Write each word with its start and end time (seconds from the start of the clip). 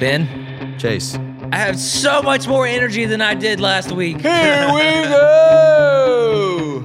Ben, 0.00 0.78
Chase. 0.78 1.14
I 1.52 1.56
have 1.56 1.78
so 1.78 2.22
much 2.22 2.48
more 2.48 2.66
energy 2.66 3.04
than 3.04 3.20
I 3.20 3.34
did 3.34 3.60
last 3.60 3.92
week. 3.92 4.18
Here 4.22 4.66
we 4.72 4.80
go. 5.08 6.82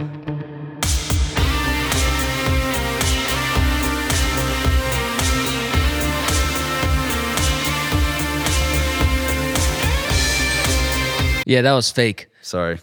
Yeah, 11.45 11.61
that 11.61 11.73
was 11.73 11.91
fake. 11.91 12.27
Sorry. 12.41 12.79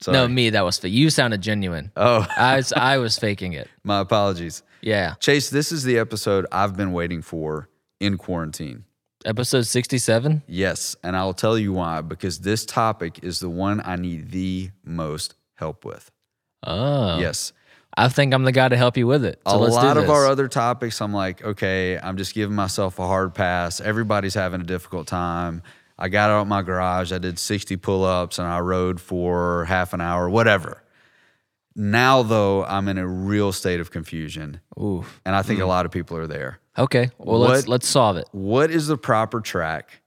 Sorry. 0.00 0.16
No, 0.16 0.28
me, 0.28 0.50
that 0.50 0.64
was 0.64 0.78
fake. 0.78 0.92
You 0.92 1.10
sounded 1.10 1.40
genuine. 1.40 1.90
Oh, 1.96 2.26
I 2.36 2.56
was, 2.56 2.72
I 2.72 2.98
was 2.98 3.18
faking 3.18 3.54
it. 3.54 3.68
my 3.84 4.00
apologies. 4.00 4.62
Yeah. 4.80 5.14
Chase, 5.14 5.50
this 5.50 5.72
is 5.72 5.82
the 5.84 5.98
episode 5.98 6.46
I've 6.52 6.76
been 6.76 6.92
waiting 6.92 7.22
for 7.22 7.68
in 8.00 8.18
quarantine. 8.18 8.84
Episode 9.24 9.66
67. 9.66 10.42
Yes, 10.46 10.96
and 11.02 11.16
I'll 11.16 11.34
tell 11.34 11.58
you 11.58 11.72
why 11.72 12.00
because 12.00 12.40
this 12.40 12.66
topic 12.66 13.20
is 13.22 13.40
the 13.40 13.50
one 13.50 13.80
I 13.84 13.96
need 13.96 14.30
the 14.30 14.70
most 14.84 15.34
help 15.54 15.84
with. 15.84 16.10
Oh. 16.64 17.18
Yes. 17.18 17.52
I 17.96 18.08
think 18.08 18.32
I'm 18.32 18.44
the 18.44 18.52
guy 18.52 18.68
to 18.68 18.76
help 18.76 18.96
you 18.96 19.06
with 19.06 19.24
it. 19.24 19.40
So 19.46 19.54
a 19.54 19.56
lot 19.56 19.98
of 19.98 20.08
our 20.08 20.26
other 20.26 20.48
topics, 20.48 21.00
I'm 21.02 21.12
like, 21.12 21.44
okay, 21.44 21.98
I'm 21.98 22.16
just 22.16 22.34
giving 22.34 22.56
myself 22.56 22.98
a 22.98 23.06
hard 23.06 23.34
pass. 23.34 23.80
Everybody's 23.80 24.34
having 24.34 24.62
a 24.62 24.64
difficult 24.64 25.06
time. 25.06 25.62
I 25.98 26.08
got 26.08 26.30
out 26.30 26.46
my 26.46 26.62
garage, 26.62 27.12
I 27.12 27.18
did 27.18 27.38
60 27.38 27.76
pull 27.76 28.04
ups, 28.04 28.38
and 28.38 28.48
I 28.48 28.60
rode 28.60 29.00
for 29.00 29.66
half 29.66 29.92
an 29.92 30.00
hour, 30.00 30.28
whatever. 30.30 30.82
Now, 31.74 32.22
though, 32.22 32.64
I'm 32.64 32.88
in 32.88 32.98
a 32.98 33.06
real 33.06 33.52
state 33.52 33.80
of 33.80 33.90
confusion, 33.90 34.60
Oof. 34.80 35.20
and 35.24 35.34
I 35.34 35.42
think 35.42 35.60
a 35.60 35.66
lot 35.66 35.86
of 35.86 35.92
people 35.92 36.16
are 36.18 36.26
there. 36.26 36.58
Okay. 36.76 37.10
Well, 37.18 37.40
let's 37.40 37.68
let's 37.68 37.88
solve 37.88 38.16
it. 38.16 38.28
What 38.32 38.70
is 38.70 38.86
the 38.88 38.96
proper 38.98 39.40
track? 39.40 40.00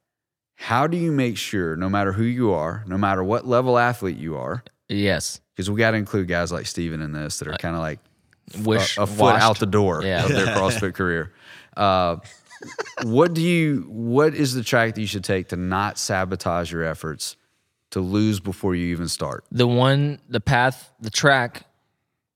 How 0.56 0.88
do 0.88 0.96
you 0.98 1.12
make 1.12 1.38
sure, 1.38 1.76
no 1.76 1.90
matter 1.90 2.12
who 2.14 2.24
you 2.24 2.52
are, 2.54 2.84
no 2.88 2.98
matter 2.98 3.24
what 3.24 3.46
level 3.48 3.78
athlete 3.78 4.18
you 4.18 4.38
are, 4.38 4.64
Yes. 4.88 5.42
because 5.54 5.70
we 5.70 5.78
got 5.78 5.92
to 5.92 5.98
include 5.98 6.28
guys 6.28 6.52
like 6.52 6.66
Steven 6.66 7.02
in 7.02 7.12
this 7.12 7.40
that 7.40 7.48
are 7.48 7.58
kind 7.58 7.76
of 7.76 7.82
like 7.82 8.00
Wish 8.64 8.98
a, 8.98 9.02
a 9.02 9.08
foot 9.08 9.20
washed. 9.34 9.44
out 9.44 9.60
the 9.60 9.66
door 9.66 10.02
Yeah. 10.04 10.24
of 10.26 10.30
their 10.32 10.46
CrossFit 10.56 10.94
career. 10.94 11.34
Uh, 11.76 12.18
what 13.04 13.34
do 13.34 13.42
you? 13.42 13.86
What 13.90 14.34
is 14.34 14.54
the 14.54 14.64
track 14.64 14.96
that 14.96 15.02
you 15.02 15.08
should 15.08 15.24
take 15.26 15.50
to 15.50 15.56
not 15.56 15.98
sabotage 15.98 16.72
your 16.72 16.84
efforts 16.84 17.36
to 17.96 18.02
lose 18.02 18.42
before 18.42 18.76
you 18.76 18.88
even 18.88 19.08
start? 19.08 19.46
The 19.54 19.66
one, 19.66 20.20
the 20.28 20.42
path, 20.42 20.92
the 21.00 21.10
track 21.10 21.64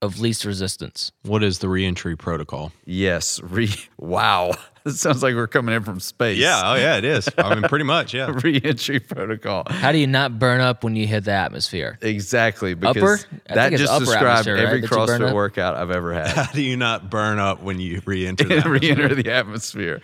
of 0.01 0.21
least 0.21 0.45
resistance. 0.45 1.11
What 1.23 1.43
is 1.43 1.59
the 1.59 1.67
reentry 1.67 2.15
protocol? 2.15 2.71
Yes. 2.85 3.41
Re. 3.43 3.69
Wow. 3.97 4.53
It 4.85 4.93
sounds 4.93 5.21
like 5.21 5.35
we're 5.35 5.45
coming 5.45 5.75
in 5.75 5.83
from 5.83 5.99
space. 5.99 6.37
Yeah. 6.37 6.61
Oh 6.63 6.75
yeah, 6.75 6.95
it 6.97 7.03
is. 7.03 7.29
I 7.37 7.53
mean, 7.53 7.63
pretty 7.63 7.83
much, 7.83 8.13
yeah. 8.13 8.31
Re-entry 8.43 9.01
protocol. 9.01 9.65
How 9.67 9.91
do 9.91 9.97
you 9.99 10.07
not 10.07 10.39
burn 10.39 10.61
up 10.61 10.85
when 10.85 10.95
you 10.95 11.05
hit 11.05 11.25
the 11.25 11.33
atmosphere? 11.33 11.99
Exactly. 12.01 12.73
Because 12.73 13.27
I 13.49 13.55
that 13.55 13.71
just 13.73 13.91
upper 13.91 14.05
described 14.05 14.25
atmosphere, 14.47 14.55
right, 14.55 14.65
every 14.65 14.81
that 14.81 14.89
CrossFit 14.89 15.33
workout 15.33 15.75
I've 15.75 15.91
ever 15.91 16.13
had. 16.13 16.27
How 16.29 16.51
do 16.53 16.61
you 16.63 16.77
not 16.77 17.09
burn 17.09 17.39
up 17.39 17.61
when 17.61 17.79
you 17.79 18.01
re-enter 18.05 18.45
that? 18.45 18.65
re-enter 18.65 19.13
the 19.13 19.29
atmosphere. 19.31 20.01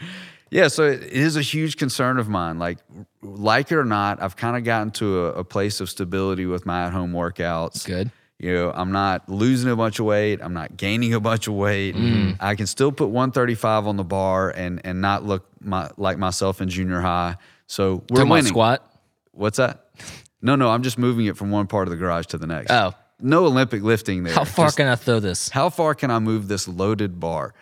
Yeah, 0.56 0.70
so 0.70 0.84
it 0.86 1.04
is 1.04 1.36
a 1.36 1.42
huge 1.42 1.76
concern 1.76 2.18
of 2.18 2.30
mine. 2.30 2.60
Like, 2.60 2.78
like 3.22 3.72
it 3.74 3.76
or 3.76 3.84
not, 3.84 4.22
I've 4.22 4.38
kind 4.38 4.56
of 4.56 4.64
gotten 4.64 4.90
to 4.92 5.26
a, 5.26 5.32
a 5.40 5.44
place 5.44 5.82
of 5.82 5.90
stability 5.90 6.46
with 6.46 6.66
my 6.66 6.86
at-home 6.86 7.12
workouts. 7.12 7.86
Good. 7.86 8.10
You 8.40 8.54
know, 8.54 8.72
I'm 8.74 8.94
not 8.94 9.28
losing 9.28 9.70
a 9.70 9.76
bunch 9.76 10.00
of 10.00 10.06
weight. 10.06 10.40
I'm 10.42 10.54
not 10.54 10.78
gaining 10.78 11.14
a 11.14 11.20
bunch 11.20 11.48
of 11.50 11.56
weight. 11.56 11.96
Mm. 11.96 12.38
I 12.40 12.56
can 12.56 12.68
still 12.68 12.94
put 12.94 13.08
135 13.10 13.86
on 13.88 13.98
the 13.98 14.04
bar 14.06 14.50
and 14.50 14.80
and 14.86 15.02
not 15.02 15.26
look 15.26 15.46
my, 15.60 15.90
like 15.98 16.18
myself 16.18 16.62
in 16.62 16.70
junior 16.70 17.02
high. 17.02 17.36
So 17.68 18.04
we're 18.10 18.20
Talking 18.20 18.30
winning. 18.30 18.46
squat. 18.48 18.90
What's 19.32 19.58
that? 19.58 19.90
No, 20.42 20.56
no, 20.56 20.70
I'm 20.70 20.84
just 20.84 20.98
moving 20.98 21.26
it 21.26 21.36
from 21.36 21.52
one 21.52 21.68
part 21.68 21.88
of 21.88 21.92
the 21.92 21.98
garage 21.98 22.28
to 22.28 22.38
the 22.38 22.48
next. 22.48 22.72
Oh. 22.72 22.94
no 23.20 23.46
Olympic 23.46 23.82
lifting 23.84 24.24
there. 24.24 24.34
How 24.34 24.46
far 24.46 24.68
Just- 24.68 24.78
can 24.78 24.88
I 24.88 24.96
throw 24.96 25.20
this? 25.20 25.50
how 25.50 25.70
far 25.70 25.96
can 25.96 26.12
I 26.12 26.20
move 26.20 26.48
this 26.48 26.66
loaded 26.68 27.20
bar? 27.20 27.54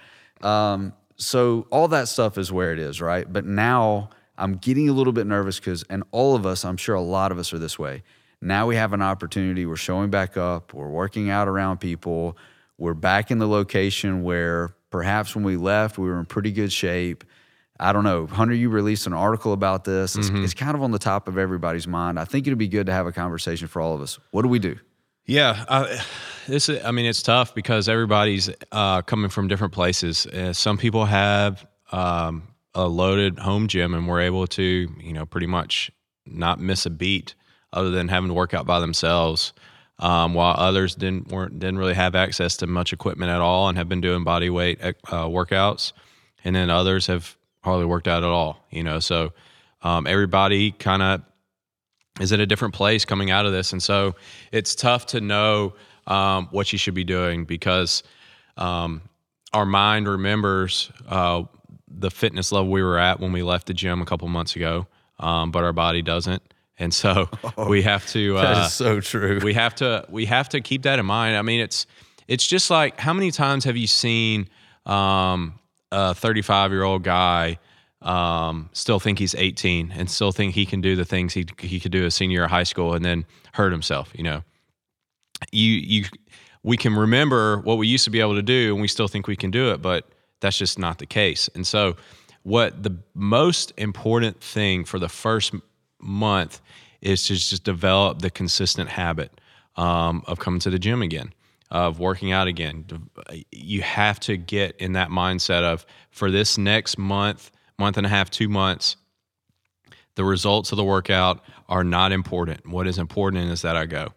Um, 0.42 0.94
so 1.16 1.68
all 1.72 1.88
that 1.90 2.08
stuff 2.08 2.38
is 2.38 2.52
where 2.52 2.74
it 2.74 2.80
is, 2.80 3.02
right? 3.02 3.32
But 3.32 3.46
now 3.46 4.10
I'm 4.38 4.56
getting 4.56 4.90
a 4.90 4.94
little 4.94 5.14
bit 5.14 5.28
nervous 5.28 5.60
because, 5.60 5.84
and 5.90 6.04
all 6.12 6.36
of 6.36 6.46
us, 6.46 6.66
I'm 6.66 6.78
sure 6.78 6.96
a 6.96 7.02
lot 7.02 7.32
of 7.32 7.38
us 7.38 7.54
are 7.54 7.60
this 7.60 7.78
way. 7.78 8.04
Now 8.42 8.68
we 8.68 8.76
have 8.76 8.94
an 8.94 9.02
opportunity. 9.02 9.66
We're 9.66 9.76
showing 9.76 10.10
back 10.10 10.36
up. 10.38 10.74
We're 10.74 10.90
working 10.90 11.30
out 11.30 11.48
around 11.48 11.78
people. 11.80 12.38
We're 12.78 12.94
back 12.94 13.32
in 13.32 13.38
the 13.38 13.48
location 13.48 14.24
where 14.24 14.76
perhaps 14.90 15.36
when 15.36 15.44
we 15.44 15.56
left, 15.56 15.98
we 15.98 16.08
were 16.08 16.20
in 16.20 16.26
pretty 16.26 16.52
good 16.52 16.72
shape. 16.72 17.24
I 17.80 17.94
don't 17.94 18.04
know. 18.04 18.28
Hunter, 18.28 18.54
you 18.54 18.70
released 18.70 19.08
an 19.08 19.14
article 19.14 19.54
about 19.54 19.84
this. 19.84 20.16
It's, 20.16 20.30
mm-hmm. 20.30 20.44
it's 20.44 20.54
kind 20.54 20.76
of 20.76 20.84
on 20.84 20.92
the 20.92 21.00
top 21.00 21.28
of 21.28 21.38
everybody's 21.38 21.88
mind. 21.88 22.20
I 22.20 22.26
think 22.26 22.46
it'd 22.48 22.60
be 22.60 22.68
good 22.68 22.86
to 22.88 22.94
have 22.94 23.08
a 23.08 23.12
conversation 23.12 23.68
for 23.68 23.82
all 23.82 23.96
of 23.96 24.02
us. 24.02 24.20
What 24.32 24.42
do 24.42 24.48
we 24.48 24.60
do? 24.60 24.78
Yeah, 25.26 25.66
I, 25.70 26.04
this. 26.48 26.70
is- 26.70 26.84
I 26.84 26.92
mean, 26.92 27.06
it's 27.06 27.22
tough 27.22 27.54
because 27.56 27.90
everybody's 27.90 28.50
uh, 28.72 29.02
coming 29.02 29.30
from 29.30 29.48
different 29.48 29.74
places. 29.74 30.26
Uh, 30.28 30.54
some 30.54 30.78
people 30.78 31.06
have 31.06 31.66
um, 31.92 32.44
a 32.74 32.88
loaded 32.88 33.40
home 33.40 33.68
gym 33.68 33.94
and 33.94 34.08
were 34.08 34.20
able 34.22 34.48
to, 34.48 34.64
you 35.00 35.14
know, 35.14 35.26
pretty 35.26 35.48
much 35.48 35.92
not 36.26 36.60
miss 36.60 36.86
a 36.86 36.90
beat 36.90 37.36
other 37.72 37.90
than 37.92 38.08
having 38.08 38.30
to 38.30 38.34
work 38.34 38.54
out 38.54 38.66
by 38.66 38.80
themselves. 38.80 39.54
Um, 40.00 40.34
while 40.34 40.56
others 40.58 40.96
didn't 40.96 41.28
weren't 41.28 41.60
didn't 41.60 41.78
really 41.78 41.94
have 41.94 42.16
access 42.16 42.58
to 42.58 42.68
much 42.68 42.94
equipment 42.94 43.30
at 43.30 43.42
all 43.42 43.70
and 43.70 43.78
have 43.78 43.88
been 43.88 44.02
doing 44.02 44.24
body 44.24 44.50
weight 44.50 44.80
uh, 44.82 44.92
workouts, 45.28 45.94
and 46.44 46.56
then 46.56 46.70
others 46.72 47.06
have 47.08 47.38
hardly 47.64 47.86
worked 47.86 48.08
out 48.08 48.24
at 48.24 48.30
all. 48.30 48.66
You 48.72 48.84
know, 48.84 49.00
so 49.00 49.34
um, 49.84 50.08
everybody 50.08 50.72
kind 50.72 51.04
of 51.04 51.22
is 52.20 52.32
in 52.32 52.42
a 52.42 52.46
different 52.46 52.74
place 52.74 53.06
coming 53.06 53.30
out 53.30 53.46
of 53.46 53.52
this. 53.52 53.72
And 53.72 53.82
so 53.82 54.16
it's 54.52 54.74
tough 54.76 55.06
to 55.08 55.22
know 55.22 55.76
um, 56.08 56.48
what 56.52 56.72
you 56.72 56.78
should 56.80 56.94
be 56.94 57.04
doing 57.04 57.46
because 57.46 58.04
um, 58.58 59.02
our 59.54 59.66
mind 59.66 60.08
remembers 60.08 60.92
uh, 61.08 61.44
the 61.88 62.12
fitness 62.12 62.52
level 62.52 62.72
we 62.72 62.82
were 62.84 62.98
at 62.98 63.20
when 63.20 63.32
we 63.32 63.44
left 63.44 63.68
the 63.68 63.74
gym 63.74 64.02
a 64.02 64.06
couple 64.06 64.28
months 64.28 64.56
ago, 64.56 64.88
um, 65.20 65.52
but 65.52 65.64
our 65.64 65.74
body 65.74 66.02
doesn't. 66.02 66.42
And 66.80 66.94
so 66.94 67.30
we 67.68 67.82
have 67.84 68.06
to. 68.08 68.34
That 68.36 68.58
Uh, 68.58 68.66
is 68.66 68.74
so 68.74 69.00
true. 69.00 69.40
we 69.44 69.54
have 69.54 69.76
to 69.76 70.06
we 70.10 70.26
have 70.26 70.50
to 70.50 70.62
keep 70.62 70.84
that 70.84 71.00
in 71.00 71.06
mind. 71.06 71.38
I 71.38 71.42
mean, 71.44 71.60
it's 71.62 71.86
it's 72.28 72.46
just 72.48 72.70
like 72.70 73.00
how 73.00 73.14
many 73.14 73.32
times 73.32 73.64
have 73.66 73.78
you 73.78 73.88
seen 73.88 74.48
um, 74.86 75.60
a 75.92 76.14
35 76.16 76.72
year 76.72 76.84
old 76.84 77.04
guy 77.04 77.60
um, 78.02 78.70
still 78.74 79.00
think 79.00 79.20
he's 79.20 79.34
18 79.36 79.92
and 79.96 80.10
still 80.10 80.32
think 80.32 80.54
he 80.56 80.66
can 80.66 80.82
do 80.82 80.96
the 80.96 81.06
things 81.06 81.34
he 81.34 81.46
he 81.60 81.80
could 81.80 81.92
do 81.92 82.06
as 82.06 82.16
senior 82.16 82.34
year 82.38 82.46
of 82.46 82.52
high 82.52 82.64
school 82.64 82.94
and 82.96 83.06
then 83.06 83.26
hurt 83.54 83.72
himself? 83.72 84.12
You 84.16 84.24
know, 84.24 84.44
you 85.52 85.72
you 85.74 86.06
we 86.64 86.78
can 86.78 86.96
remember 86.96 87.60
what 87.60 87.78
we 87.78 87.88
used 87.88 88.06
to 88.06 88.10
be 88.10 88.20
able 88.22 88.36
to 88.36 88.42
do 88.42 88.74
and 88.74 88.82
we 88.82 88.88
still 88.88 89.08
think 89.08 89.28
we 89.28 89.36
can 89.36 89.52
do 89.52 89.72
it, 89.72 89.82
but 89.82 90.10
that's 90.40 90.58
just 90.58 90.80
not 90.80 90.98
the 90.98 91.06
case. 91.06 91.50
And 91.56 91.68
so, 91.68 91.96
what 92.44 92.84
the 92.84 92.98
most 93.14 93.72
important 93.78 94.42
thing 94.42 94.84
for 94.84 95.00
the 95.00 95.10
first 95.10 95.54
month 96.00 96.62
is 97.02 97.24
to 97.28 97.36
just 97.36 97.64
develop 97.64 98.22
the 98.22 98.30
consistent 98.30 98.90
habit 98.90 99.32
um, 99.78 100.24
of 100.28 100.40
coming 100.40 100.60
to 100.62 100.70
the 100.70 100.80
gym 100.80 101.02
again, 101.02 101.34
of 101.72 102.00
working 102.00 102.32
out 102.32 102.48
again. 102.48 102.86
You 103.52 103.82
have 103.82 104.20
to 104.22 104.36
get 104.36 104.76
in 104.78 104.94
that 104.94 105.10
mindset 105.10 105.64
of 105.64 105.86
for 106.12 106.32
this 106.32 106.58
next 106.58 106.98
month, 106.98 107.52
month 107.80 107.98
and 107.98 108.06
a 108.06 108.10
half, 108.10 108.30
two 108.30 108.50
months, 108.50 108.98
the 110.16 110.24
results 110.24 110.72
of 110.72 110.78
the 110.78 110.84
workout 110.84 111.44
are 111.70 111.84
not 111.84 112.12
important. 112.12 112.68
What 112.68 112.88
is 112.88 112.98
important 112.98 113.50
is 113.50 113.62
that 113.64 113.76
I 113.76 113.86
go. 113.86 114.14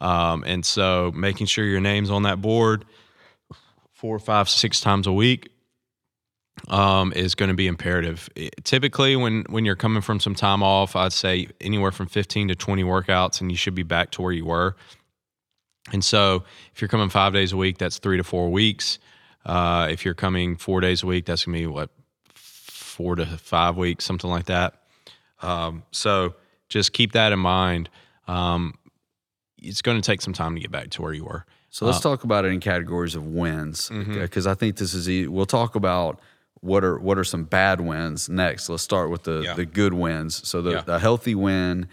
Um, 0.00 0.44
and 0.46 0.64
so 0.64 1.12
making 1.14 1.46
sure 1.46 1.64
your 1.64 1.80
name's 1.80 2.10
on 2.10 2.24
that 2.24 2.40
board 2.40 2.84
four, 3.92 4.18
five, 4.18 4.48
six 4.48 4.80
times 4.80 5.06
a 5.06 5.12
week 5.12 5.50
um, 6.68 7.12
is 7.14 7.34
going 7.34 7.48
to 7.48 7.54
be 7.54 7.66
imperative. 7.66 8.28
It- 8.34 8.54
typically, 8.64 9.16
when 9.16 9.44
when 9.48 9.64
you're 9.64 9.76
coming 9.76 10.02
from 10.02 10.20
some 10.20 10.34
time 10.34 10.62
off, 10.62 10.96
I'd 10.96 11.12
say 11.12 11.48
anywhere 11.60 11.92
from 11.92 12.06
15 12.06 12.48
to 12.48 12.54
20 12.54 12.84
workouts, 12.84 13.40
and 13.40 13.50
you 13.50 13.56
should 13.56 13.74
be 13.74 13.82
back 13.82 14.10
to 14.12 14.22
where 14.22 14.32
you 14.32 14.44
were. 14.44 14.76
And 15.92 16.04
so, 16.04 16.44
if 16.74 16.80
you're 16.80 16.88
coming 16.88 17.08
five 17.10 17.32
days 17.32 17.52
a 17.52 17.56
week, 17.56 17.78
that's 17.78 17.98
three 17.98 18.16
to 18.16 18.24
four 18.24 18.50
weeks. 18.50 18.98
Uh, 19.44 19.88
if 19.90 20.04
you're 20.04 20.14
coming 20.14 20.56
four 20.56 20.80
days 20.80 21.02
a 21.02 21.06
week, 21.06 21.26
that's 21.26 21.44
gonna 21.44 21.58
be 21.58 21.66
what 21.66 21.90
four 22.34 23.16
to 23.16 23.26
five 23.26 23.76
weeks, 23.76 24.04
something 24.04 24.30
like 24.30 24.46
that. 24.46 24.74
Um, 25.42 25.82
so 25.90 26.34
just 26.68 26.92
keep 26.92 27.12
that 27.12 27.32
in 27.32 27.38
mind. 27.38 27.90
Um, 28.26 28.74
it's 29.64 29.82
going 29.82 30.00
to 30.00 30.06
take 30.06 30.20
some 30.22 30.32
time 30.32 30.54
to 30.54 30.60
get 30.60 30.70
back 30.70 30.90
to 30.90 31.02
where 31.02 31.12
you 31.12 31.24
were. 31.24 31.44
So 31.70 31.86
let's 31.86 32.00
talk 32.00 32.22
about 32.24 32.44
it 32.44 32.48
in 32.52 32.60
categories 32.60 33.14
of 33.16 33.26
wins, 33.26 33.88
Mm-hmm. 33.88 34.20
because 34.20 34.46
I 34.46 34.54
think 34.54 34.76
this 34.76 34.94
is. 34.94 35.08
E- 35.10 35.26
we'll 35.26 35.44
talk 35.46 35.74
about 35.74 36.20
what 36.60 36.84
are 36.84 36.98
what 36.98 37.18
are 37.18 37.24
some 37.24 37.44
bad 37.44 37.80
wins 37.80 38.28
next. 38.28 38.68
Let's 38.68 38.82
start 38.84 39.10
with 39.10 39.24
the 39.24 39.40
Yeah. 39.44 39.54
the 39.54 39.66
good 39.66 39.92
wins. 39.92 40.46
So 40.48 40.62
the, 40.62 40.70
Yeah. 40.70 40.80
the 40.82 40.98
healthy 41.00 41.34
win, 41.34 41.88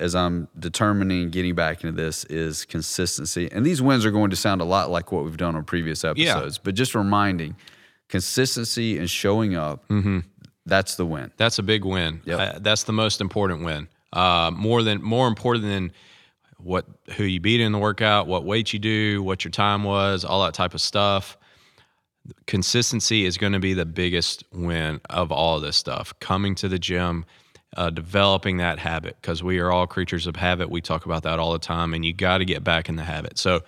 as 0.00 0.14
I'm 0.14 0.48
determining 0.58 1.28
getting 1.30 1.54
back 1.54 1.84
into 1.84 1.94
this, 1.94 2.24
is 2.24 2.64
consistency. 2.64 3.50
And 3.52 3.66
these 3.66 3.82
wins 3.82 4.06
are 4.06 4.10
going 4.10 4.30
to 4.30 4.36
sound 4.36 4.60
a 4.62 4.64
lot 4.64 4.90
like 4.90 5.12
what 5.12 5.24
we've 5.24 5.36
done 5.36 5.54
on 5.56 5.64
previous 5.64 6.04
episodes, 6.04 6.56
but 6.58 6.74
just 6.74 6.94
reminding 6.94 7.54
consistency 8.08 8.98
and 8.98 9.08
showing 9.10 9.54
up. 9.54 9.86
Mm-hmm. 9.88 10.20
That's 10.66 10.96
the 10.96 11.06
win. 11.06 11.30
That's 11.36 11.58
a 11.58 11.62
big 11.62 11.84
win. 11.84 12.20
Yep. 12.24 12.38
Uh, 12.40 12.58
that's 12.60 12.82
the 12.84 12.92
most 12.92 13.20
important 13.20 13.64
win. 13.64 13.88
Uh, 14.12 14.50
more 14.54 14.82
than 14.82 15.02
more 15.02 15.28
important 15.28 15.64
than 15.64 15.92
what 16.58 16.86
who 17.16 17.24
you 17.24 17.40
beat 17.40 17.60
in 17.60 17.72
the 17.72 17.78
workout, 17.78 18.26
what 18.26 18.44
weight 18.44 18.72
you 18.72 18.78
do, 18.78 19.22
what 19.22 19.44
your 19.44 19.50
time 19.50 19.84
was, 19.84 20.24
all 20.24 20.44
that 20.44 20.54
type 20.54 20.74
of 20.74 20.80
stuff. 20.80 21.36
Consistency 22.46 23.24
is 23.24 23.38
going 23.38 23.52
to 23.54 23.58
be 23.58 23.74
the 23.74 23.86
biggest 23.86 24.44
win 24.52 25.00
of 25.08 25.32
all 25.32 25.56
of 25.56 25.62
this 25.62 25.76
stuff. 25.76 26.12
Coming 26.20 26.54
to 26.56 26.68
the 26.68 26.78
gym, 26.78 27.24
uh, 27.76 27.90
developing 27.90 28.58
that 28.58 28.78
habit 28.78 29.16
because 29.20 29.42
we 29.42 29.58
are 29.58 29.70
all 29.70 29.86
creatures 29.86 30.26
of 30.26 30.36
habit. 30.36 30.70
We 30.70 30.80
talk 30.80 31.06
about 31.06 31.22
that 31.22 31.38
all 31.38 31.52
the 31.52 31.58
time, 31.58 31.94
and 31.94 32.04
you 32.04 32.12
got 32.12 32.38
to 32.38 32.44
get 32.44 32.64
back 32.64 32.88
in 32.88 32.96
the 32.96 33.04
habit. 33.04 33.38
So 33.38 33.60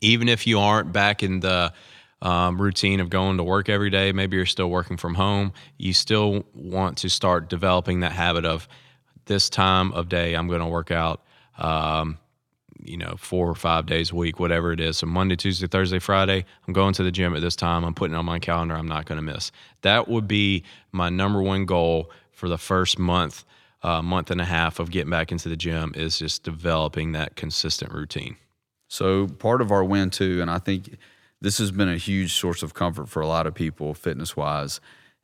even 0.00 0.28
if 0.28 0.46
you 0.46 0.60
aren't 0.60 0.92
back 0.92 1.22
in 1.22 1.40
the 1.40 1.72
um, 2.22 2.60
routine 2.60 3.00
of 3.00 3.10
going 3.10 3.38
to 3.38 3.42
work 3.42 3.68
every 3.68 3.90
day, 3.90 4.12
maybe 4.12 4.36
you're 4.36 4.46
still 4.46 4.70
working 4.70 4.96
from 4.96 5.14
home, 5.14 5.52
you 5.78 5.92
still 5.92 6.44
want 6.54 6.98
to 6.98 7.08
start 7.08 7.48
developing 7.48 8.00
that 8.00 8.12
habit 8.12 8.44
of 8.44 8.68
this 9.26 9.48
time 9.48 9.92
of 9.92 10.08
day, 10.08 10.34
I'm 10.34 10.48
going 10.48 10.60
to 10.60 10.66
work 10.66 10.90
out. 10.90 11.22
Um, 11.60 12.18
you 12.82 12.96
know, 12.96 13.14
four 13.18 13.48
or 13.48 13.54
five 13.54 13.86
days 13.86 14.10
a 14.10 14.14
week, 14.14 14.40
whatever 14.40 14.72
it 14.72 14.80
is. 14.80 14.98
So 14.98 15.06
Monday, 15.06 15.36
Tuesday, 15.36 15.66
Thursday, 15.66 15.98
Friday, 15.98 16.44
I'm 16.66 16.72
going 16.72 16.94
to 16.94 17.02
the 17.02 17.10
gym 17.10 17.34
at 17.34 17.42
this 17.42 17.56
time. 17.56 17.84
I'm 17.84 17.94
putting 17.94 18.14
it 18.14 18.18
on 18.18 18.24
my 18.24 18.38
calendar. 18.38 18.74
I'm 18.74 18.88
not 18.88 19.06
going 19.06 19.16
to 19.16 19.22
miss. 19.22 19.52
That 19.82 20.08
would 20.08 20.26
be 20.26 20.64
my 20.92 21.10
number 21.10 21.42
one 21.42 21.66
goal 21.66 22.10
for 22.32 22.48
the 22.48 22.58
first 22.58 22.98
month, 22.98 23.44
uh, 23.82 24.00
month 24.00 24.30
and 24.30 24.40
a 24.40 24.44
half 24.44 24.78
of 24.78 24.90
getting 24.90 25.10
back 25.10 25.30
into 25.30 25.48
the 25.48 25.56
gym 25.56 25.92
is 25.94 26.18
just 26.18 26.42
developing 26.42 27.12
that 27.12 27.36
consistent 27.36 27.92
routine. 27.92 28.36
So 28.88 29.28
part 29.28 29.60
of 29.60 29.70
our 29.70 29.84
win 29.84 30.10
too, 30.10 30.40
and 30.40 30.50
I 30.50 30.58
think 30.58 30.96
this 31.40 31.58
has 31.58 31.70
been 31.70 31.88
a 31.88 31.96
huge 31.96 32.34
source 32.34 32.62
of 32.62 32.74
comfort 32.74 33.08
for 33.08 33.20
a 33.20 33.26
lot 33.26 33.46
of 33.46 33.54
people, 33.54 33.94
fitness 33.94 34.36
wise. 34.36 34.80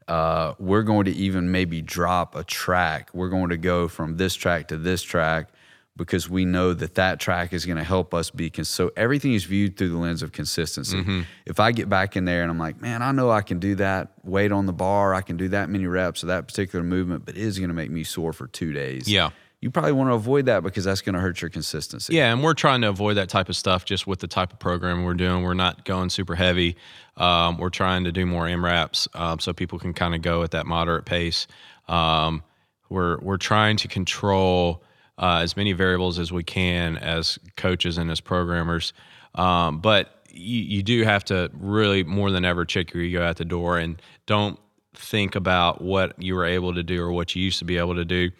Uh, 0.07 0.55
we're 0.59 0.83
going 0.83 1.07
to 1.07 1.13
even 1.13 1.51
maybe 1.51 1.83
drop 1.83 2.37
a 2.37 2.45
track. 2.45 3.11
We're 3.13 3.29
going 3.29 3.49
to 3.49 3.57
go 3.57 3.89
from 3.89 4.19
this 4.19 4.35
track 4.35 4.69
to 4.69 4.77
this 4.77 5.03
track 5.03 5.49
because 5.97 6.29
we 6.29 6.45
know 6.45 6.75
that 6.75 6.95
that 6.97 7.19
track 7.21 7.53
is 7.53 7.65
going 7.65 7.79
to 7.79 7.85
help 7.85 8.13
us 8.13 8.31
be 8.31 8.51
cons- 8.51 8.69
so 8.69 8.93
everything 8.97 9.33
is 9.33 9.45
viewed 9.45 9.77
through 9.77 9.89
the 9.89 9.97
lens 9.97 10.23
of 10.23 10.33
consistency. 10.33 11.25
If 11.47 11.59
I 11.59 11.73
get 11.73 11.89
back 11.89 12.17
in 12.17 12.27
there 12.27 12.43
and 12.43 12.51
I'm 12.51 12.59
like, 12.59 12.81
man, 12.81 13.03
I 13.03 13.13
know 13.13 13.31
I 13.31 13.43
can 13.43 13.59
do 13.59 13.77
that 13.77 14.13
weight 14.23 14.53
on 14.53 14.67
the 14.67 14.73
bar, 14.73 15.15
I 15.15 15.23
can 15.23 15.37
do 15.37 15.49
that 15.49 15.71
many 15.71 15.87
reps 15.87 16.23
of 16.23 16.27
that 16.29 16.47
particular 16.47 16.85
movement, 16.85 17.25
but 17.25 17.37
it 17.37 17.41
is 17.41 17.59
going 17.59 17.69
to 17.69 17.75
make 17.75 17.91
me 17.91 18.05
sore 18.05 18.33
for 18.33 18.47
two 18.47 18.73
days. 18.73 19.09
Yeah. 19.09 19.31
You 19.63 19.71
probably 19.71 19.93
want 19.93 20.11
to 20.11 20.15
avoid 20.15 20.47
that 20.47 20.63
because 20.63 20.85
that's 20.85 21.01
going 21.01 21.15
to 21.15 21.21
hurt 21.21 21.41
your 21.41 21.49
consistency. 21.49 22.15
Yeah, 22.15 22.31
and 22.31 22.43
we're 22.43 22.55
trying 22.55 22.83
to 22.83 22.89
avoid 22.89 23.17
that 23.17 23.31
type 23.31 23.49
of 23.49 23.57
stuff 23.57 23.87
just 23.87 24.07
with 24.07 24.21
the 24.21 24.29
type 24.29 24.53
of 24.53 24.59
program 24.59 25.03
we're 25.03 25.15
doing. 25.15 25.43
We're 25.43 25.55
not 25.55 25.87
going 25.87 26.11
super 26.11 26.35
heavy. 26.35 26.77
Um, 27.17 27.57
we're 27.57 27.71
trying 27.71 28.05
to 28.05 28.13
do 28.13 28.27
more 28.27 28.45
AMRAPs 28.45 29.09
um, 29.19 29.39
so 29.41 29.55
people 29.55 29.79
can 29.79 29.95
kind 29.95 30.15
of 30.15 30.21
go 30.21 30.43
at 30.43 30.51
that 30.51 30.67
moderate 30.67 31.07
pace. 31.07 31.47
Um, 31.89 32.43
we're 32.91 33.19
we're 33.19 33.39
trying 33.39 33.79
to 33.79 33.89
control 33.89 34.83
uh, 35.19 35.41
as 35.43 35.57
many 35.57 35.73
variables 35.73 36.19
as 36.19 36.33
we 36.33 36.45
can 36.45 36.97
as 36.99 37.39
coaches 37.57 37.99
and 37.99 38.11
as 38.11 38.21
programmers, 38.21 38.93
um, 39.35 39.81
but 39.81 40.17
you, 40.31 40.63
you 40.63 40.83
do 40.83 41.05
have 41.05 41.25
to 41.25 41.51
really 41.55 42.05
more 42.05 42.31
than 42.31 42.45
ever 42.45 42.65
check 42.65 42.93
your 42.93 43.03
ego 43.03 43.23
at 43.23 43.37
the 43.37 43.45
door 43.45 43.79
and 43.79 44.01
don't 44.27 44.59
think 44.95 45.35
about 45.35 45.83
what 45.83 46.21
you 46.23 46.35
were 46.35 46.45
able 46.45 46.75
to 46.75 46.83
do 46.83 47.03
or 47.03 47.13
what 47.13 47.35
you 47.35 47.43
used 47.43 47.59
to 47.59 47.65
be 47.65 47.79
able 47.79 47.95
to 47.95 48.05
do 48.05 48.31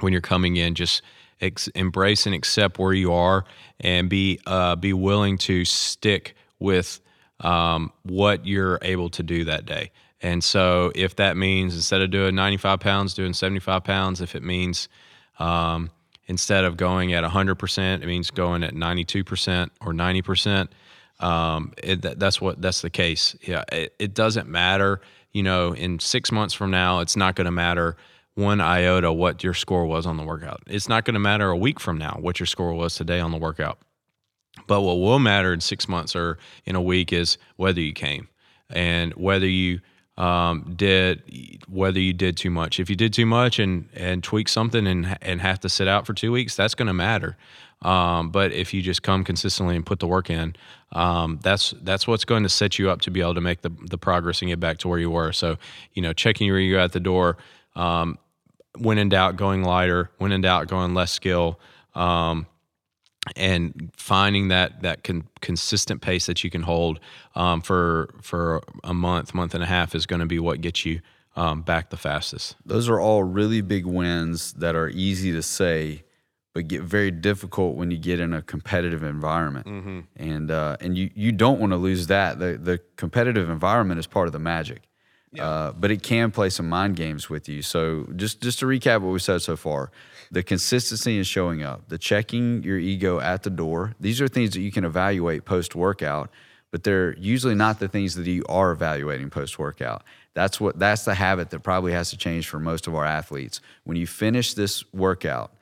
when 0.00 0.12
you're 0.12 0.22
coming 0.22 0.56
in. 0.56 0.74
Just 0.74 1.02
ex- 1.40 1.68
embrace 1.68 2.26
and 2.26 2.34
accept 2.34 2.78
where 2.78 2.92
you 2.92 3.12
are 3.12 3.44
and 3.80 4.08
be 4.08 4.40
uh, 4.46 4.76
be 4.76 4.92
willing 4.92 5.38
to 5.38 5.64
stick 5.64 6.34
with 6.58 7.00
um, 7.40 7.92
what 8.02 8.46
you're 8.46 8.78
able 8.82 9.10
to 9.10 9.22
do 9.22 9.44
that 9.44 9.66
day. 9.66 9.90
And 10.22 10.42
so 10.42 10.92
if 10.94 11.16
that 11.16 11.36
means 11.36 11.74
instead 11.74 12.00
of 12.00 12.10
doing 12.10 12.34
95 12.34 12.80
pounds 12.80 13.12
doing 13.12 13.34
75 13.34 13.84
pounds 13.84 14.22
if 14.22 14.34
it 14.34 14.42
means 14.42 14.88
um, 15.38 15.90
instead 16.26 16.64
of 16.64 16.76
going 16.76 17.12
at 17.12 17.24
100% 17.24 18.02
it 18.02 18.06
means 18.06 18.30
going 18.30 18.62
at 18.62 18.74
92% 18.74 19.70
or 19.80 19.92
90% 19.92 20.68
um, 21.18 21.72
it, 21.82 22.02
that, 22.02 22.18
that's 22.18 22.40
what 22.40 22.60
that's 22.60 22.82
the 22.82 22.90
case 22.90 23.34
yeah 23.40 23.64
it, 23.72 23.94
it 23.98 24.14
doesn't 24.14 24.48
matter 24.48 25.00
you 25.32 25.42
know 25.42 25.72
in 25.72 25.98
six 25.98 26.30
months 26.30 26.52
from 26.52 26.70
now 26.70 27.00
it's 27.00 27.16
not 27.16 27.34
going 27.36 27.46
to 27.46 27.50
matter 27.50 27.96
one 28.36 28.60
iota 28.60 29.12
what 29.12 29.42
your 29.42 29.54
score 29.54 29.86
was 29.86 30.06
on 30.06 30.16
the 30.18 30.22
workout. 30.22 30.62
It's 30.66 30.88
not 30.88 31.04
going 31.04 31.14
to 31.14 31.20
matter 31.20 31.50
a 31.50 31.56
week 31.56 31.80
from 31.80 31.98
now 31.98 32.18
what 32.20 32.38
your 32.38 32.46
score 32.46 32.72
was 32.74 32.94
today 32.94 33.18
on 33.18 33.32
the 33.32 33.38
workout. 33.38 33.78
But 34.66 34.82
what 34.82 34.98
will 34.98 35.18
matter 35.18 35.52
in 35.52 35.60
six 35.60 35.88
months 35.88 36.14
or 36.14 36.38
in 36.64 36.76
a 36.76 36.82
week 36.82 37.12
is 37.12 37.38
whether 37.56 37.80
you 37.80 37.92
came 37.92 38.28
and 38.70 39.12
whether 39.14 39.48
you 39.48 39.80
um, 40.16 40.74
did 40.76 41.22
whether 41.68 42.00
you 42.00 42.12
did 42.12 42.36
too 42.36 42.50
much. 42.50 42.80
If 42.80 42.88
you 42.88 42.96
did 42.96 43.12
too 43.12 43.26
much 43.26 43.58
and 43.58 43.88
and 43.94 44.22
tweak 44.22 44.48
something 44.48 44.86
and 44.86 45.18
and 45.20 45.40
have 45.40 45.60
to 45.60 45.68
sit 45.68 45.88
out 45.88 46.06
for 46.06 46.14
two 46.14 46.32
weeks, 46.32 46.56
that's 46.56 46.74
going 46.74 46.86
to 46.86 46.94
matter. 46.94 47.36
Um, 47.82 48.30
but 48.30 48.52
if 48.52 48.72
you 48.72 48.80
just 48.80 49.02
come 49.02 49.22
consistently 49.22 49.76
and 49.76 49.84
put 49.84 50.00
the 50.00 50.06
work 50.06 50.30
in, 50.30 50.56
um, 50.92 51.38
that's 51.42 51.74
that's 51.82 52.06
what's 52.06 52.24
going 52.24 52.42
to 52.42 52.48
set 52.48 52.78
you 52.78 52.88
up 52.88 53.02
to 53.02 53.10
be 53.10 53.20
able 53.20 53.34
to 53.34 53.40
make 53.40 53.62
the 53.62 53.70
the 53.90 53.98
progress 53.98 54.40
and 54.40 54.48
get 54.48 54.60
back 54.60 54.78
to 54.78 54.88
where 54.88 54.98
you 54.98 55.10
were. 55.10 55.32
So 55.32 55.58
you 55.92 56.02
know, 56.02 56.12
checking 56.12 56.46
your 56.46 56.58
ego 56.58 56.78
at 56.78 56.92
the 56.92 57.00
door. 57.00 57.36
Um, 57.74 58.18
when 58.78 58.98
in 58.98 59.08
doubt, 59.08 59.36
going 59.36 59.62
lighter. 59.62 60.10
When 60.18 60.32
in 60.32 60.40
doubt, 60.40 60.68
going 60.68 60.94
less 60.94 61.12
skill. 61.12 61.60
Um, 61.94 62.46
and 63.34 63.90
finding 63.96 64.48
that 64.48 64.82
that 64.82 65.02
con- 65.02 65.26
consistent 65.40 66.00
pace 66.00 66.26
that 66.26 66.44
you 66.44 66.50
can 66.50 66.62
hold 66.62 67.00
um, 67.34 67.60
for 67.60 68.14
for 68.22 68.62
a 68.84 68.94
month, 68.94 69.34
month 69.34 69.54
and 69.54 69.62
a 69.62 69.66
half 69.66 69.94
is 69.94 70.06
going 70.06 70.20
to 70.20 70.26
be 70.26 70.38
what 70.38 70.60
gets 70.60 70.84
you 70.84 71.00
um, 71.34 71.62
back 71.62 71.90
the 71.90 71.96
fastest. 71.96 72.56
Those 72.64 72.88
are 72.88 73.00
all 73.00 73.22
really 73.22 73.60
big 73.60 73.86
wins 73.86 74.52
that 74.54 74.74
are 74.74 74.88
easy 74.88 75.32
to 75.32 75.42
say, 75.42 76.04
but 76.54 76.68
get 76.68 76.82
very 76.82 77.10
difficult 77.10 77.76
when 77.76 77.90
you 77.90 77.98
get 77.98 78.20
in 78.20 78.32
a 78.32 78.42
competitive 78.42 79.02
environment. 79.02 79.66
Mm-hmm. 79.66 80.00
And 80.16 80.50
uh, 80.50 80.76
and 80.80 80.96
you 80.96 81.10
you 81.14 81.32
don't 81.32 81.58
want 81.58 81.72
to 81.72 81.76
lose 81.76 82.06
that. 82.06 82.38
The 82.38 82.58
the 82.58 82.80
competitive 82.96 83.50
environment 83.50 83.98
is 83.98 84.06
part 84.06 84.26
of 84.26 84.32
the 84.32 84.38
magic. 84.38 84.82
Uh, 85.38 85.72
but 85.72 85.90
it 85.90 86.02
can 86.02 86.30
play 86.30 86.50
some 86.50 86.68
mind 86.68 86.96
games 86.96 87.28
with 87.28 87.48
you. 87.48 87.62
So 87.62 88.08
just 88.16 88.40
just 88.40 88.58
to 88.60 88.66
recap 88.66 89.00
what 89.00 89.12
we 89.12 89.18
said 89.18 89.42
so 89.42 89.56
far, 89.56 89.90
the 90.30 90.42
consistency 90.42 91.18
in 91.18 91.24
showing 91.24 91.62
up, 91.62 91.88
the 91.88 91.98
checking 91.98 92.62
your 92.62 92.78
ego 92.78 93.20
at 93.20 93.42
the 93.42 93.50
door. 93.50 93.94
These 94.00 94.20
are 94.20 94.28
things 94.28 94.50
that 94.52 94.60
you 94.60 94.72
can 94.72 94.84
evaluate 94.84 95.44
post 95.44 95.74
workout, 95.74 96.30
but 96.70 96.84
they're 96.84 97.16
usually 97.16 97.54
not 97.54 97.78
the 97.78 97.88
things 97.88 98.14
that 98.14 98.26
you 98.26 98.44
are 98.48 98.70
evaluating 98.72 99.30
post 99.30 99.58
workout. 99.58 100.02
That's 100.34 100.60
what 100.60 100.78
that's 100.78 101.04
the 101.04 101.14
habit 101.14 101.50
that 101.50 101.60
probably 101.60 101.92
has 101.92 102.10
to 102.10 102.16
change 102.16 102.48
for 102.48 102.60
most 102.60 102.86
of 102.86 102.94
our 102.94 103.04
athletes. 103.04 103.60
When 103.84 103.96
you 103.96 104.06
finish 104.06 104.54
this 104.54 104.84
workout 104.92 105.52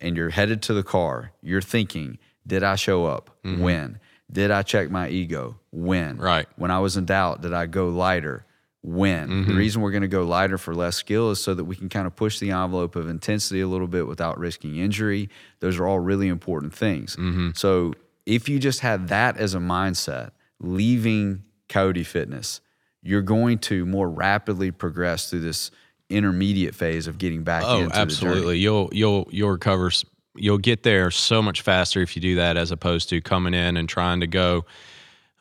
and 0.00 0.16
you're 0.16 0.30
headed 0.30 0.62
to 0.62 0.74
the 0.74 0.82
car, 0.82 1.32
you're 1.42 1.62
thinking, 1.62 2.18
did 2.46 2.62
I 2.62 2.76
show 2.76 3.06
up? 3.06 3.30
When? 3.42 4.00
Did 4.32 4.50
I 4.50 4.62
check 4.62 4.90
my 4.90 5.08
ego? 5.08 5.56
When? 5.70 6.16
Right. 6.16 6.48
When 6.56 6.70
I 6.70 6.80
was 6.80 6.96
in 6.96 7.04
doubt, 7.04 7.42
did 7.42 7.52
I 7.52 7.66
go 7.66 7.88
lighter? 7.88 8.44
When? 8.86 9.28
Mm-hmm. 9.30 9.48
The 9.50 9.56
reason 9.56 9.80
we're 9.80 9.92
going 9.92 10.02
to 10.02 10.08
go 10.08 10.24
lighter 10.24 10.58
for 10.58 10.74
less 10.74 10.96
skill 10.96 11.30
is 11.30 11.40
so 11.40 11.54
that 11.54 11.64
we 11.64 11.74
can 11.74 11.88
kind 11.88 12.06
of 12.06 12.14
push 12.14 12.38
the 12.38 12.50
envelope 12.50 12.96
of 12.96 13.08
intensity 13.08 13.62
a 13.62 13.66
little 13.66 13.86
bit 13.86 14.06
without 14.06 14.38
risking 14.38 14.76
injury. 14.76 15.30
Those 15.60 15.78
are 15.78 15.86
all 15.86 16.00
really 16.00 16.28
important 16.28 16.74
things. 16.74 17.16
Mm-hmm. 17.16 17.50
So 17.54 17.94
if 18.26 18.46
you 18.48 18.58
just 18.58 18.80
had 18.80 19.08
that 19.08 19.38
as 19.38 19.54
a 19.54 19.58
mindset, 19.58 20.32
leaving 20.60 21.44
Coyote 21.70 22.04
Fitness, 22.04 22.60
you're 23.02 23.22
going 23.22 23.58
to 23.60 23.86
more 23.86 24.08
rapidly 24.10 24.70
progress 24.70 25.30
through 25.30 25.40
this 25.40 25.70
intermediate 26.10 26.74
phase 26.74 27.06
of 27.06 27.16
getting 27.16 27.42
back 27.42 27.62
Oh, 27.64 27.76
into 27.76 27.84
the 27.84 27.90
journey. 27.94 28.02
absolutely. 28.02 28.58
You'll 28.58 28.90
you'll 28.92 29.26
you'll 29.30 29.50
recover. 29.50 29.90
You'll 30.36 30.58
get 30.58 30.82
there 30.82 31.10
so 31.10 31.40
much 31.40 31.62
faster 31.62 32.02
if 32.02 32.16
you 32.16 32.20
do 32.20 32.34
that, 32.36 32.58
as 32.58 32.70
opposed 32.70 33.08
to 33.08 33.20
coming 33.22 33.54
in 33.54 33.76
and 33.78 33.88
trying 33.88 34.20
to 34.20 34.26
go 34.26 34.66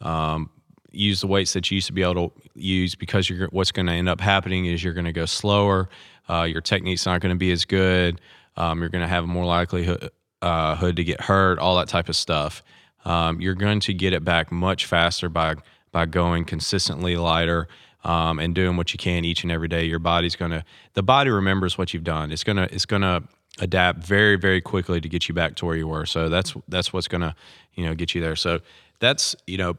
um, 0.02 0.50
use 0.94 1.22
the 1.22 1.28
weights 1.28 1.54
that 1.54 1.70
you 1.70 1.76
used 1.76 1.88
to 1.88 1.94
be 1.94 2.04
able 2.04 2.30
to 2.30 2.32
use. 2.56 2.96
Because 2.96 3.30
you're 3.30 3.48
what's 3.50 3.72
going 3.72 3.88
to 3.88 3.94
end 3.94 4.08
up 4.08 4.22
happening 4.22 4.66
is 4.66 4.84
you're 4.84 4.94
going 4.94 5.06
to 5.06 5.14
go 5.14 5.26
slower. 5.26 5.90
Uh, 6.30 6.44
your 6.44 6.62
technique's 6.62 7.06
not 7.06 7.22
going 7.22 7.34
to 7.34 7.40
be 7.40 7.52
as 7.52 7.66
good. 7.66 8.22
Um, 8.56 8.80
you're 8.80 8.90
going 8.90 9.02
to 9.02 9.08
have 9.08 9.26
more 9.26 9.46
likelihood 9.46 10.10
uh, 10.42 10.92
to 10.92 11.04
get 11.04 11.22
hurt. 11.22 11.60
All 11.60 11.76
that 11.78 11.88
type 11.88 12.10
of 12.10 12.16
stuff. 12.16 12.64
Um, 13.06 13.42
you're 13.42 13.56
going 13.56 13.80
to 13.82 13.94
get 13.94 14.14
it 14.14 14.24
back 14.24 14.52
much 14.52 14.86
faster 14.86 15.28
by 15.30 15.56
by 15.92 16.06
going 16.06 16.46
consistently 16.46 17.16
lighter 17.18 17.68
um, 18.04 18.40
and 18.40 18.54
doing 18.54 18.76
what 18.78 18.94
you 18.94 18.98
can 18.98 19.26
each 19.26 19.44
and 19.44 19.52
every 19.52 19.68
day. 19.68 19.86
Your 19.86 20.00
body's 20.00 20.36
gonna 20.36 20.66
the 20.94 21.04
body 21.04 21.30
remembers 21.30 21.78
what 21.78 21.94
you've 21.94 22.04
done. 22.04 22.32
It's 22.32 22.44
gonna 22.44 22.68
it's 22.72 22.86
gonna 22.86 23.24
adapt 23.60 24.00
very 24.00 24.36
very 24.36 24.62
quickly 24.62 25.00
to 25.00 25.10
get 25.10 25.28
you 25.28 25.36
back 25.36 25.56
to 25.56 25.66
where 25.66 25.76
you 25.76 25.88
were. 25.88 26.06
So 26.06 26.30
that's 26.30 26.54
that's 26.68 26.92
what's 26.92 27.08
gonna 27.08 27.36
you 27.76 27.86
know 27.86 27.96
get 27.96 28.14
you 28.14 28.22
there. 28.22 28.36
So 28.36 28.60
that's 29.00 29.36
you 29.48 29.58
know 29.58 29.78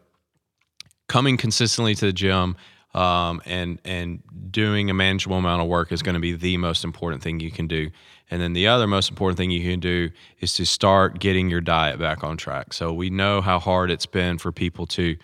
coming 1.08 1.37
consistently 1.37 1.94
to 1.94 2.06
the 2.06 2.12
gym 2.12 2.56
um, 2.94 3.42
and 3.44 3.80
and 3.84 4.23
doing 4.50 4.90
a 4.90 4.94
manageable 4.94 5.37
amount 5.37 5.62
of 5.62 5.68
work 5.68 5.92
is 5.92 6.02
going 6.02 6.14
to 6.14 6.20
be 6.20 6.32
the 6.32 6.56
most 6.56 6.84
important 6.84 7.23
thing 7.23 7.40
you 7.40 7.50
can 7.50 7.66
do. 7.66 7.90
And 8.30 8.40
then 8.40 8.52
the 8.52 8.68
other 8.68 8.87
most 8.87 9.11
important 9.11 9.37
thing 9.37 9.50
you 9.50 9.68
can 9.68 9.80
do 9.80 10.11
is 10.40 10.54
to 10.54 10.64
start 10.64 11.18
getting 11.18 11.50
your 11.50 11.61
diet 11.61 11.99
back 11.99 12.25
on 12.25 12.37
track. 12.37 12.73
So 12.73 12.92
we 12.92 13.11
know 13.11 13.40
how 13.40 13.58
hard 13.58 13.90
it's 13.90 14.06
been 14.06 14.38
for 14.38 14.52
people 14.52 14.87
to 14.87 15.16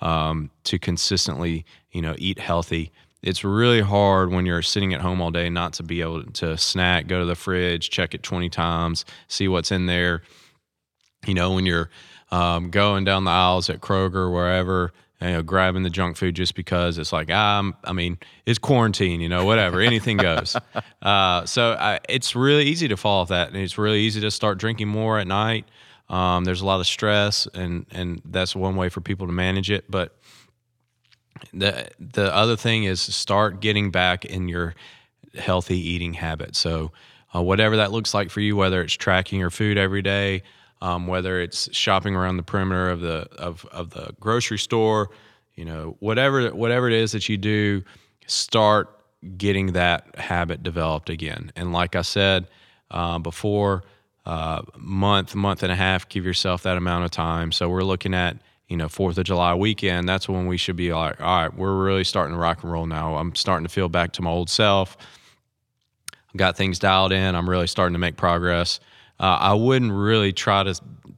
um, 0.00 0.50
to 0.64 0.78
consistently 0.78 1.64
you 1.92 2.02
know 2.02 2.14
eat 2.18 2.38
healthy 2.38 2.92
it's 3.22 3.42
really 3.44 3.80
hard 3.80 4.30
when 4.30 4.46
you're 4.46 4.62
sitting 4.62 4.94
at 4.94 5.00
home 5.00 5.20
all 5.20 5.30
day 5.30 5.50
not 5.50 5.72
to 5.74 5.82
be 5.82 6.00
able 6.00 6.22
to 6.24 6.56
snack, 6.56 7.08
go 7.08 7.18
to 7.18 7.24
the 7.24 7.34
fridge, 7.34 7.90
check 7.90 8.14
it 8.14 8.22
20 8.22 8.48
times, 8.48 9.04
see 9.26 9.48
what's 9.48 9.72
in 9.72 9.86
there. 9.86 10.22
You 11.26 11.34
know, 11.34 11.52
when 11.52 11.66
you're 11.66 11.90
um, 12.30 12.70
going 12.70 13.04
down 13.04 13.24
the 13.24 13.32
aisles 13.32 13.70
at 13.70 13.80
Kroger, 13.80 14.32
wherever, 14.32 14.92
you 15.20 15.28
know, 15.28 15.42
grabbing 15.42 15.82
the 15.82 15.90
junk 15.90 16.16
food 16.16 16.36
just 16.36 16.54
because 16.54 16.96
it's 16.98 17.12
like, 17.12 17.30
um, 17.30 17.76
I 17.84 17.92
mean, 17.92 18.18
it's 18.46 18.58
quarantine, 18.58 19.20
you 19.20 19.28
know, 19.28 19.44
whatever, 19.44 19.80
anything 19.80 20.16
goes. 20.16 20.56
Uh, 21.00 21.46
so 21.46 21.76
I, 21.78 22.00
it's 22.08 22.34
really 22.34 22.64
easy 22.64 22.88
to 22.88 22.96
fall 22.96 23.22
off 23.22 23.28
that, 23.28 23.48
and 23.48 23.56
it's 23.56 23.78
really 23.78 24.00
easy 24.00 24.20
to 24.22 24.32
start 24.32 24.58
drinking 24.58 24.88
more 24.88 25.20
at 25.20 25.28
night. 25.28 25.64
Um, 26.08 26.44
there's 26.44 26.60
a 26.60 26.66
lot 26.66 26.80
of 26.80 26.86
stress, 26.88 27.46
and 27.54 27.86
and 27.92 28.20
that's 28.24 28.56
one 28.56 28.74
way 28.74 28.88
for 28.88 29.00
people 29.00 29.28
to 29.28 29.32
manage 29.32 29.70
it. 29.70 29.88
But 29.88 30.18
the 31.52 31.88
the 32.00 32.34
other 32.34 32.56
thing 32.56 32.84
is 32.84 33.00
start 33.00 33.60
getting 33.60 33.92
back 33.92 34.24
in 34.24 34.48
your 34.48 34.74
healthy 35.34 35.78
eating 35.78 36.14
habit. 36.14 36.56
So 36.56 36.90
uh, 37.34 37.42
whatever 37.42 37.76
that 37.76 37.92
looks 37.92 38.12
like 38.12 38.30
for 38.30 38.40
you, 38.40 38.56
whether 38.56 38.82
it's 38.82 38.94
tracking 38.94 39.38
your 39.38 39.50
food 39.50 39.78
every 39.78 40.02
day, 40.02 40.42
um, 40.80 41.06
whether 41.06 41.40
it's 41.40 41.74
shopping 41.74 42.14
around 42.14 42.36
the 42.36 42.42
perimeter 42.42 42.88
of 42.88 43.00
the 43.00 43.28
of, 43.36 43.66
of 43.72 43.90
the 43.90 44.14
grocery 44.20 44.58
store, 44.58 45.10
you 45.54 45.64
know, 45.64 45.96
whatever 46.00 46.48
whatever 46.50 46.88
it 46.88 46.94
is 46.94 47.12
that 47.12 47.28
you 47.28 47.36
do, 47.36 47.82
start 48.26 48.94
getting 49.36 49.72
that 49.72 50.16
habit 50.16 50.62
developed 50.62 51.10
again. 51.10 51.50
And 51.56 51.72
like 51.72 51.96
I 51.96 52.02
said 52.02 52.46
uh, 52.90 53.18
before, 53.18 53.82
uh, 54.24 54.62
month 54.76 55.34
month 55.34 55.62
and 55.62 55.72
a 55.72 55.76
half, 55.76 56.08
give 56.08 56.24
yourself 56.24 56.62
that 56.62 56.76
amount 56.76 57.04
of 57.04 57.10
time. 57.10 57.50
So 57.50 57.68
we're 57.68 57.82
looking 57.82 58.14
at 58.14 58.36
you 58.68 58.76
know 58.76 58.88
Fourth 58.88 59.18
of 59.18 59.24
July 59.24 59.54
weekend. 59.54 60.08
That's 60.08 60.28
when 60.28 60.46
we 60.46 60.56
should 60.56 60.76
be 60.76 60.92
like, 60.92 61.20
all 61.20 61.42
right, 61.42 61.54
we're 61.54 61.74
really 61.74 62.04
starting 62.04 62.34
to 62.34 62.40
rock 62.40 62.62
and 62.62 62.70
roll 62.70 62.86
now. 62.86 63.16
I'm 63.16 63.34
starting 63.34 63.66
to 63.66 63.72
feel 63.72 63.88
back 63.88 64.12
to 64.12 64.22
my 64.22 64.30
old 64.30 64.50
self. 64.50 64.96
I've 66.12 66.36
got 66.36 66.56
things 66.56 66.78
dialed 66.78 67.10
in. 67.10 67.34
I'm 67.34 67.48
really 67.48 67.66
starting 67.66 67.94
to 67.94 67.98
make 67.98 68.16
progress 68.16 68.78
uh, 69.20 69.38
I 69.40 69.54
wouldn't 69.54 69.92
really 69.92 70.32
try 70.32 70.62
to 70.62 70.74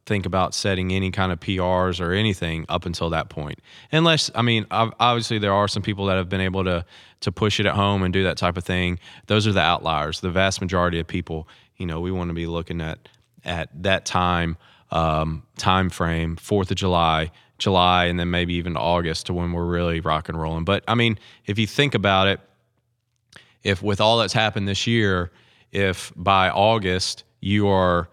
think 0.06 0.26
about 0.26 0.54
setting 0.54 0.92
any 0.92 1.10
kind 1.10 1.30
of 1.30 1.38
PRs 1.40 2.00
or 2.00 2.12
anything 2.12 2.66
up 2.68 2.86
until 2.86 3.10
that 3.10 3.28
point. 3.28 3.60
Unless, 3.92 4.30
I 4.34 4.42
mean, 4.42 4.66
obviously 4.70 5.38
there 5.38 5.52
are 5.52 5.68
some 5.68 5.82
people 5.82 6.06
that 6.06 6.16
have 6.16 6.28
been 6.28 6.40
able 6.40 6.64
to 6.64 6.84
to 7.20 7.30
push 7.30 7.60
it 7.60 7.66
at 7.66 7.74
home 7.74 8.02
and 8.02 8.14
do 8.14 8.22
that 8.22 8.38
type 8.38 8.56
of 8.56 8.64
thing. 8.64 8.98
Those 9.26 9.46
are 9.46 9.52
the 9.52 9.60
outliers. 9.60 10.20
The 10.20 10.30
vast 10.30 10.62
majority 10.62 10.98
of 10.98 11.06
people, 11.06 11.46
you 11.76 11.84
know, 11.84 12.00
we 12.00 12.10
want 12.10 12.28
to 12.28 12.34
be 12.34 12.46
looking 12.46 12.80
at 12.80 13.08
at 13.44 13.68
that 13.82 14.04
time 14.06 14.56
um, 14.90 15.44
time 15.56 15.90
frame, 15.90 16.36
Fourth 16.36 16.70
of 16.70 16.76
July, 16.76 17.30
July, 17.58 18.06
and 18.06 18.18
then 18.18 18.30
maybe 18.30 18.54
even 18.54 18.76
August 18.76 19.26
to 19.26 19.34
when 19.34 19.52
we're 19.52 19.66
really 19.66 20.00
rock 20.00 20.28
and 20.28 20.40
rolling. 20.40 20.64
But 20.64 20.82
I 20.88 20.94
mean, 20.94 21.18
if 21.46 21.58
you 21.58 21.66
think 21.66 21.94
about 21.94 22.26
it, 22.26 22.40
if 23.62 23.82
with 23.82 24.00
all 24.00 24.18
that's 24.18 24.32
happened 24.32 24.66
this 24.66 24.86
year, 24.86 25.30
if 25.70 26.12
by 26.16 26.50
August 26.50 27.24
you 27.40 27.68
are 27.68 28.08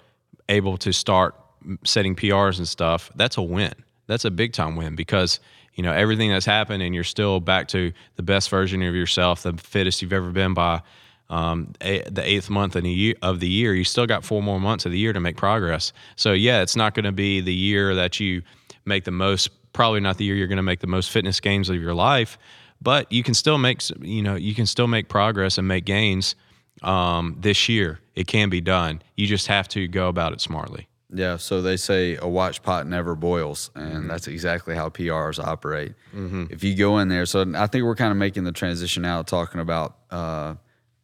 able 0.49 0.77
to 0.77 0.91
start 0.93 1.35
setting 1.83 2.15
PRs 2.15 2.57
and 2.57 2.67
stuff, 2.67 3.11
that's 3.15 3.37
a 3.37 3.41
win. 3.41 3.73
That's 4.07 4.25
a 4.25 4.31
big 4.31 4.53
time 4.53 4.75
win 4.75 4.95
because 4.95 5.39
you 5.73 5.83
know 5.83 5.91
everything 5.91 6.31
that's 6.31 6.45
happened 6.45 6.81
and 6.81 6.95
you're 6.95 7.03
still 7.03 7.39
back 7.39 7.67
to 7.69 7.91
the 8.15 8.23
best 8.23 8.49
version 8.49 8.81
of 8.81 8.95
yourself, 8.95 9.43
the 9.43 9.53
fittest 9.53 10.01
you've 10.01 10.13
ever 10.13 10.31
been 10.31 10.53
by 10.53 10.81
um, 11.29 11.73
a, 11.81 12.01
the 12.09 12.27
eighth 12.27 12.49
month 12.49 12.75
of 12.75 12.83
the, 12.83 12.91
year, 12.91 13.15
of 13.21 13.39
the 13.39 13.49
year. 13.49 13.73
You 13.73 13.83
still 13.83 14.05
got 14.05 14.23
four 14.23 14.41
more 14.41 14.59
months 14.59 14.85
of 14.85 14.91
the 14.91 14.97
year 14.97 15.13
to 15.13 15.19
make 15.19 15.35
progress. 15.35 15.91
So 16.15 16.31
yeah, 16.31 16.61
it's 16.61 16.75
not 16.75 16.93
going 16.93 17.05
to 17.05 17.11
be 17.11 17.41
the 17.41 17.53
year 17.53 17.95
that 17.95 18.19
you 18.19 18.43
make 18.85 19.03
the 19.03 19.11
most. 19.11 19.49
Probably 19.73 19.99
not 19.99 20.17
the 20.17 20.23
year 20.23 20.35
you're 20.35 20.47
going 20.47 20.57
to 20.57 20.63
make 20.63 20.79
the 20.79 20.87
most 20.87 21.11
fitness 21.11 21.39
gains 21.39 21.69
of 21.69 21.75
your 21.75 21.93
life, 21.93 22.39
but 22.81 23.11
you 23.11 23.21
can 23.23 23.33
still 23.33 23.57
make 23.57 23.81
you 23.99 24.23
know 24.23 24.35
you 24.35 24.55
can 24.55 24.65
still 24.65 24.87
make 24.87 25.09
progress 25.09 25.57
and 25.57 25.67
make 25.67 25.85
gains 25.85 26.35
um, 26.81 27.35
this 27.39 27.69
year. 27.69 27.99
It 28.17 28.25
can 28.25 28.49
be 28.49 28.61
done. 28.61 29.03
You 29.15 29.27
just 29.27 29.45
have 29.45 29.67
to 29.69 29.87
go 29.87 30.07
about 30.07 30.33
it 30.33 30.41
smartly. 30.41 30.87
Yeah, 31.13 31.37
so 31.37 31.61
they 31.61 31.77
say 31.77 32.17
a 32.19 32.27
watch 32.27 32.63
pot 32.63 32.87
never 32.87 33.15
boils, 33.15 33.69
and 33.75 33.93
mm-hmm. 33.93 34.07
that's 34.07 34.27
exactly 34.27 34.73
how 34.75 34.89
PRs 34.89 35.41
operate. 35.41 35.93
Mm-hmm. 36.15 36.45
If 36.49 36.63
you 36.63 36.75
go 36.75 36.97
in 36.97 37.09
there, 37.09 37.27
so 37.27 37.45
I 37.55 37.67
think 37.67 37.85
we're 37.85 37.95
kind 37.95 38.11
of 38.11 38.17
making 38.17 38.43
the 38.43 38.51
transition 38.51 39.05
out, 39.05 39.27
talking 39.27 39.61
about 39.61 39.97
uh, 40.09 40.55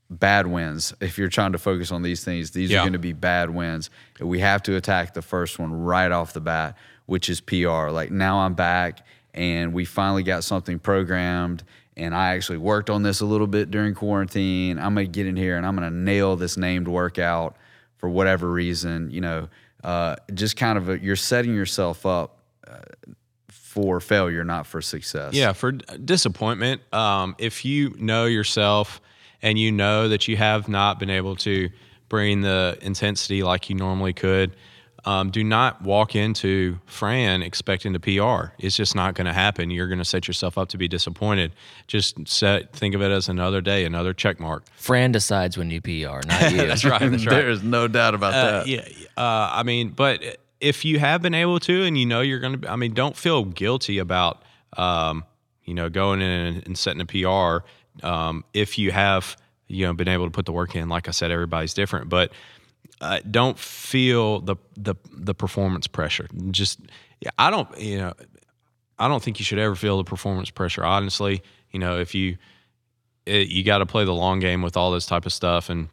bad 0.09 0.47
wins. 0.47 0.93
If 0.99 1.19
you're 1.19 1.29
trying 1.29 1.51
to 1.51 1.59
focus 1.59 1.91
on 1.91 2.01
these 2.01 2.23
things, 2.23 2.49
these 2.49 2.71
yeah. 2.71 2.79
are 2.79 2.81
going 2.81 2.93
to 2.93 2.99
be 2.99 3.13
bad 3.13 3.51
wins. 3.51 3.91
We 4.19 4.39
have 4.39 4.63
to 4.63 4.75
attack 4.75 5.13
the 5.13 5.21
first 5.21 5.59
one 5.59 5.71
right 5.71 6.11
off 6.11 6.33
the 6.33 6.41
bat, 6.41 6.75
which 7.05 7.29
is 7.29 7.41
PR. 7.41 7.89
Like 7.89 8.09
now 8.09 8.39
I'm 8.39 8.55
back, 8.55 9.05
and 9.35 9.71
we 9.71 9.85
finally 9.85 10.23
got 10.23 10.43
something 10.43 10.79
programmed 10.79 11.63
and 11.97 12.15
I 12.15 12.35
actually 12.35 12.57
worked 12.57 12.89
on 12.89 13.03
this 13.03 13.21
a 13.21 13.25
little 13.25 13.47
bit 13.47 13.71
during 13.71 13.93
quarantine. 13.93 14.79
I'm 14.79 14.95
gonna 14.95 15.07
get 15.07 15.27
in 15.27 15.35
here 15.35 15.57
and 15.57 15.65
I'm 15.65 15.75
gonna 15.75 15.91
nail 15.91 16.35
this 16.35 16.57
named 16.57 16.87
workout 16.87 17.55
for 17.97 18.09
whatever 18.09 18.49
reason. 18.49 19.11
You 19.11 19.21
know, 19.21 19.49
uh, 19.83 20.15
just 20.33 20.57
kind 20.57 20.77
of 20.77 20.89
a, 20.89 20.99
you're 20.99 21.15
setting 21.15 21.53
yourself 21.53 22.05
up 22.05 22.39
uh, 22.67 22.79
for 23.49 23.99
failure, 23.99 24.43
not 24.43 24.67
for 24.67 24.81
success. 24.81 25.33
Yeah, 25.33 25.53
for 25.53 25.71
disappointment. 25.71 26.81
Um, 26.93 27.35
if 27.37 27.65
you 27.65 27.95
know 27.97 28.25
yourself 28.25 29.01
and 29.41 29.59
you 29.59 29.71
know 29.71 30.09
that 30.09 30.27
you 30.27 30.37
have 30.37 30.67
not 30.67 30.99
been 30.99 31.09
able 31.09 31.35
to 31.37 31.69
bring 32.09 32.41
the 32.41 32.77
intensity 32.81 33.43
like 33.43 33.69
you 33.69 33.75
normally 33.75 34.13
could 34.13 34.55
um, 35.05 35.31
do 35.31 35.43
not 35.43 35.81
walk 35.81 36.15
into 36.15 36.79
Fran 36.85 37.41
expecting 37.41 37.93
to 37.93 37.99
PR. 37.99 38.53
It's 38.57 38.75
just 38.75 38.95
not 38.95 39.15
going 39.15 39.25
to 39.25 39.33
happen. 39.33 39.69
You're 39.69 39.87
going 39.87 39.99
to 39.99 40.05
set 40.05 40.27
yourself 40.27 40.57
up 40.57 40.69
to 40.69 40.77
be 40.77 40.87
disappointed. 40.87 41.53
Just 41.87 42.27
set, 42.27 42.73
think 42.73 42.95
of 42.95 43.01
it 43.01 43.11
as 43.11 43.27
another 43.27 43.59
day, 43.59 43.83
another 43.83 44.13
check 44.13 44.39
mark. 44.39 44.63
Fran 44.75 45.11
decides 45.11 45.57
when 45.57 45.69
you 45.69 45.81
PR, 45.81 46.25
not 46.27 46.51
you. 46.51 46.57
that's 46.57 46.85
right. 46.85 46.99
That's 47.11 47.25
right. 47.25 47.35
There's 47.35 47.63
no 47.63 47.87
doubt 47.87 48.15
about 48.15 48.33
uh, 48.33 48.51
that. 48.51 48.67
Yeah. 48.67 48.87
Uh, 49.17 49.49
I 49.51 49.63
mean, 49.63 49.89
but 49.89 50.21
if 50.61 50.85
you 50.85 50.99
have 50.99 51.21
been 51.21 51.33
able 51.33 51.59
to, 51.61 51.83
and 51.83 51.97
you 51.97 52.05
know 52.05 52.21
you're 52.21 52.39
going 52.39 52.61
to, 52.61 52.71
I 52.71 52.77
mean, 52.77 52.93
don't 52.93 53.17
feel 53.17 53.43
guilty 53.43 53.97
about, 53.97 54.41
um, 54.77 55.25
you 55.65 55.73
know, 55.73 55.89
going 55.89 56.21
in 56.21 56.29
and, 56.29 56.65
and 56.65 56.77
setting 56.77 57.01
a 57.01 57.05
PR. 57.05 57.65
Um, 58.05 58.45
if 58.53 58.77
you 58.77 58.91
have, 58.91 59.35
you 59.67 59.85
know, 59.85 59.93
been 59.93 60.07
able 60.07 60.25
to 60.25 60.31
put 60.31 60.45
the 60.45 60.53
work 60.53 60.75
in. 60.75 60.87
Like 60.87 61.07
I 61.07 61.11
said, 61.11 61.29
everybody's 61.31 61.73
different, 61.73 62.07
but 62.07 62.31
uh, 63.03 63.19
don't 63.29 63.59
feel 63.59 64.39
the 64.39 64.55
the 64.77 64.95
the 65.11 65.33
performance 65.33 65.87
pressure. 65.87 66.27
Just 66.51 66.79
I 67.37 67.51
don't 67.51 67.77
you 67.77 67.97
know 67.97 68.13
I 68.97 69.09
don't 69.09 69.21
think 69.21 69.39
you 69.39 69.45
should 69.45 69.59
ever 69.59 69.75
feel 69.75 69.97
the 69.97 70.05
performance 70.05 70.49
pressure. 70.49 70.85
Honestly, 70.85 71.43
you 71.71 71.79
know 71.79 71.99
if 71.99 72.15
you 72.15 72.37
it, 73.25 73.49
you 73.49 73.63
got 73.63 73.79
to 73.79 73.85
play 73.85 74.05
the 74.05 74.13
long 74.13 74.39
game 74.39 74.61
with 74.61 74.77
all 74.77 74.91
this 74.91 75.05
type 75.05 75.25
of 75.25 75.33
stuff 75.33 75.69
and 75.69 75.89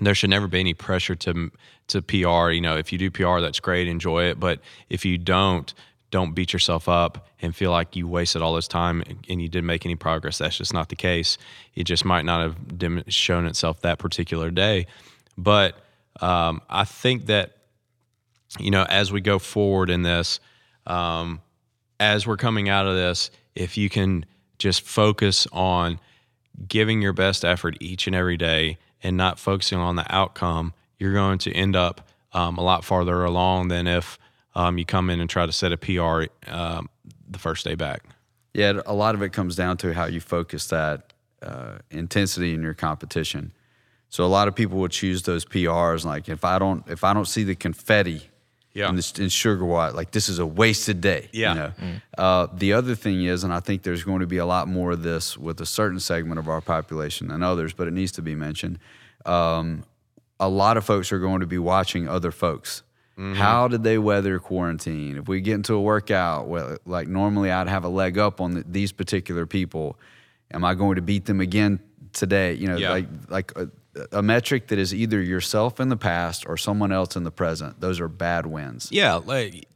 there 0.00 0.14
should 0.14 0.30
never 0.30 0.46
be 0.46 0.60
any 0.60 0.74
pressure 0.74 1.14
to 1.16 1.50
to 1.88 2.02
PR. 2.02 2.50
You 2.50 2.60
know, 2.60 2.76
if 2.76 2.92
you 2.92 2.98
do 2.98 3.10
PR, 3.10 3.40
that's 3.40 3.58
great, 3.58 3.88
enjoy 3.88 4.24
it. 4.24 4.38
But 4.38 4.60
if 4.90 5.06
you 5.06 5.16
don't, 5.16 5.72
don't 6.10 6.34
beat 6.34 6.52
yourself 6.52 6.86
up 6.86 7.28
and 7.40 7.56
feel 7.56 7.70
like 7.70 7.96
you 7.96 8.06
wasted 8.06 8.42
all 8.42 8.54
this 8.54 8.68
time 8.68 9.02
and 9.28 9.40
you 9.40 9.48
didn't 9.48 9.66
make 9.66 9.86
any 9.86 9.96
progress. 9.96 10.36
That's 10.36 10.58
just 10.58 10.74
not 10.74 10.90
the 10.90 10.96
case. 10.96 11.38
It 11.74 11.84
just 11.84 12.04
might 12.04 12.26
not 12.26 12.42
have 12.42 13.04
shown 13.08 13.46
itself 13.46 13.80
that 13.80 13.98
particular 13.98 14.50
day. 14.50 14.86
But 15.38 15.76
um, 16.20 16.60
I 16.68 16.84
think 16.84 17.26
that 17.26 17.52
you 18.58 18.70
know 18.70 18.84
as 18.88 19.12
we 19.12 19.20
go 19.20 19.38
forward 19.38 19.90
in 19.90 20.02
this, 20.02 20.40
um, 20.86 21.40
as 21.98 22.26
we're 22.26 22.36
coming 22.36 22.68
out 22.68 22.86
of 22.86 22.94
this, 22.94 23.30
if 23.54 23.76
you 23.76 23.88
can 23.88 24.24
just 24.58 24.82
focus 24.82 25.46
on 25.52 25.98
giving 26.68 27.00
your 27.00 27.12
best 27.12 27.44
effort 27.44 27.76
each 27.80 28.06
and 28.06 28.14
every 28.14 28.36
day 28.36 28.78
and 29.02 29.16
not 29.16 29.38
focusing 29.38 29.78
on 29.78 29.96
the 29.96 30.14
outcome, 30.14 30.74
you're 30.98 31.14
going 31.14 31.38
to 31.38 31.52
end 31.52 31.74
up 31.74 32.08
um, 32.32 32.58
a 32.58 32.62
lot 32.62 32.84
farther 32.84 33.24
along 33.24 33.68
than 33.68 33.86
if 33.86 34.18
um, 34.54 34.78
you 34.78 34.84
come 34.84 35.10
in 35.10 35.20
and 35.20 35.30
try 35.30 35.46
to 35.46 35.52
set 35.52 35.72
a 35.72 35.76
PR 35.76 36.24
um, 36.50 36.88
the 37.28 37.38
first 37.38 37.64
day 37.64 37.74
back. 37.74 38.02
Yeah, 38.52 38.80
a 38.84 38.94
lot 38.94 39.14
of 39.14 39.22
it 39.22 39.32
comes 39.32 39.56
down 39.56 39.76
to 39.78 39.94
how 39.94 40.06
you 40.06 40.20
focus 40.20 40.66
that 40.66 41.12
uh, 41.42 41.78
intensity 41.90 42.52
in 42.52 42.62
your 42.62 42.74
competition. 42.74 43.52
So 44.10 44.24
a 44.24 44.26
lot 44.26 44.48
of 44.48 44.54
people 44.54 44.78
would 44.80 44.90
choose 44.90 45.22
those 45.22 45.44
PRs. 45.44 46.04
Like 46.04 46.28
if 46.28 46.44
I 46.44 46.58
don't 46.58 46.86
if 46.88 47.04
I 47.04 47.14
don't 47.14 47.26
see 47.26 47.44
the 47.44 47.54
confetti 47.54 48.22
yeah. 48.74 48.88
in, 48.88 48.94
in 48.94 49.00
SugarWOD, 49.00 49.94
like 49.94 50.10
this 50.10 50.28
is 50.28 50.38
a 50.38 50.46
wasted 50.46 51.00
day. 51.00 51.28
Yeah. 51.32 51.52
You 51.52 51.58
know? 51.58 51.72
mm. 51.80 52.02
uh, 52.18 52.46
the 52.52 52.72
other 52.72 52.94
thing 52.94 53.24
is, 53.24 53.44
and 53.44 53.52
I 53.52 53.60
think 53.60 53.82
there's 53.82 54.04
going 54.04 54.20
to 54.20 54.26
be 54.26 54.38
a 54.38 54.46
lot 54.46 54.68
more 54.68 54.92
of 54.92 55.02
this 55.02 55.38
with 55.38 55.60
a 55.60 55.66
certain 55.66 56.00
segment 56.00 56.38
of 56.38 56.48
our 56.48 56.60
population 56.60 57.28
than 57.28 57.42
others, 57.42 57.72
but 57.72 57.88
it 57.88 57.92
needs 57.92 58.12
to 58.12 58.22
be 58.22 58.34
mentioned. 58.34 58.78
Um, 59.24 59.84
a 60.38 60.48
lot 60.48 60.76
of 60.76 60.84
folks 60.84 61.12
are 61.12 61.18
going 61.18 61.40
to 61.40 61.46
be 61.46 61.58
watching 61.58 62.08
other 62.08 62.30
folks. 62.30 62.82
Mm-hmm. 63.18 63.34
How 63.34 63.68
did 63.68 63.82
they 63.82 63.98
weather 63.98 64.38
quarantine? 64.38 65.18
If 65.18 65.28
we 65.28 65.42
get 65.42 65.54
into 65.54 65.74
a 65.74 65.80
workout, 65.80 66.48
well, 66.48 66.78
like 66.86 67.06
normally 67.06 67.50
I'd 67.50 67.68
have 67.68 67.84
a 67.84 67.88
leg 67.88 68.16
up 68.16 68.40
on 68.40 68.54
the, 68.54 68.64
these 68.66 68.92
particular 68.92 69.46
people. 69.46 69.98
Am 70.52 70.64
I 70.64 70.74
going 70.74 70.96
to 70.96 71.02
beat 71.02 71.26
them 71.26 71.40
again 71.40 71.80
today? 72.14 72.54
You 72.54 72.68
know, 72.68 72.76
yeah. 72.76 72.90
like 72.90 73.06
like 73.28 73.52
uh, 73.56 73.66
a 74.12 74.22
metric 74.22 74.68
that 74.68 74.78
is 74.78 74.94
either 74.94 75.20
yourself 75.20 75.80
in 75.80 75.88
the 75.88 75.96
past 75.96 76.46
or 76.46 76.56
someone 76.56 76.92
else 76.92 77.16
in 77.16 77.24
the 77.24 77.30
present. 77.30 77.80
Those 77.80 78.00
are 78.00 78.08
bad 78.08 78.46
wins. 78.46 78.88
Yeah, 78.90 79.14
like 79.16 79.66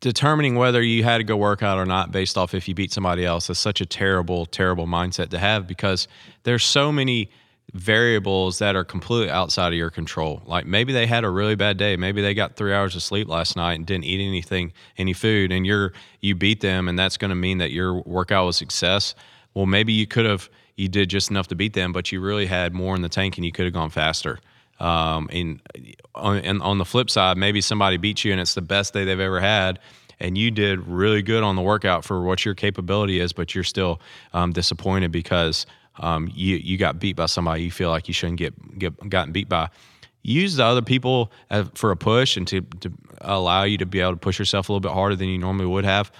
determining 0.00 0.56
whether 0.56 0.82
you 0.82 1.04
had 1.04 1.18
to 1.18 1.24
go 1.24 1.36
workout 1.36 1.78
or 1.78 1.86
not 1.86 2.10
based 2.10 2.36
off 2.36 2.54
if 2.54 2.68
you 2.68 2.74
beat 2.74 2.92
somebody 2.92 3.24
else 3.24 3.48
is 3.48 3.58
such 3.58 3.80
a 3.80 3.86
terrible, 3.86 4.46
terrible 4.46 4.86
mindset 4.86 5.30
to 5.30 5.38
have 5.38 5.66
because 5.66 6.08
there's 6.42 6.64
so 6.64 6.92
many 6.92 7.30
variables 7.72 8.58
that 8.58 8.76
are 8.76 8.84
completely 8.84 9.30
outside 9.30 9.68
of 9.68 9.78
your 9.78 9.90
control. 9.90 10.42
Like 10.44 10.66
maybe 10.66 10.92
they 10.92 11.06
had 11.06 11.24
a 11.24 11.30
really 11.30 11.54
bad 11.54 11.78
day. 11.78 11.96
Maybe 11.96 12.20
they 12.20 12.34
got 12.34 12.56
three 12.56 12.74
hours 12.74 12.94
of 12.96 13.02
sleep 13.02 13.28
last 13.28 13.56
night 13.56 13.74
and 13.74 13.86
didn't 13.86 14.04
eat 14.04 14.20
anything, 14.20 14.72
any 14.98 15.12
food, 15.12 15.52
and 15.52 15.64
you're 15.64 15.92
you 16.20 16.34
beat 16.34 16.60
them, 16.60 16.88
and 16.88 16.98
that's 16.98 17.16
going 17.16 17.30
to 17.30 17.34
mean 17.34 17.58
that 17.58 17.70
your 17.70 18.02
workout 18.02 18.46
was 18.46 18.56
success. 18.56 19.14
Well, 19.54 19.66
maybe 19.66 19.92
you 19.92 20.06
could 20.06 20.26
have 20.26 20.50
you 20.82 20.88
did 20.88 21.08
just 21.08 21.30
enough 21.30 21.46
to 21.48 21.54
beat 21.54 21.74
them, 21.74 21.92
but 21.92 22.10
you 22.10 22.20
really 22.20 22.46
had 22.46 22.74
more 22.74 22.96
in 22.96 23.02
the 23.02 23.08
tank 23.08 23.36
and 23.36 23.46
you 23.46 23.52
could 23.52 23.64
have 23.64 23.72
gone 23.72 23.88
faster. 23.88 24.40
Um, 24.80 25.28
and 25.32 25.60
on, 26.12 26.38
and 26.38 26.60
on 26.60 26.78
the 26.78 26.84
flip 26.84 27.08
side, 27.08 27.36
maybe 27.36 27.60
somebody 27.60 27.98
beat 27.98 28.24
you 28.24 28.32
and 28.32 28.40
it's 28.40 28.54
the 28.54 28.62
best 28.62 28.92
day 28.92 29.04
they've 29.04 29.20
ever 29.20 29.40
had, 29.40 29.78
and 30.18 30.36
you 30.36 30.50
did 30.50 30.80
really 30.88 31.22
good 31.22 31.44
on 31.44 31.54
the 31.54 31.62
workout 31.62 32.04
for 32.04 32.22
what 32.22 32.44
your 32.44 32.54
capability 32.54 33.20
is, 33.20 33.32
but 33.32 33.54
you're 33.54 33.62
still 33.62 34.00
um, 34.32 34.52
disappointed 34.52 35.12
because 35.12 35.66
um, 36.00 36.28
you 36.34 36.56
you 36.56 36.78
got 36.78 36.98
beat 36.98 37.14
by 37.14 37.26
somebody 37.26 37.62
you 37.62 37.70
feel 37.70 37.90
like 37.90 38.08
you 38.08 38.14
shouldn't 38.14 38.38
get 38.38 38.78
get 38.78 39.08
gotten 39.08 39.32
beat 39.32 39.48
by. 39.48 39.68
Use 40.24 40.56
the 40.56 40.64
other 40.64 40.82
people 40.82 41.32
for 41.74 41.90
a 41.90 41.96
push 41.96 42.36
and 42.36 42.46
to, 42.48 42.60
to 42.80 42.92
allow 43.20 43.64
you 43.64 43.78
to 43.78 43.86
be 43.86 44.00
able 44.00 44.12
to 44.12 44.16
push 44.16 44.38
yourself 44.38 44.68
a 44.68 44.72
little 44.72 44.80
bit 44.80 44.92
harder 44.92 45.16
than 45.16 45.28
you 45.28 45.38
normally 45.38 45.66
would 45.66 45.84
have. 45.84 46.12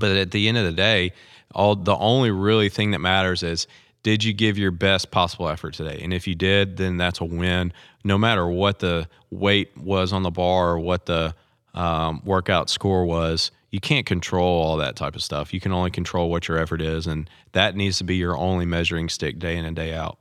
But 0.00 0.16
at 0.16 0.32
the 0.32 0.48
end 0.48 0.58
of 0.58 0.64
the 0.64 0.72
day, 0.72 1.12
all 1.54 1.76
the 1.76 1.96
only 1.96 2.32
really 2.32 2.68
thing 2.68 2.90
that 2.90 2.98
matters 2.98 3.42
is 3.42 3.66
did 4.02 4.24
you 4.24 4.32
give 4.32 4.56
your 4.56 4.70
best 4.70 5.10
possible 5.10 5.48
effort 5.48 5.74
today? 5.74 6.00
And 6.02 6.12
if 6.12 6.26
you 6.26 6.34
did, 6.34 6.76
then 6.78 6.96
that's 6.96 7.20
a 7.20 7.24
win. 7.24 7.72
No 8.02 8.16
matter 8.16 8.48
what 8.48 8.78
the 8.78 9.08
weight 9.30 9.76
was 9.76 10.12
on 10.12 10.22
the 10.22 10.30
bar 10.30 10.70
or 10.70 10.78
what 10.78 11.06
the 11.06 11.34
um, 11.74 12.22
workout 12.24 12.70
score 12.70 13.04
was, 13.04 13.50
you 13.70 13.78
can't 13.78 14.06
control 14.06 14.62
all 14.62 14.76
that 14.78 14.96
type 14.96 15.14
of 15.14 15.22
stuff. 15.22 15.54
You 15.54 15.60
can 15.60 15.72
only 15.72 15.90
control 15.90 16.30
what 16.30 16.48
your 16.48 16.58
effort 16.58 16.80
is, 16.80 17.06
and 17.06 17.28
that 17.52 17.76
needs 17.76 17.98
to 17.98 18.04
be 18.04 18.16
your 18.16 18.36
only 18.36 18.64
measuring 18.64 19.08
stick 19.08 19.38
day 19.38 19.56
in 19.56 19.64
and 19.64 19.76
day 19.76 19.94
out. 19.94 20.18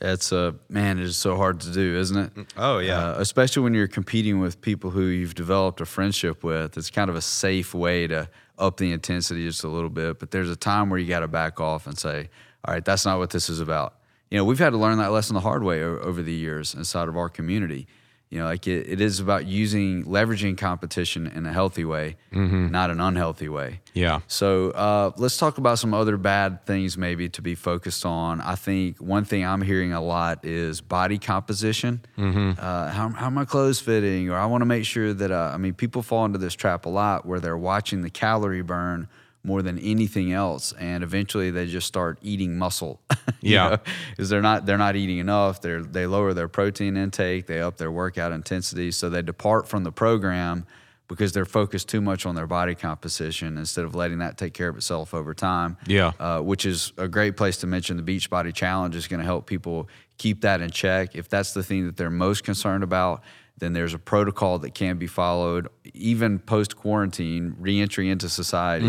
It's 0.00 0.32
a 0.32 0.54
man. 0.68 0.98
It's 0.98 1.16
so 1.16 1.36
hard 1.36 1.60
to 1.60 1.72
do, 1.72 1.96
isn't 1.96 2.16
it? 2.16 2.46
Oh 2.56 2.78
Uh, 3.10 3.14
especially 3.18 3.62
when 3.62 3.74
you're 3.74 3.88
competing 3.88 4.40
with 4.40 4.60
people 4.60 4.90
who 4.90 5.04
you've 5.04 5.34
developed 5.34 5.80
a 5.80 5.86
friendship 5.86 6.42
with. 6.42 6.76
It's 6.76 6.90
kind 6.90 7.10
of 7.10 7.16
a 7.16 7.20
safe 7.20 7.74
way 7.74 8.06
to 8.06 8.28
up 8.60 8.76
the 8.76 8.92
intensity 8.92 9.46
just 9.46 9.64
a 9.64 9.68
little 9.68 9.90
bit. 9.90 10.18
But 10.18 10.30
there's 10.30 10.50
a 10.50 10.56
time 10.56 10.90
where 10.90 10.98
you 10.98 11.08
got 11.08 11.20
to 11.20 11.28
back 11.28 11.60
off 11.60 11.86
and 11.86 11.98
say, 11.98 12.28
"All 12.64 12.74
right, 12.74 12.84
that's 12.84 13.04
not 13.04 13.18
what 13.18 13.30
this 13.30 13.48
is 13.48 13.60
about." 13.60 13.94
You 14.30 14.38
know, 14.38 14.44
we've 14.44 14.58
had 14.58 14.70
to 14.70 14.78
learn 14.78 14.98
that 14.98 15.10
lesson 15.10 15.34
the 15.34 15.40
hard 15.40 15.64
way 15.64 15.82
over 15.82 16.22
the 16.22 16.32
years 16.32 16.74
inside 16.74 17.08
of 17.08 17.16
our 17.16 17.28
community. 17.28 17.88
You 18.30 18.38
know, 18.38 18.44
like 18.44 18.68
it, 18.68 18.88
it 18.88 19.00
is 19.00 19.18
about 19.18 19.46
using 19.46 20.04
leveraging 20.04 20.56
competition 20.56 21.26
in 21.26 21.46
a 21.46 21.52
healthy 21.52 21.84
way, 21.84 22.16
not 22.30 22.88
an 22.90 23.00
unhealthy 23.00 23.48
way. 23.48 23.80
yeah. 23.92 24.20
So 24.28 24.70
uh, 24.70 25.10
let's 25.16 25.36
talk 25.36 25.58
about 25.58 25.80
some 25.80 25.92
other 25.92 26.16
bad 26.16 26.64
things 26.64 26.96
maybe 26.96 27.28
to 27.30 27.42
be 27.42 27.56
focused 27.56 28.06
on. 28.06 28.40
I 28.40 28.54
think 28.54 28.98
one 28.98 29.24
thing 29.24 29.44
I'm 29.44 29.62
hearing 29.62 29.92
a 29.92 30.00
lot 30.00 30.44
is 30.44 30.80
body 30.80 31.18
composition. 31.18 32.02
Uh, 32.16 32.90
how, 32.90 33.08
how 33.08 33.30
my 33.30 33.44
clothes 33.44 33.80
fitting? 33.80 34.30
Or 34.30 34.36
I 34.36 34.46
want 34.46 34.62
to 34.62 34.66
make 34.66 34.84
sure 34.84 35.12
that, 35.12 35.32
uh, 35.32 35.50
I 35.52 35.56
mean, 35.56 35.74
people 35.74 36.02
fall 36.02 36.24
into 36.24 36.38
this 36.38 36.54
trap 36.54 36.86
a 36.86 36.88
lot 36.88 37.26
where 37.26 37.40
they're 37.40 37.58
watching 37.58 38.02
the 38.02 38.10
calorie 38.10 38.62
burn 38.62 39.08
more 39.42 39.62
than 39.62 39.78
anything 39.78 40.32
else, 40.32 40.72
and 40.78 41.02
eventually 41.02 41.50
they 41.50 41.66
just 41.66 41.86
start 41.86 42.18
eating 42.22 42.58
muscle. 42.58 43.00
Yeah. 43.42 43.78
because 44.10 44.28
they're 44.28 44.42
not 44.42 44.66
they're 44.66 44.76
not 44.76 44.96
eating 44.96 45.16
enough. 45.16 45.62
They 45.62 45.76
they 45.78 46.06
lower 46.06 46.34
their 46.34 46.48
protein 46.48 46.96
intake. 46.98 47.46
They 47.46 47.60
up 47.62 47.78
their 47.78 47.90
workout 47.90 48.32
intensity, 48.32 48.90
so 48.90 49.08
they 49.08 49.22
depart 49.22 49.66
from 49.66 49.82
the 49.82 49.92
program 49.92 50.66
because 51.08 51.32
they're 51.32 51.46
focused 51.46 51.88
too 51.88 52.02
much 52.02 52.26
on 52.26 52.34
their 52.34 52.46
body 52.46 52.74
composition 52.74 53.56
instead 53.56 53.84
of 53.86 53.94
letting 53.94 54.18
that 54.18 54.36
take 54.36 54.52
care 54.52 54.68
of 54.68 54.76
itself 54.76 55.14
over 55.14 55.32
time. 55.32 55.76
Yeah. 55.86 56.12
Uh, 56.20 56.40
which 56.40 56.66
is 56.66 56.92
a 56.98 57.08
great 57.08 57.36
place 57.36 57.56
to 57.58 57.66
mention 57.66 57.96
the 57.96 58.02
Beachbody 58.02 58.54
Challenge 58.54 58.94
is 58.94 59.08
going 59.08 59.20
to 59.20 59.26
help 59.26 59.46
people 59.46 59.88
keep 60.18 60.42
that 60.42 60.60
in 60.60 60.70
check. 60.70 61.16
If 61.16 61.28
that's 61.30 61.52
the 61.54 61.62
thing 61.62 61.86
that 61.86 61.96
they're 61.96 62.10
most 62.10 62.44
concerned 62.44 62.84
about, 62.84 63.22
then 63.58 63.72
there's 63.72 63.94
a 63.94 63.98
protocol 63.98 64.58
that 64.60 64.74
can 64.74 64.98
be 64.98 65.06
followed, 65.06 65.68
even 65.94 66.38
post 66.38 66.76
quarantine, 66.76 67.56
reentry 67.58 68.08
into 68.08 68.28
society. 68.28 68.86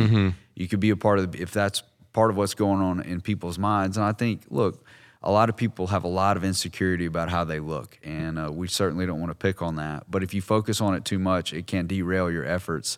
You 0.55 0.67
could 0.67 0.79
be 0.79 0.89
a 0.89 0.95
part 0.97 1.19
of 1.19 1.31
the, 1.31 1.41
if 1.41 1.51
that's 1.51 1.83
part 2.13 2.29
of 2.29 2.37
what's 2.37 2.53
going 2.53 2.81
on 2.81 3.01
in 3.01 3.21
people's 3.21 3.57
minds. 3.57 3.97
And 3.97 4.05
I 4.05 4.11
think, 4.11 4.43
look, 4.49 4.85
a 5.23 5.31
lot 5.31 5.49
of 5.49 5.55
people 5.55 5.87
have 5.87 6.03
a 6.03 6.07
lot 6.09 6.35
of 6.35 6.43
insecurity 6.43 7.05
about 7.05 7.29
how 7.29 7.43
they 7.43 7.59
look, 7.59 7.99
and 8.03 8.39
uh, 8.39 8.51
we 8.51 8.67
certainly 8.67 9.05
don't 9.05 9.19
want 9.19 9.29
to 9.29 9.35
pick 9.35 9.61
on 9.61 9.75
that. 9.75 10.09
But 10.09 10.23
if 10.23 10.33
you 10.33 10.41
focus 10.41 10.81
on 10.81 10.95
it 10.95 11.05
too 11.05 11.19
much, 11.19 11.53
it 11.53 11.67
can 11.67 11.85
derail 11.87 12.31
your 12.31 12.45
efforts. 12.45 12.97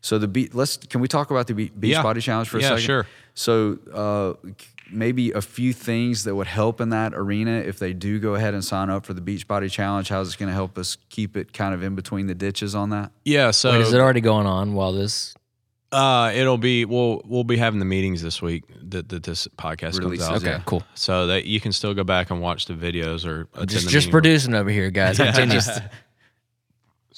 So 0.00 0.18
the 0.18 0.28
be- 0.28 0.48
let's 0.52 0.76
can 0.78 1.00
we 1.00 1.08
talk 1.08 1.30
about 1.30 1.46
the 1.46 1.54
Be- 1.54 1.70
Yeah. 1.82 2.02
Beachbody 2.02 2.22
Challenge 2.22 2.48
for 2.48 2.58
a 2.58 2.62
Yeah, 2.62 2.68
second? 2.70 2.82
sure. 2.84 3.06
So 3.34 3.78
uh, 3.92 4.48
maybe 4.90 5.30
a 5.32 5.40
few 5.42 5.72
things 5.72 6.24
that 6.24 6.34
would 6.34 6.46
help 6.46 6.80
in 6.80 6.88
that 6.90 7.12
arena 7.14 7.52
if 7.52 7.78
they 7.78 7.92
do 7.92 8.18
go 8.18 8.34
ahead 8.34 8.54
and 8.54 8.64
sign 8.64 8.90
up 8.90 9.04
for 9.06 9.14
the 9.14 9.20
Beachbody 9.20 9.70
Challenge. 9.70 10.08
How's 10.08 10.34
it 10.34 10.38
going 10.38 10.48
to 10.48 10.54
help 10.54 10.76
us 10.78 10.96
keep 11.10 11.36
it 11.36 11.52
kind 11.52 11.74
of 11.74 11.82
in 11.82 11.94
between 11.94 12.26
the 12.26 12.34
ditches 12.34 12.74
on 12.74 12.90
that? 12.90 13.12
Yeah. 13.24 13.50
So 13.52 13.72
Wait, 13.72 13.82
is 13.82 13.92
it 13.92 14.00
already 14.00 14.20
going 14.20 14.46
on 14.46 14.74
while 14.74 14.92
this? 14.92 15.34
Uh, 15.92 16.30
it'll 16.36 16.56
be 16.56 16.84
we'll 16.84 17.20
we'll 17.24 17.42
be 17.42 17.56
having 17.56 17.80
the 17.80 17.84
meetings 17.84 18.22
this 18.22 18.40
week 18.40 18.62
that, 18.90 19.08
that 19.08 19.24
this 19.24 19.48
podcast 19.58 19.98
Releases, 19.98 20.28
comes 20.28 20.44
out. 20.44 20.48
yeah. 20.48 20.54
Okay, 20.56 20.62
cool. 20.64 20.84
So 20.94 21.26
that 21.26 21.46
you 21.46 21.60
can 21.60 21.72
still 21.72 21.94
go 21.94 22.04
back 22.04 22.30
and 22.30 22.40
watch 22.40 22.66
the 22.66 22.74
videos 22.74 23.26
or 23.26 23.48
attend 23.54 23.70
Just 23.70 23.84
the 23.86 23.90
just 23.90 24.06
meeting. 24.06 24.12
producing 24.12 24.54
over 24.54 24.70
here, 24.70 24.90
guys. 24.90 25.16
Continue. 25.16 25.58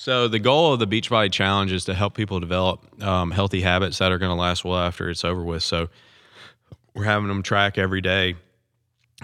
So 0.03 0.27
the 0.27 0.41
goal 0.41 0.73
of 0.73 0.81
the 0.81 0.87
Beachbody 0.89 1.31
Challenge 1.31 1.71
is 1.71 1.85
to 1.85 1.95
help 1.95 2.15
people 2.15 2.41
develop 2.41 3.01
um, 3.05 3.31
healthy 3.31 3.61
habits 3.61 3.99
that 3.99 4.11
are 4.11 4.19
going 4.19 4.31
to 4.31 4.35
last 4.35 4.65
well 4.65 4.81
after 4.81 5.09
it's 5.09 5.25
over 5.25 5.45
with. 5.45 5.63
So 5.63 5.91
we're 6.93 7.05
having 7.05 7.29
them 7.29 7.45
track 7.45 7.79
every 7.79 8.01
day 8.01 8.35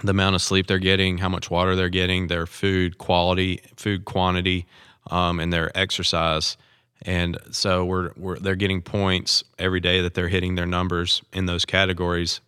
the 0.01 0.11
amount 0.11 0.35
of 0.35 0.41
sleep 0.41 0.67
they're 0.67 0.79
getting, 0.79 1.17
how 1.17 1.27
much 1.27 1.51
water 1.51 1.75
they're 1.75 1.89
getting, 1.89 2.27
their 2.27 2.45
food 2.45 2.97
quality, 2.97 3.61
food 3.75 4.05
quantity, 4.05 4.67
um, 5.11 5.41
and 5.41 5.51
their 5.51 5.77
exercise. 5.77 6.55
And 7.01 7.37
so 7.51 7.83
we're, 7.83 8.11
we're 8.15 8.39
they're 8.39 8.55
getting 8.55 8.81
points 8.81 9.43
every 9.57 9.81
day 9.81 9.99
that 9.99 10.13
they're 10.13 10.29
hitting 10.29 10.55
their 10.55 10.65
numbers 10.65 11.21
in 11.33 11.45
those 11.45 11.65
categories 11.65 12.39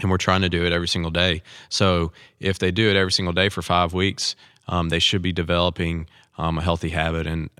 and 0.00 0.10
we're 0.10 0.18
trying 0.18 0.42
to 0.42 0.50
do 0.50 0.66
it 0.66 0.72
every 0.72 0.86
single 0.86 1.10
day. 1.10 1.42
So 1.70 2.12
if 2.40 2.58
they 2.58 2.72
do 2.72 2.90
it 2.90 2.96
every 2.96 3.12
single 3.12 3.32
day 3.32 3.48
for 3.48 3.62
five 3.62 3.94
weeks, 3.94 4.36
um, 4.68 4.90
they 4.90 4.98
should 4.98 5.22
be 5.22 5.32
developing 5.32 6.06
um, 6.38 6.58
a 6.58 6.62
healthy 6.62 6.88
habit. 6.88 7.26
And 7.26 7.50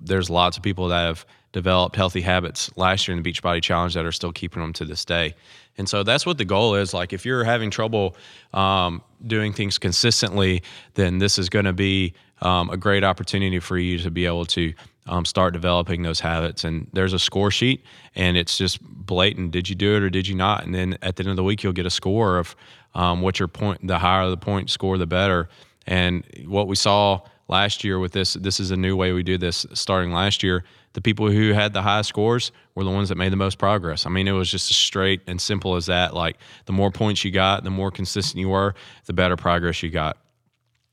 there's 0.00 0.30
lots 0.30 0.56
of 0.56 0.62
people 0.62 0.88
that 0.88 1.06
have 1.06 1.26
developed 1.52 1.96
healthy 1.96 2.22
habits 2.22 2.70
last 2.76 3.06
year 3.06 3.16
in 3.16 3.22
the 3.22 3.30
Beachbody 3.30 3.62
Challenge 3.62 3.94
that 3.94 4.06
are 4.06 4.12
still 4.12 4.32
keeping 4.32 4.62
them 4.62 4.72
to 4.74 4.84
this 4.84 5.04
day. 5.04 5.34
And 5.78 5.88
so 5.88 6.02
that's 6.02 6.26
what 6.26 6.38
the 6.38 6.44
goal 6.44 6.74
is. 6.74 6.92
Like 6.94 7.12
if 7.12 7.24
you're 7.24 7.44
having 7.44 7.70
trouble 7.70 8.16
um, 8.52 9.02
doing 9.26 9.52
things 9.52 9.78
consistently, 9.78 10.62
then 10.94 11.18
this 11.18 11.38
is 11.38 11.48
going 11.48 11.64
to 11.64 11.72
be 11.72 12.14
um, 12.40 12.70
a 12.70 12.76
great 12.76 13.04
opportunity 13.04 13.58
for 13.58 13.78
you 13.78 13.98
to 13.98 14.10
be 14.10 14.26
able 14.26 14.46
to 14.46 14.72
um, 15.06 15.24
start 15.24 15.52
developing 15.52 16.02
those 16.02 16.20
habits. 16.20 16.64
And 16.64 16.88
there's 16.92 17.12
a 17.12 17.18
score 17.18 17.50
sheet, 17.50 17.84
and 18.14 18.36
it's 18.36 18.58
just 18.58 18.82
blatant. 18.82 19.50
Did 19.50 19.68
you 19.68 19.74
do 19.74 19.96
it 19.96 20.02
or 20.02 20.10
did 20.10 20.28
you 20.28 20.34
not? 20.34 20.64
And 20.64 20.74
then 20.74 20.98
at 21.02 21.16
the 21.16 21.22
end 21.22 21.30
of 21.30 21.36
the 21.36 21.44
week, 21.44 21.62
you'll 21.62 21.72
get 21.72 21.86
a 21.86 21.90
score 21.90 22.38
of 22.38 22.54
um, 22.94 23.20
what 23.22 23.38
your 23.38 23.48
point. 23.48 23.86
The 23.86 23.98
higher 23.98 24.28
the 24.28 24.36
point 24.36 24.70
score, 24.70 24.98
the 24.98 25.06
better. 25.06 25.48
And 25.86 26.24
what 26.46 26.68
we 26.68 26.76
saw 26.76 27.22
last 27.52 27.84
year 27.84 27.98
with 27.98 28.12
this, 28.12 28.34
this 28.34 28.58
is 28.58 28.70
a 28.70 28.76
new 28.76 28.96
way 28.96 29.12
we 29.12 29.22
do 29.22 29.38
this. 29.38 29.66
Starting 29.74 30.10
last 30.10 30.42
year, 30.42 30.64
the 30.94 31.00
people 31.00 31.30
who 31.30 31.52
had 31.52 31.72
the 31.72 31.82
highest 31.82 32.08
scores 32.08 32.50
were 32.74 32.82
the 32.82 32.90
ones 32.90 33.10
that 33.10 33.16
made 33.16 33.30
the 33.30 33.36
most 33.36 33.58
progress. 33.58 34.06
I 34.06 34.10
mean, 34.10 34.26
it 34.26 34.32
was 34.32 34.50
just 34.50 34.70
as 34.70 34.76
straight 34.76 35.20
and 35.26 35.40
simple 35.40 35.76
as 35.76 35.86
that. 35.86 36.14
Like 36.14 36.38
the 36.64 36.72
more 36.72 36.90
points 36.90 37.24
you 37.24 37.30
got, 37.30 37.62
the 37.62 37.70
more 37.70 37.90
consistent 37.90 38.40
you 38.40 38.48
were, 38.48 38.74
the 39.04 39.12
better 39.12 39.36
progress 39.36 39.82
you 39.82 39.90
got 39.90 40.16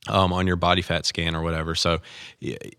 um, 0.08 0.32
on 0.32 0.46
your 0.46 0.56
body 0.56 0.82
fat 0.82 1.04
scan 1.04 1.36
or 1.36 1.42
whatever. 1.42 1.74
So, 1.74 2.00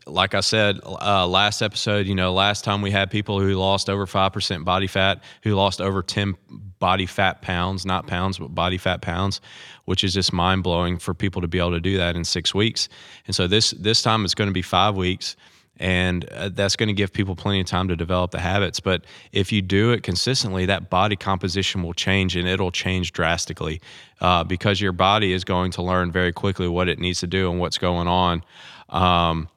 like 0.07 0.33
I 0.33 0.39
said 0.39 0.79
uh, 0.83 1.27
last 1.27 1.61
episode, 1.61 2.07
you 2.07 2.15
know, 2.15 2.33
last 2.33 2.63
time 2.63 2.81
we 2.81 2.89
had 2.89 3.11
people 3.11 3.39
who 3.39 3.53
lost 3.53 3.89
over 3.89 4.05
5% 4.05 4.65
body 4.65 4.87
fat, 4.87 5.23
who 5.43 5.53
lost 5.53 5.81
over 5.81 6.01
10 6.01 6.35
body 6.79 7.05
fat 7.05 7.41
pounds, 7.41 7.85
not 7.85 8.07
pounds, 8.07 8.39
but 8.39 8.55
body 8.55 8.77
fat 8.77 9.01
pounds, 9.01 9.39
which 9.85 10.03
is 10.03 10.13
just 10.13 10.33
mind 10.33 10.63
blowing 10.63 10.97
for 10.97 11.13
people 11.13 11.41
to 11.41 11.47
be 11.47 11.59
able 11.59 11.71
to 11.71 11.79
do 11.79 11.97
that 11.97 12.15
in 12.15 12.23
six 12.23 12.55
weeks. 12.55 12.89
And 13.27 13.35
so, 13.35 13.47
this, 13.47 13.71
this 13.71 14.01
time 14.01 14.25
it's 14.25 14.35
going 14.35 14.49
to 14.49 14.53
be 14.53 14.63
five 14.63 14.95
weeks. 14.95 15.35
And 15.77 16.25
uh, 16.29 16.49
that's 16.49 16.75
going 16.75 16.87
to 16.87 16.93
give 16.93 17.11
people 17.11 17.35
plenty 17.35 17.59
of 17.59 17.65
time 17.65 17.87
to 17.87 17.95
develop 17.95 18.31
the 18.31 18.39
habits. 18.39 18.79
But 18.79 19.03
if 19.31 19.51
you 19.51 19.61
do 19.63 19.91
it 19.91 20.03
consistently, 20.03 20.67
that 20.67 20.91
body 20.91 21.15
composition 21.15 21.81
will 21.81 21.93
change 21.93 22.35
and 22.35 22.47
it'll 22.47 22.71
change 22.71 23.13
drastically 23.13 23.81
uh, 24.19 24.43
because 24.43 24.79
your 24.79 24.91
body 24.91 25.33
is 25.33 25.43
going 25.43 25.71
to 25.71 25.81
learn 25.81 26.11
very 26.11 26.31
quickly 26.31 26.67
what 26.67 26.87
it 26.87 26.99
needs 26.99 27.19
to 27.21 27.27
do 27.27 27.49
and 27.49 27.59
what's 27.59 27.79
going 27.79 28.07
on. 28.07 28.43
Um, 28.89 29.49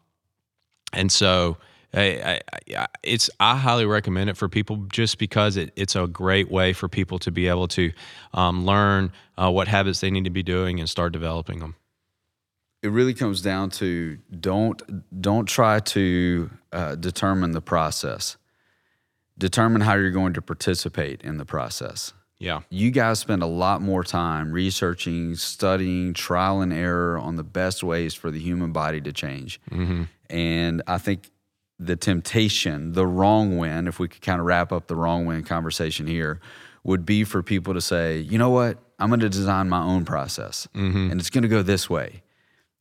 and 0.94 1.12
so 1.12 1.58
I, 1.92 2.40
I, 2.52 2.76
I, 2.76 2.86
it's 3.02 3.30
I 3.38 3.56
highly 3.56 3.86
recommend 3.86 4.30
it 4.30 4.36
for 4.36 4.48
people 4.48 4.76
just 4.90 5.18
because 5.18 5.56
it, 5.56 5.72
it's 5.76 5.94
a 5.94 6.06
great 6.06 6.50
way 6.50 6.72
for 6.72 6.88
people 6.88 7.18
to 7.20 7.30
be 7.30 7.48
able 7.48 7.68
to 7.68 7.92
um, 8.32 8.64
learn 8.64 9.12
uh, 9.36 9.50
what 9.50 9.68
habits 9.68 10.00
they 10.00 10.10
need 10.10 10.24
to 10.24 10.30
be 10.30 10.42
doing 10.42 10.80
and 10.80 10.88
start 10.88 11.12
developing 11.12 11.60
them. 11.60 11.76
It 12.84 12.90
really 12.90 13.14
comes 13.14 13.40
down 13.40 13.70
to 13.70 14.18
don't 14.38 14.78
don't 15.20 15.46
try 15.46 15.80
to 15.80 16.50
uh, 16.72 16.94
determine 16.96 17.52
the 17.52 17.60
process. 17.62 18.36
determine 19.36 19.80
how 19.80 19.94
you're 19.94 20.10
going 20.12 20.34
to 20.34 20.42
participate 20.42 21.22
in 21.22 21.38
the 21.38 21.44
process. 21.44 22.12
Yeah. 22.38 22.60
You 22.70 22.90
guys 22.90 23.18
spend 23.18 23.42
a 23.42 23.46
lot 23.46 23.80
more 23.80 24.04
time 24.04 24.52
researching, 24.52 25.34
studying, 25.36 26.14
trial 26.14 26.60
and 26.60 26.72
error 26.72 27.18
on 27.18 27.36
the 27.36 27.42
best 27.42 27.82
ways 27.82 28.14
for 28.14 28.30
the 28.30 28.38
human 28.38 28.70
body 28.72 29.00
to 29.00 29.12
change. 29.12 29.60
And 30.30 30.82
I 30.86 30.98
think 30.98 31.30
the 31.78 31.96
temptation, 31.96 32.92
the 32.92 33.06
wrong 33.06 33.56
win, 33.58 33.88
if 33.88 33.98
we 33.98 34.08
could 34.08 34.22
kind 34.22 34.40
of 34.40 34.46
wrap 34.46 34.72
up 34.72 34.86
the 34.86 34.96
wrong 34.96 35.26
win 35.26 35.42
conversation 35.42 36.06
here, 36.06 36.40
would 36.84 37.04
be 37.06 37.24
for 37.24 37.42
people 37.42 37.72
to 37.74 37.80
say, 37.80 38.18
you 38.18 38.36
know 38.38 38.50
what, 38.50 38.78
I'm 38.98 39.08
going 39.08 39.20
to 39.20 39.28
design 39.30 39.68
my 39.68 39.82
own 39.82 40.04
process 40.04 40.68
and 41.10 41.18
it's 41.20 41.30
going 41.30 41.42
to 41.42 41.48
go 41.48 41.62
this 41.62 41.88
way. 41.88 42.22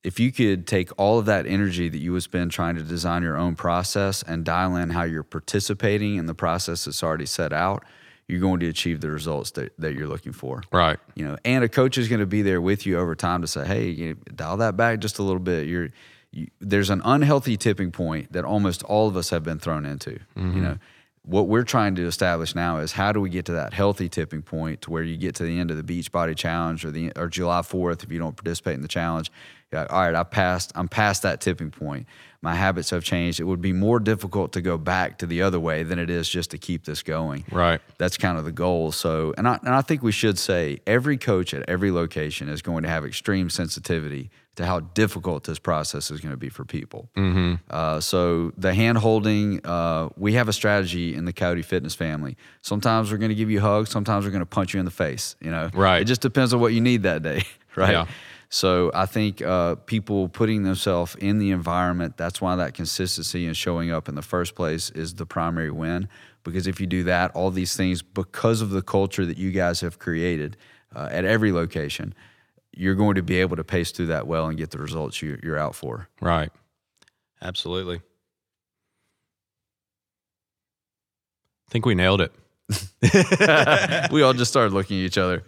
If 0.03 0.19
you 0.19 0.31
could 0.31 0.67
take 0.67 0.89
all 0.97 1.17
of 1.19 1.25
that 1.27 1.45
energy 1.47 1.87
that 1.89 1.97
you 1.97 2.11
would 2.11 2.23
spend 2.23 2.51
trying 2.51 2.75
to 2.75 2.83
design 2.83 3.23
your 3.23 3.37
own 3.37 3.55
process 3.55 4.21
and 4.21 4.43
dial 4.43 4.75
in 4.75 4.89
how 4.89 5.03
you're 5.03 5.23
participating 5.23 6.15
in 6.17 6.25
the 6.25 6.35
process 6.35 6.85
that's 6.85 7.01
already 7.01 7.25
set 7.25 7.53
out, 7.53 7.85
you're 8.27 8.41
going 8.41 8.59
to 8.59 8.67
achieve 8.67 9.01
the 9.01 9.09
results 9.09 9.51
that, 9.51 9.73
that 9.79 9.93
you're 9.93 10.07
looking 10.07 10.33
for 10.33 10.61
Right. 10.71 10.99
you 11.15 11.25
know, 11.25 11.37
and 11.45 11.63
a 11.63 11.69
coach 11.69 11.97
is 11.97 12.07
going 12.07 12.19
to 12.19 12.25
be 12.25 12.41
there 12.41 12.61
with 12.61 12.85
you 12.85 12.97
over 12.97 13.15
time 13.15 13.41
to 13.41 13.47
say, 13.47 13.65
"Hey, 13.65 13.89
you 13.89 14.09
know, 14.09 14.15
dial 14.35 14.57
that 14.57 14.77
back 14.77 14.99
just 14.99 15.19
a 15.19 15.23
little 15.23 15.39
bit." 15.41 15.67
You're 15.67 15.89
you, 16.31 16.47
there's 16.59 16.89
an 16.89 17.01
unhealthy 17.05 17.57
tipping 17.57 17.91
point 17.91 18.33
that 18.33 18.43
almost 18.43 18.83
all 18.83 19.07
of 19.07 19.15
us 19.15 19.29
have 19.29 19.43
been 19.43 19.59
thrown 19.59 19.85
into. 19.85 20.11
You 20.11 20.19
mm-hmm. 20.35 20.61
know, 20.63 20.77
what 21.25 21.47
we're 21.47 21.63
trying 21.63 21.95
to 21.95 22.05
establish 22.05 22.53
now 22.55 22.77
is 22.77 22.91
how 22.91 23.11
do 23.11 23.21
we 23.21 23.29
get 23.29 23.45
to 23.45 23.53
that 23.53 23.73
healthy 23.73 24.09
tipping 24.09 24.41
point 24.41 24.81
to 24.81 24.91
where 24.91 25.03
you 25.03 25.15
get 25.15 25.35
to 25.35 25.43
the 25.43 25.59
end 25.59 25.71
of 25.71 25.77
the 25.77 25.83
Beachbody 25.83 26.35
Challenge 26.35 26.83
or 26.83 26.91
the 26.91 27.11
or 27.15 27.29
July 27.29 27.61
4th 27.61 28.03
if 28.03 28.11
you 28.11 28.19
don't 28.19 28.35
participate 28.35 28.73
in 28.73 28.81
the 28.81 28.87
challenge. 28.87 29.31
All 29.73 30.01
right, 30.01 30.15
I 30.15 30.23
passed. 30.23 30.71
I'm 30.75 30.87
past 30.87 31.21
that 31.23 31.41
tipping 31.41 31.71
point. 31.71 32.05
My 32.41 32.55
habits 32.55 32.89
have 32.89 33.05
changed. 33.05 33.39
It 33.39 33.45
would 33.45 33.61
be 33.61 33.71
more 33.71 34.01
difficult 34.01 34.51
to 34.53 34.61
go 34.61 34.77
back 34.77 35.17
to 35.19 35.25
the 35.25 35.41
other 35.41 35.61
way 35.61 35.83
than 35.83 35.97
it 35.97 36.09
is 36.09 36.27
just 36.27 36.51
to 36.51 36.57
keep 36.57 36.83
this 36.83 37.01
going 37.01 37.45
Right. 37.49 37.79
that's 37.97 38.17
kind 38.17 38.37
of 38.37 38.43
the 38.43 38.51
goal. 38.51 38.91
So, 38.91 39.33
and 39.37 39.47
I, 39.47 39.59
and 39.63 39.73
I 39.73 39.81
think 39.81 40.03
we 40.03 40.11
should 40.11 40.37
say 40.37 40.79
every 40.85 41.15
coach 41.17 41.53
at 41.53 41.63
every 41.69 41.89
location 41.89 42.49
is 42.49 42.61
going 42.61 42.83
to 42.83 42.89
have 42.89 43.05
extreme 43.05 43.49
sensitivity 43.49 44.29
to 44.55 44.65
how 44.65 44.81
difficult 44.81 45.45
this 45.45 45.57
process 45.57 46.11
is 46.11 46.19
going 46.19 46.33
to 46.33 46.37
be 46.37 46.49
for 46.49 46.65
people. 46.65 47.09
Uh, 47.69 47.99
so, 48.01 48.51
the 48.57 48.73
hand 48.73 48.97
holding, 48.97 49.65
uh, 49.65 50.09
we 50.17 50.33
have 50.33 50.49
a 50.49 50.53
strategy 50.53 51.15
in 51.15 51.23
the 51.23 51.33
Coyote 51.33 51.61
Fitness 51.61 51.95
family. 51.95 52.35
Sometimes 52.61 53.09
we're 53.09 53.17
going 53.17 53.29
to 53.29 53.35
give 53.35 53.49
you 53.49 53.61
hugs, 53.61 53.89
sometimes 53.89 54.25
we're 54.25 54.31
going 54.31 54.41
to 54.41 54.45
punch 54.45 54.73
you 54.73 54.79
in 54.81 54.85
the 54.85 54.91
face. 54.91 55.37
You 55.39 55.49
know, 55.49 55.69
Right. 55.73 56.01
It 56.01 56.05
just 56.05 56.21
depends 56.21 56.53
on 56.53 56.59
what 56.59 56.73
you 56.73 56.81
need 56.81 57.03
that 57.03 57.23
day, 57.23 57.43
right? 57.77 57.91
Yeah. 57.91 58.05
So 58.53 58.91
I 58.93 59.07
think 59.07 59.41
uh, 59.41 59.73
people 59.73 60.29
putting 60.29 60.61
themselves 60.61 61.15
in 61.15 61.39
the 61.39 61.49
environment, 61.49 62.17
that's 62.17 62.39
why 62.39 62.55
that 62.55 62.75
consistency 62.75 63.47
and 63.47 63.57
showing 63.57 63.89
up 63.89 64.07
in 64.07 64.13
the 64.13 64.21
first 64.21 64.53
place 64.53 64.91
is 64.91 65.15
the 65.15 65.25
primary 65.25 65.71
win. 65.71 66.07
Because 66.43 66.67
if 66.67 66.79
you 66.79 66.85
do 66.85 67.01
that, 67.05 67.31
all 67.31 67.49
these 67.49 67.75
things, 67.75 68.03
because 68.03 68.61
of 68.61 68.69
the 68.69 68.83
culture 68.83 69.25
that 69.25 69.39
you 69.39 69.49
guys 69.49 69.81
have 69.81 69.97
created 69.97 70.55
uh, 70.95 71.09
at 71.11 71.25
every 71.25 71.51
location, 71.51 72.13
you're 72.71 72.93
going 72.93 73.15
to 73.15 73.23
be 73.23 73.37
able 73.37 73.55
to 73.55 73.63
pace 73.63 73.89
through 73.89 74.05
that 74.05 74.27
well 74.27 74.45
and 74.45 74.55
get 74.55 74.69
the 74.69 74.77
results 74.77 75.19
you, 75.19 75.39
you're 75.41 75.57
out 75.57 75.73
for. 75.73 76.07
Right. 76.21 76.51
Absolutely. 77.41 78.01
I 81.67 81.71
think 81.71 81.87
we 81.87 81.95
nailed 81.95 82.21
it. 82.21 82.31
we 84.11 84.21
all 84.21 84.33
just 84.33 84.51
started 84.51 84.73
looking 84.73 84.97
at 84.99 85.05
each 85.05 85.17
other. 85.17 85.43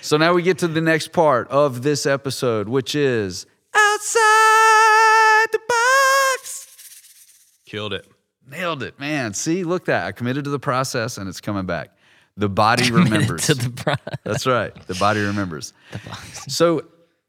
so 0.00 0.16
now 0.16 0.32
we 0.32 0.42
get 0.42 0.58
to 0.58 0.68
the 0.68 0.80
next 0.80 1.12
part 1.12 1.48
of 1.48 1.82
this 1.82 2.06
episode, 2.06 2.68
which 2.68 2.94
is 2.94 3.46
outside 3.74 5.46
the 5.52 5.60
box. 5.68 6.66
Killed 7.66 7.92
it. 7.92 8.06
Nailed 8.46 8.82
it, 8.82 8.98
man. 8.98 9.34
See, 9.34 9.64
look 9.64 9.86
that 9.86 10.06
I 10.06 10.12
committed 10.12 10.44
to 10.44 10.50
the 10.50 10.58
process 10.58 11.18
and 11.18 11.28
it's 11.28 11.40
coming 11.40 11.66
back. 11.66 11.90
The 12.36 12.48
body 12.48 12.90
remembers. 12.92 13.46
to 13.46 13.54
the 13.54 13.70
pro- 13.70 13.94
That's 14.24 14.46
right. 14.46 14.72
The 14.86 14.94
body 14.94 15.20
remembers. 15.20 15.72
So 16.48 16.82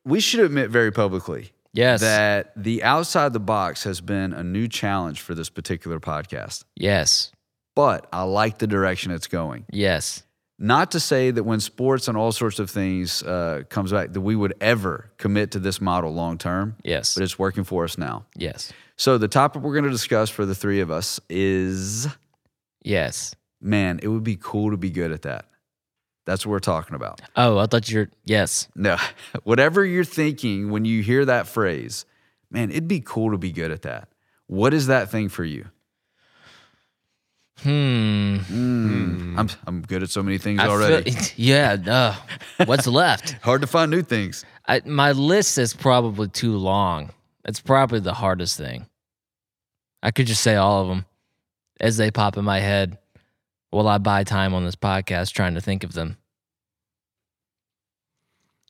we 0.05 0.21
should 0.21 0.39
admit 0.39 0.69
very 0.69 0.91
publicly 0.91 1.51
Yes. 1.73 1.99
that 2.01 2.53
the 2.55 2.83
outside 2.83 3.33
the 3.33 3.39
box 3.39 3.83
has 3.83 3.99
been 4.01 4.31
a 4.33 4.43
new 4.43 4.67
challenge 4.69 5.19
for 5.21 5.35
this 5.35 5.49
particular 5.49 5.99
podcast. 5.99 6.63
yes. 6.75 7.31
But 7.75 8.07
I 8.11 8.23
like 8.23 8.57
the 8.57 8.67
direction 8.67 9.11
it's 9.11 9.27
going. 9.27 9.65
Yes. 9.71 10.23
Not 10.61 10.91
to 10.91 10.99
say 10.99 11.31
that 11.31 11.43
when 11.43 11.61
sports 11.61 12.09
and 12.09 12.17
all 12.17 12.33
sorts 12.33 12.59
of 12.59 12.69
things 12.69 13.23
uh, 13.23 13.63
comes 13.69 13.91
back 13.93 14.11
that 14.11 14.19
we 14.21 14.35
would 14.35 14.53
ever 14.59 15.09
commit 15.17 15.51
to 15.51 15.59
this 15.59 15.79
model 15.79 16.13
long 16.13 16.37
term. 16.37 16.75
Yes. 16.83 17.15
But 17.15 17.23
it's 17.23 17.39
working 17.39 17.63
for 17.63 17.85
us 17.85 17.97
now. 17.97 18.25
Yes. 18.35 18.73
So 18.97 19.17
the 19.17 19.29
topic 19.29 19.61
we're 19.61 19.73
going 19.73 19.85
to 19.85 19.89
discuss 19.89 20.29
for 20.29 20.45
the 20.45 20.53
three 20.55 20.81
of 20.81 20.91
us 20.91 21.21
is 21.29 22.07
Yes. 22.83 23.33
man, 23.61 23.99
it 24.03 24.07
would 24.09 24.23
be 24.23 24.35
cool 24.35 24.71
to 24.71 24.77
be 24.77 24.89
good 24.89 25.11
at 25.13 25.21
that. 25.21 25.45
That's 26.25 26.45
what 26.45 26.51
we're 26.51 26.59
talking 26.59 26.95
about. 26.95 27.21
Oh, 27.35 27.57
I 27.57 27.65
thought 27.65 27.89
you're 27.89 28.09
yes. 28.25 28.67
No, 28.75 28.97
whatever 29.43 29.83
you're 29.85 30.03
thinking 30.03 30.69
when 30.69 30.83
you 30.85 31.01
hear 31.01 31.25
that 31.25 31.47
phrase, 31.47 32.05
man, 32.51 32.69
it'd 32.69 32.87
be 32.87 32.99
cool 32.99 33.31
to 33.31 33.37
be 33.37 33.51
good 33.51 33.71
at 33.71 33.81
that. 33.83 34.09
What 34.47 34.73
is 34.73 34.87
that 34.87 35.09
thing 35.09 35.29
for 35.29 35.43
you? 35.45 35.67
Hmm. 37.63 39.35
I'm 39.37 39.49
I'm 39.67 39.81
good 39.81 40.03
at 40.03 40.09
so 40.09 40.23
many 40.23 40.37
things 40.37 40.59
I 40.59 40.63
feel- 40.63 40.71
already. 40.71 41.13
yeah. 41.35 41.75
Uh, 41.87 42.15
what's 42.65 42.87
left? 43.01 43.31
Hard 43.41 43.61
to 43.61 43.67
find 43.67 43.91
new 43.91 44.01
things. 44.01 44.45
I, 44.67 44.81
my 44.85 45.11
list 45.13 45.57
is 45.57 45.73
probably 45.73 46.27
too 46.29 46.55
long. 46.57 47.11
It's 47.45 47.59
probably 47.59 47.99
the 47.99 48.13
hardest 48.13 48.57
thing. 48.57 48.85
I 50.03 50.11
could 50.11 50.27
just 50.27 50.41
say 50.43 50.55
all 50.55 50.81
of 50.83 50.87
them 50.87 51.05
as 51.79 51.97
they 51.97 52.11
pop 52.11 52.37
in 52.37 52.45
my 52.45 52.59
head 52.59 52.97
while 53.71 53.87
I 53.87 53.97
buy 53.97 54.23
time 54.23 54.53
on 54.53 54.63
this 54.65 54.75
podcast 54.75 55.33
trying 55.33 55.55
to 55.55 55.61
think 55.61 55.83
of 55.83 55.93
them. 55.93 56.17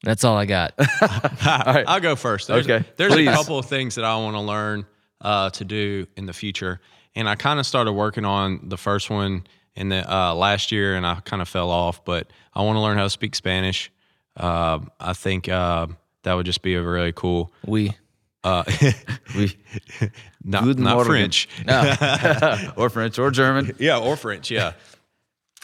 That's 0.03 0.23
all 0.23 0.37
I 0.37 0.45
got. 0.45 0.73
all 0.79 1.73
right. 1.73 1.83
I'll 1.87 1.99
go 1.99 2.15
first. 2.15 2.47
There's, 2.47 2.67
Okay, 2.69 2.85
There's 2.95 3.13
please. 3.13 3.27
a 3.27 3.33
couple 3.33 3.59
of 3.59 3.65
things 3.65 3.95
that 3.95 4.05
I 4.05 4.15
want 4.17 4.35
to 4.35 4.41
learn 4.41 4.85
uh, 5.19 5.49
to 5.51 5.65
do 5.65 6.07
in 6.15 6.25
the 6.25 6.31
future, 6.33 6.79
and 7.19 7.27
I 7.29 7.35
kind 7.35 7.59
of 7.59 7.65
started 7.65 7.91
working 7.91 8.23
on 8.23 8.61
the 8.69 8.77
first 8.77 9.09
one 9.09 9.45
in 9.75 9.89
the 9.89 10.09
uh, 10.11 10.33
last 10.33 10.71
year, 10.71 10.95
and 10.95 11.05
I 11.05 11.19
kind 11.19 11.41
of 11.41 11.49
fell 11.49 11.69
off. 11.69 12.03
But 12.05 12.31
I 12.53 12.61
want 12.61 12.77
to 12.77 12.79
learn 12.79 12.97
how 12.97 13.03
to 13.03 13.09
speak 13.09 13.35
Spanish. 13.35 13.91
Uh, 14.37 14.79
I 14.99 15.11
think 15.13 15.49
uh, 15.49 15.87
that 16.23 16.33
would 16.33 16.45
just 16.45 16.61
be 16.61 16.75
a 16.75 16.81
really 16.81 17.11
cool. 17.13 17.51
we. 17.65 17.91
Uh, 18.43 18.63
We 19.35 19.57
not 20.43 20.63
Guten 20.63 20.85
not. 20.85 21.05
French. 21.05 21.49
or 22.77 22.89
French 22.89 23.19
or 23.19 23.31
German. 23.31 23.75
Yeah, 23.79 23.99
or 23.99 24.15
French. 24.15 24.49
Yeah, 24.49 24.73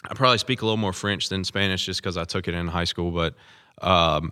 I 0.08 0.14
probably 0.14 0.38
speak 0.38 0.60
a 0.60 0.66
little 0.66 0.76
more 0.76 0.92
French 0.92 1.30
than 1.30 1.42
Spanish 1.42 1.86
just 1.86 2.02
because 2.02 2.18
I 2.18 2.24
took 2.24 2.48
it 2.48 2.54
in 2.54 2.68
high 2.68 2.84
school. 2.84 3.10
But 3.10 3.34
um, 3.80 4.30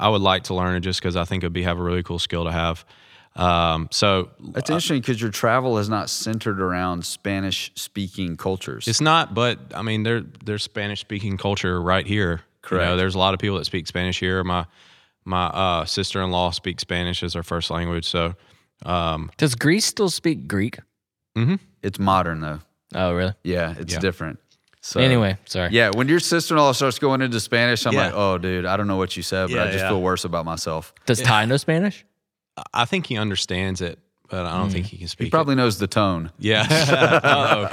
I 0.00 0.08
would 0.08 0.22
like 0.22 0.44
to 0.44 0.54
learn 0.54 0.74
it 0.74 0.80
just 0.80 1.00
because 1.00 1.16
I 1.16 1.24
think 1.24 1.44
it'd 1.44 1.52
be 1.52 1.62
have 1.64 1.78
a 1.78 1.82
really 1.82 2.02
cool 2.02 2.18
skill 2.18 2.44
to 2.44 2.52
have. 2.52 2.84
Um, 3.36 3.88
so 3.90 4.30
That's 4.40 4.70
interesting 4.70 5.00
because 5.00 5.20
your 5.20 5.30
travel 5.30 5.76
is 5.78 5.88
not 5.88 6.08
centered 6.08 6.60
around 6.60 7.04
Spanish 7.04 7.70
speaking 7.74 8.36
cultures. 8.36 8.88
it's 8.88 9.00
not, 9.00 9.34
but 9.34 9.58
I 9.74 9.82
mean, 9.82 10.02
there 10.04 10.22
there's 10.44 10.62
Spanish 10.62 11.00
speaking 11.00 11.36
culture 11.36 11.80
right 11.80 12.06
here. 12.06 12.30
You 12.32 12.40
Correct. 12.62 12.84
know, 12.90 12.96
there's 12.96 13.14
a 13.14 13.18
lot 13.18 13.34
of 13.34 13.40
people 13.40 13.58
that 13.58 13.64
speak 13.66 13.86
Spanish 13.86 14.18
here. 14.18 14.42
My 14.42 14.64
my 15.24 15.46
uh, 15.46 15.84
sister 15.84 16.22
in 16.22 16.30
law 16.30 16.50
speaks 16.50 16.80
Spanish 16.82 17.22
as 17.22 17.34
her 17.34 17.42
first 17.42 17.70
language. 17.70 18.06
So 18.06 18.34
um, 18.84 19.30
Does 19.36 19.54
Greece 19.54 19.84
still 19.84 20.10
speak 20.10 20.48
Greek? 20.48 20.78
It's 21.82 21.98
modern 21.98 22.40
though. 22.40 22.60
Oh, 22.94 23.12
really? 23.12 23.34
Yeah, 23.44 23.74
it's 23.78 23.92
Yeah. 23.92 24.00
different. 24.00 24.38
So 24.80 25.00
Anyway, 25.00 25.36
sorry. 25.44 25.70
Yeah, 25.72 25.90
when 25.94 26.08
your 26.08 26.20
sister 26.20 26.54
in 26.54 26.60
law 26.60 26.72
starts 26.72 26.98
going 26.98 27.20
into 27.20 27.40
Spanish, 27.40 27.84
I'm 27.86 27.92
Yeah. 27.92 28.06
like, 28.06 28.14
oh, 28.14 28.38
dude, 28.38 28.64
I 28.64 28.76
don't 28.76 28.86
know 28.86 28.96
what 28.96 29.16
you 29.16 29.22
said, 29.22 29.50
but 29.50 29.58
I 29.58 29.66
just 29.66 29.78
yeah. 29.80 29.88
feel 29.90 30.00
worse 30.00 30.24
about 30.24 30.44
myself. 30.44 30.94
Does 31.04 31.20
Ty 31.20 31.44
know 31.46 31.56
Spanish? 31.56 32.04
I 32.72 32.84
think 32.84 33.06
he 33.06 33.16
understands 33.18 33.80
it, 33.80 33.98
but 34.28 34.46
I 34.46 34.56
don't 34.58 34.70
think 34.70 34.86
he 34.86 34.96
can 34.98 35.08
speak. 35.08 35.26
He 35.26 35.30
probably 35.30 35.54
knows 35.54 35.78
the 35.78 35.86
tone. 35.86 36.30
yeah. 36.38 36.66
Uh-oh. 37.22 37.68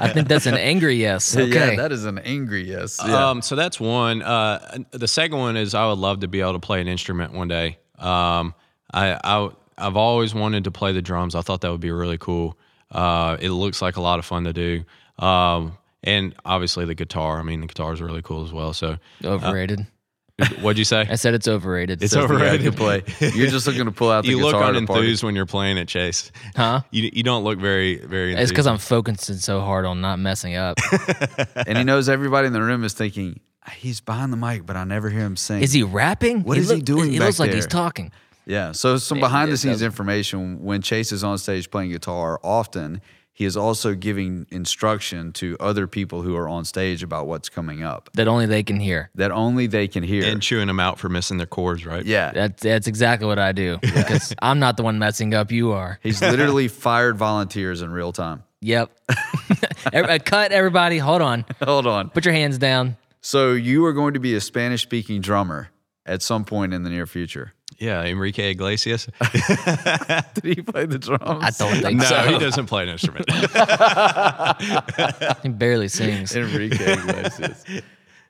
I 0.00 0.08
think 0.12 0.28
that's 0.28 0.46
an 0.46 0.56
angry 0.56 0.96
yes. 0.96 1.36
Okay. 1.36 1.48
Yeah, 1.48 1.76
that 1.76 1.92
is 1.92 2.04
an 2.04 2.18
angry 2.18 2.68
yes. 2.68 3.00
Yeah. 3.04 3.30
Um, 3.30 3.42
so 3.42 3.56
that's 3.56 3.78
one. 3.80 4.22
Uh, 4.22 4.78
the 4.92 5.08
second 5.08 5.38
one 5.38 5.56
is 5.56 5.74
I 5.74 5.86
would 5.86 5.98
love 5.98 6.20
to 6.20 6.28
be 6.28 6.40
able 6.40 6.54
to 6.54 6.60
play 6.60 6.80
an 6.80 6.88
instrument 6.88 7.32
one 7.32 7.48
day. 7.48 7.78
Um, 7.98 8.54
I, 8.92 9.18
I 9.22 9.50
I've 9.78 9.96
always 9.96 10.34
wanted 10.34 10.64
to 10.64 10.70
play 10.70 10.92
the 10.92 11.02
drums. 11.02 11.34
I 11.34 11.40
thought 11.40 11.60
that 11.62 11.70
would 11.70 11.80
be 11.80 11.90
really 11.90 12.18
cool. 12.18 12.58
Uh, 12.90 13.36
it 13.40 13.50
looks 13.50 13.80
like 13.82 13.96
a 13.96 14.00
lot 14.02 14.18
of 14.18 14.24
fun 14.24 14.44
to 14.44 14.52
do. 14.52 14.84
Um, 15.18 15.78
and 16.04 16.34
obviously 16.44 16.84
the 16.84 16.94
guitar. 16.94 17.38
I 17.38 17.42
mean, 17.42 17.60
the 17.60 17.66
guitar 17.66 17.92
is 17.92 18.02
really 18.02 18.22
cool 18.22 18.44
as 18.44 18.52
well. 18.52 18.72
So, 18.72 18.98
Overrated. 19.24 19.86
What'd 20.60 20.78
you 20.78 20.84
say? 20.84 21.06
I 21.08 21.14
said 21.16 21.34
it's 21.34 21.48
overrated. 21.48 22.02
It's 22.02 22.12
So- 22.12 22.26
The 22.26 22.34
guy 22.34 22.56
who 22.58 22.66
overrated. 22.66 22.66
can 22.66 22.74
play. 22.74 23.30
You're 23.34 23.48
just 23.48 23.66
looking 23.66 23.84
to 23.84 23.92
pull 23.92 24.10
out 24.10 24.22
the 24.24 24.30
You 24.30 24.40
look 24.40 24.52
guitar 24.54 24.72
to 24.72 24.78
unenthused 24.80 25.22
when 25.22 25.34
you're 25.34 25.46
playing 25.46 25.76
it, 25.78 25.88
Chase. 25.88 26.30
Huh? 26.56 26.82
You 26.90 27.10
you 27.12 27.22
don't 27.22 27.44
look 27.44 27.58
very 27.58 27.96
very. 27.96 28.34
It's 28.34 28.50
because. 28.50 28.66
I'm 28.66 28.78
focusing 28.78 29.36
so 29.36 29.60
hard 29.60 29.84
on 29.84 30.00
not 30.00 30.18
messing 30.18 30.54
up. 30.56 30.78
and 31.66 31.76
he 31.78 31.84
knows 31.84 32.08
everybody 32.08 32.46
in 32.46 32.52
the 32.52 32.62
room 32.62 32.84
is 32.84 32.92
thinking, 32.94 33.40
he's 33.72 34.00
behind 34.00 34.32
the 34.32 34.36
mic, 34.36 34.64
but 34.66 34.76
I 34.76 34.84
never 34.84 35.10
hear 35.10 35.20
him 35.22 35.36
sing. 35.36 35.62
Is 35.62 35.72
he 35.72 35.82
rapping? 35.82 36.42
What 36.44 36.58
is 36.58 36.68
he 36.70 36.76
look- 36.76 36.84
doing 36.84 37.10
He 37.12 37.18
back 37.18 37.26
looks 37.26 37.38
like 37.40 37.52
he's 37.52 37.66
talking. 37.66 38.12
Yeah. 38.46 38.72
So 38.72 38.96
some 38.96 39.20
behind 39.20 39.52
the 39.52 39.56
scenes 39.56 39.82
information 39.82 40.62
when 40.62 40.82
Chase 40.82 41.12
is 41.12 41.22
on 41.22 41.38
stage 41.38 41.70
playing 41.70 41.90
guitar, 41.90 42.40
often 42.42 43.00
he 43.34 43.44
is 43.46 43.56
also 43.56 43.94
giving 43.94 44.46
instruction 44.50 45.32
to 45.32 45.56
other 45.58 45.86
people 45.86 46.22
who 46.22 46.36
are 46.36 46.48
on 46.48 46.64
stage 46.64 47.02
about 47.02 47.26
what's 47.26 47.48
coming 47.48 47.82
up 47.82 48.10
that 48.14 48.28
only 48.28 48.46
they 48.46 48.62
can 48.62 48.78
hear. 48.78 49.10
that 49.14 49.30
only 49.30 49.66
they 49.66 49.88
can 49.88 50.02
hear. 50.02 50.24
And 50.24 50.42
chewing 50.42 50.66
them 50.66 50.78
out 50.80 50.98
for 50.98 51.08
missing 51.08 51.38
their 51.38 51.46
chords, 51.46 51.86
right? 51.86 52.04
yeah. 52.04 52.30
That's 52.32 52.62
that's 52.62 52.86
exactly 52.86 53.26
what 53.26 53.38
I 53.38 53.52
do 53.52 53.78
because 53.82 54.34
I'm 54.42 54.58
not 54.58 54.76
the 54.76 54.82
one 54.82 54.98
messing 54.98 55.34
up. 55.34 55.50
You 55.50 55.72
are. 55.72 55.98
He's 56.02 56.20
literally 56.20 56.68
fired 56.86 57.16
volunteers 57.16 57.82
in 57.82 57.90
real 57.90 58.12
time. 58.12 58.42
Yep. 58.60 58.90
Cut 60.24 60.52
everybody. 60.52 60.98
Hold 60.98 61.22
on. 61.22 61.44
Hold 61.62 61.86
on. 61.86 62.10
Put 62.10 62.24
your 62.24 62.34
hands 62.34 62.58
down. 62.58 62.96
So 63.20 63.52
you 63.52 63.84
are 63.86 63.92
going 63.92 64.14
to 64.14 64.20
be 64.20 64.34
a 64.34 64.40
Spanish 64.40 64.82
speaking 64.82 65.20
drummer 65.20 65.70
at 66.06 66.22
some 66.22 66.44
point 66.44 66.74
in 66.74 66.82
the 66.82 66.90
near 66.90 67.06
future. 67.06 67.54
Yeah, 67.82 68.04
Enrique 68.04 68.52
Iglesias. 68.52 69.08
Did 70.34 70.44
he 70.44 70.54
play 70.62 70.86
the 70.86 70.98
drums? 71.00 71.20
I 71.42 71.52
don't 71.64 71.82
think 71.82 71.98
no, 71.98 72.04
so. 72.04 72.16
he 72.28 72.38
doesn't 72.38 72.66
play 72.66 72.84
an 72.84 72.90
instrument. 72.90 73.26
He 75.42 75.48
barely 75.48 75.88
sings. 75.88 76.36
Enrique 76.36 76.92
Iglesias. 76.92 77.64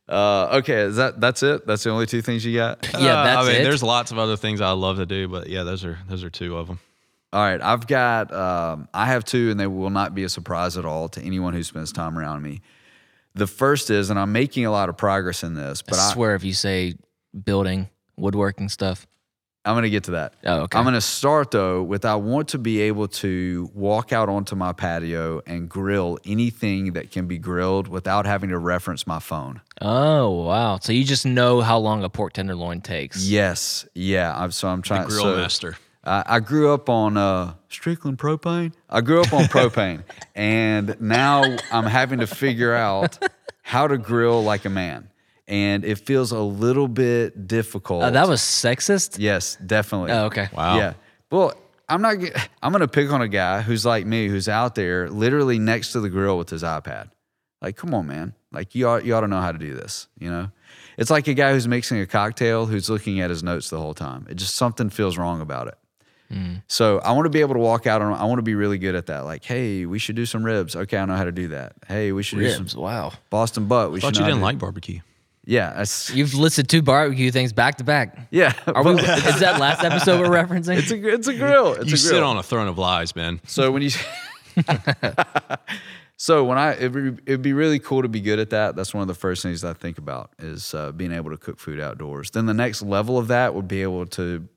Uh, 0.08 0.58
okay, 0.60 0.80
is 0.82 0.96
that 0.96 1.20
that's 1.20 1.42
it? 1.42 1.66
That's 1.66 1.84
the 1.84 1.90
only 1.90 2.06
two 2.06 2.22
things 2.22 2.44
you 2.46 2.56
got? 2.56 2.86
Yeah, 2.94 2.98
Uh, 3.20 3.24
that's 3.24 3.46
I 3.46 3.52
mean, 3.52 3.60
it. 3.60 3.64
there's 3.64 3.82
lots 3.82 4.10
of 4.10 4.18
other 4.18 4.36
things 4.36 4.60
I 4.60 4.70
love 4.72 4.96
to 4.96 5.06
do, 5.06 5.28
but 5.28 5.48
yeah, 5.48 5.62
those 5.64 5.84
are 5.84 5.98
those 6.08 6.24
are 6.24 6.30
two 6.30 6.56
of 6.56 6.66
them. 6.66 6.78
All 7.32 7.42
right, 7.42 7.60
I've 7.60 7.86
got 7.86 8.32
um, 8.32 8.88
I 8.94 9.06
have 9.06 9.24
two, 9.24 9.50
and 9.50 9.60
they 9.60 9.66
will 9.66 9.90
not 9.90 10.14
be 10.14 10.24
a 10.24 10.28
surprise 10.28 10.76
at 10.78 10.84
all 10.84 11.08
to 11.10 11.20
anyone 11.22 11.52
who 11.54 11.62
spends 11.62 11.92
time 11.92 12.18
around 12.18 12.42
me. 12.42 12.62
The 13.34 13.46
first 13.46 13.90
is, 13.90 14.08
and 14.10 14.18
I'm 14.18 14.32
making 14.32 14.64
a 14.66 14.70
lot 14.70 14.88
of 14.88 14.96
progress 14.96 15.42
in 15.42 15.54
this, 15.54 15.82
but 15.82 15.98
I 15.98 16.08
I, 16.08 16.12
swear 16.12 16.34
if 16.34 16.44
you 16.44 16.52
say 16.54 16.94
building, 17.44 17.88
woodworking 18.16 18.68
stuff. 18.70 19.06
I'm 19.64 19.74
going 19.74 19.84
to 19.84 19.90
get 19.90 20.04
to 20.04 20.12
that. 20.12 20.34
Oh, 20.44 20.62
okay. 20.62 20.76
I'm 20.76 20.84
going 20.84 20.94
to 20.94 21.00
start 21.00 21.52
though 21.52 21.82
with 21.82 22.04
I 22.04 22.16
want 22.16 22.48
to 22.48 22.58
be 22.58 22.80
able 22.82 23.06
to 23.08 23.70
walk 23.74 24.12
out 24.12 24.28
onto 24.28 24.56
my 24.56 24.72
patio 24.72 25.40
and 25.46 25.68
grill 25.68 26.18
anything 26.24 26.94
that 26.94 27.12
can 27.12 27.26
be 27.26 27.38
grilled 27.38 27.86
without 27.86 28.26
having 28.26 28.50
to 28.50 28.58
reference 28.58 29.06
my 29.06 29.20
phone. 29.20 29.60
Oh 29.80 30.30
wow! 30.46 30.78
So 30.80 30.92
you 30.92 31.04
just 31.04 31.24
know 31.24 31.60
how 31.60 31.78
long 31.78 32.02
a 32.02 32.08
pork 32.08 32.32
tenderloin 32.32 32.80
takes. 32.80 33.24
Yes, 33.24 33.86
yeah. 33.94 34.34
I'm, 34.36 34.50
so 34.50 34.68
I'm 34.68 34.82
trying. 34.82 35.02
To 35.02 35.08
grill 35.08 35.22
so, 35.22 35.36
master. 35.36 35.76
I, 36.04 36.24
I 36.26 36.40
grew 36.40 36.72
up 36.72 36.88
on 36.88 37.16
uh, 37.16 37.54
Strickland 37.68 38.18
propane. 38.18 38.72
I 38.90 39.00
grew 39.00 39.20
up 39.20 39.32
on 39.32 39.44
propane, 39.44 40.02
and 40.34 41.00
now 41.00 41.56
I'm 41.70 41.86
having 41.86 42.18
to 42.18 42.26
figure 42.26 42.74
out 42.74 43.18
how 43.62 43.86
to 43.86 43.96
grill 43.96 44.42
like 44.42 44.64
a 44.64 44.70
man, 44.70 45.08
and 45.52 45.84
it 45.84 45.98
feels 45.98 46.32
a 46.32 46.40
little 46.40 46.88
bit 46.88 47.46
difficult. 47.46 48.02
Uh, 48.02 48.10
that 48.10 48.26
was 48.28 48.40
sexist. 48.40 49.16
yes, 49.18 49.56
definitely. 49.64 50.10
Oh, 50.12 50.24
okay. 50.26 50.48
Wow. 50.52 50.78
Yeah. 50.78 50.94
Well, 51.30 51.52
I'm 51.88 52.00
not. 52.00 52.18
g- 52.18 52.32
I'm 52.62 52.72
gonna 52.72 52.88
pick 52.88 53.10
on 53.12 53.20
a 53.22 53.28
guy 53.28 53.60
who's 53.60 53.84
like 53.84 54.06
me, 54.06 54.28
who's 54.28 54.48
out 54.48 54.74
there 54.74 55.08
literally 55.10 55.58
next 55.58 55.92
to 55.92 56.00
the 56.00 56.08
grill 56.08 56.38
with 56.38 56.48
his 56.50 56.62
iPad. 56.62 57.10
Like, 57.60 57.76
come 57.76 57.94
on, 57.94 58.06
man. 58.06 58.34
Like, 58.50 58.74
you 58.74 58.88
ought, 58.88 59.04
you 59.04 59.14
ought 59.14 59.20
to 59.20 59.28
know 59.28 59.40
how 59.40 59.52
to 59.52 59.58
do 59.58 59.72
this. 59.74 60.08
You 60.18 60.30
know, 60.30 60.50
it's 60.98 61.10
like 61.10 61.28
a 61.28 61.34
guy 61.34 61.52
who's 61.52 61.68
mixing 61.68 62.00
a 62.00 62.06
cocktail 62.06 62.66
who's 62.66 62.90
looking 62.90 63.20
at 63.20 63.30
his 63.30 63.42
notes 63.42 63.70
the 63.70 63.78
whole 63.78 63.94
time. 63.94 64.26
It 64.28 64.34
just 64.36 64.54
something 64.56 64.90
feels 64.90 65.16
wrong 65.16 65.40
about 65.40 65.68
it. 65.68 65.78
So 66.66 66.98
I 67.00 67.12
want 67.12 67.26
to 67.26 67.30
be 67.30 67.42
able 67.42 67.52
to 67.54 67.60
walk 67.60 67.86
out 67.86 68.00
on. 68.00 68.14
I 68.14 68.24
want 68.24 68.38
to 68.38 68.42
be 68.42 68.54
really 68.54 68.78
good 68.78 68.94
at 68.94 69.04
that. 69.08 69.26
Like, 69.26 69.44
hey, 69.44 69.84
we 69.84 69.98
should 69.98 70.16
do 70.16 70.24
some 70.24 70.42
ribs. 70.42 70.74
Okay, 70.74 70.96
I 70.96 71.04
know 71.04 71.14
how 71.14 71.24
to 71.24 71.32
do 71.32 71.48
that. 71.48 71.74
Hey, 71.86 72.10
we 72.12 72.22
should 72.22 72.38
do 72.38 72.46
Ribs. 72.46 72.72
some 72.72 72.80
Wow. 72.82 73.12
Boston 73.28 73.66
butt. 73.66 73.92
We 73.92 74.00
Thought 74.00 74.14
should. 74.16 74.20
you 74.20 74.24
didn't 74.24 74.38
to- 74.38 74.44
like 74.44 74.58
barbecue. 74.58 75.00
Yeah, 75.44 75.72
that's, 75.74 76.10
You've 76.10 76.34
listed 76.34 76.68
two 76.68 76.82
barbecue 76.82 77.30
things 77.32 77.52
back 77.52 77.76
to 77.78 77.84
back. 77.84 78.16
yeah. 78.30 78.52
Are 78.66 78.84
we? 78.84 78.92
is 78.92 79.40
that 79.40 79.58
last 79.58 79.82
episode 79.82 80.20
we're 80.20 80.26
referencing? 80.44 80.78
It's 80.78 80.90
a 80.92 81.08
it's 81.14 81.26
a 81.28 81.34
grill. 81.34 81.72
It's 81.74 81.86
You 81.88 81.94
a 81.94 81.96
sit 81.96 82.10
grill. 82.12 82.24
on 82.28 82.36
a 82.38 82.42
throne 82.44 82.68
of 82.68 82.78
lies, 82.78 83.16
man. 83.16 83.40
So 83.46 83.72
when 83.72 83.82
you, 83.82 83.90
so 86.16 86.44
when 86.44 86.58
I, 86.58 86.74
it'd 86.74 86.92
be, 86.92 87.22
it'd 87.26 87.42
be 87.42 87.52
really 87.52 87.78
cool 87.78 88.02
to 88.02 88.08
be 88.08 88.20
good 88.20 88.38
at 88.38 88.50
that. 88.50 88.76
That's 88.76 88.94
one 88.94 89.02
of 89.02 89.08
the 89.08 89.14
first 89.14 89.42
things 89.42 89.64
I 89.64 89.72
think 89.72 89.98
about 89.98 90.30
is 90.38 90.74
uh, 90.74 90.92
being 90.92 91.12
able 91.12 91.30
to 91.30 91.36
cook 91.36 91.58
food 91.58 91.80
outdoors. 91.80 92.30
Then 92.30 92.46
the 92.46 92.54
next 92.54 92.82
level 92.82 93.18
of 93.18 93.28
that 93.28 93.54
would 93.54 93.68
be 93.68 93.82
able 93.82 94.06
to 94.06 94.48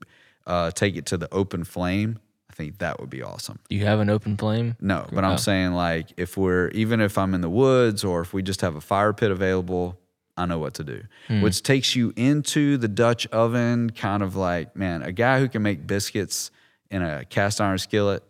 uh, 0.46 0.70
take 0.70 0.96
it 0.96 1.06
to 1.06 1.16
the 1.16 1.32
open 1.32 1.64
flame. 1.64 2.18
I 2.50 2.54
think 2.54 2.78
that 2.78 3.00
would 3.00 3.10
be 3.10 3.22
awesome. 3.22 3.58
Do 3.68 3.76
you 3.76 3.84
have 3.84 4.00
an 4.00 4.08
open 4.08 4.36
flame? 4.36 4.76
No, 4.80 5.06
but. 5.12 5.24
I'm 5.24 5.36
saying 5.38 5.72
like 5.72 6.12
if 6.16 6.36
we're 6.36 6.68
even 6.68 7.00
if 7.00 7.18
I'm 7.18 7.34
in 7.34 7.40
the 7.40 7.50
woods 7.50 8.04
or 8.04 8.20
if 8.22 8.32
we 8.32 8.42
just 8.42 8.60
have 8.62 8.76
a 8.76 8.80
fire 8.80 9.12
pit 9.12 9.30
available, 9.30 9.98
I 10.36 10.46
know 10.46 10.58
what 10.58 10.74
to 10.74 10.84
do. 10.84 11.02
Hmm. 11.28 11.40
Which 11.40 11.62
takes 11.62 11.96
you 11.96 12.12
into 12.16 12.76
the 12.76 12.88
Dutch 12.88 13.26
oven, 13.28 13.90
kind 13.90 14.22
of 14.22 14.36
like 14.36 14.76
man, 14.76 15.02
a 15.02 15.12
guy 15.12 15.40
who 15.40 15.48
can 15.48 15.62
make 15.62 15.86
biscuits 15.86 16.50
in 16.90 17.02
a 17.02 17.24
cast 17.24 17.60
iron 17.60 17.78
skillet. 17.78 18.22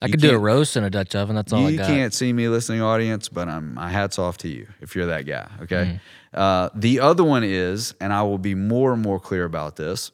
I 0.00 0.08
could 0.08 0.20
do 0.20 0.30
a 0.30 0.38
roast 0.38 0.76
in 0.76 0.84
a 0.84 0.90
Dutch 0.90 1.16
oven. 1.16 1.34
That's 1.34 1.52
all 1.52 1.66
I 1.66 1.74
got. 1.74 1.88
You 1.88 1.94
can't 1.94 2.14
see 2.14 2.32
me, 2.32 2.48
listening 2.48 2.80
audience, 2.82 3.28
but 3.28 3.48
I'm 3.48 3.74
my 3.74 3.90
hats 3.90 4.18
off 4.18 4.38
to 4.38 4.48
you 4.48 4.68
if 4.80 4.94
you're 4.94 5.06
that 5.06 5.26
guy. 5.26 5.48
Okay. 5.62 5.98
Mm. 6.34 6.38
Uh, 6.38 6.70
the 6.74 7.00
other 7.00 7.24
one 7.24 7.42
is, 7.42 7.94
and 8.00 8.12
I 8.12 8.22
will 8.22 8.38
be 8.38 8.54
more 8.54 8.92
and 8.92 9.02
more 9.02 9.18
clear 9.18 9.44
about 9.44 9.76
this. 9.76 10.12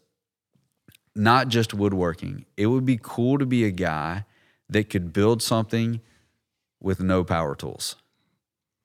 Not 1.15 1.49
just 1.49 1.75
woodworking. 1.75 2.47
It 2.57 2.67
would 2.67 2.87
be 2.87 2.99
cool 3.01 3.39
to 3.39 3.47
be 3.47 3.65
a 3.65 3.71
guy 3.71 4.25
that 4.71 4.89
could 4.89 5.13
build 5.13 5.43
something 5.43 6.01
with 6.81 7.01
no 7.01 7.23
power 7.23 7.55
tools. 7.55 7.97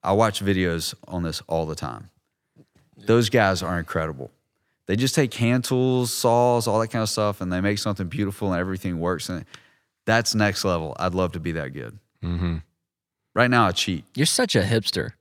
I 0.03 0.13
watch 0.13 0.43
videos 0.43 0.93
on 1.07 1.23
this 1.23 1.41
all 1.47 1.65
the 1.65 1.75
time. 1.75 2.09
Those 2.97 3.29
guys 3.29 3.63
are 3.63 3.79
incredible. 3.79 4.31
They 4.85 4.95
just 4.95 5.13
take 5.13 5.33
hand 5.33 5.63
tools, 5.65 6.11
saws, 6.11 6.67
all 6.67 6.79
that 6.79 6.87
kind 6.87 7.03
of 7.03 7.09
stuff, 7.09 7.41
and 7.41 7.51
they 7.53 7.61
make 7.61 7.77
something 7.77 8.07
beautiful 8.07 8.51
and 8.51 8.59
everything 8.59 8.99
works. 8.99 9.29
And 9.29 9.45
that's 10.05 10.33
next 10.33 10.65
level. 10.65 10.95
I'd 10.99 11.13
love 11.13 11.33
to 11.33 11.39
be 11.39 11.51
that 11.53 11.73
good. 11.73 11.97
Mm-hmm. 12.23 12.57
Right 13.35 13.49
now, 13.49 13.67
I 13.67 13.71
cheat. 13.71 14.05
You're 14.15 14.25
such 14.25 14.55
a 14.55 14.61
hipster. 14.61 15.11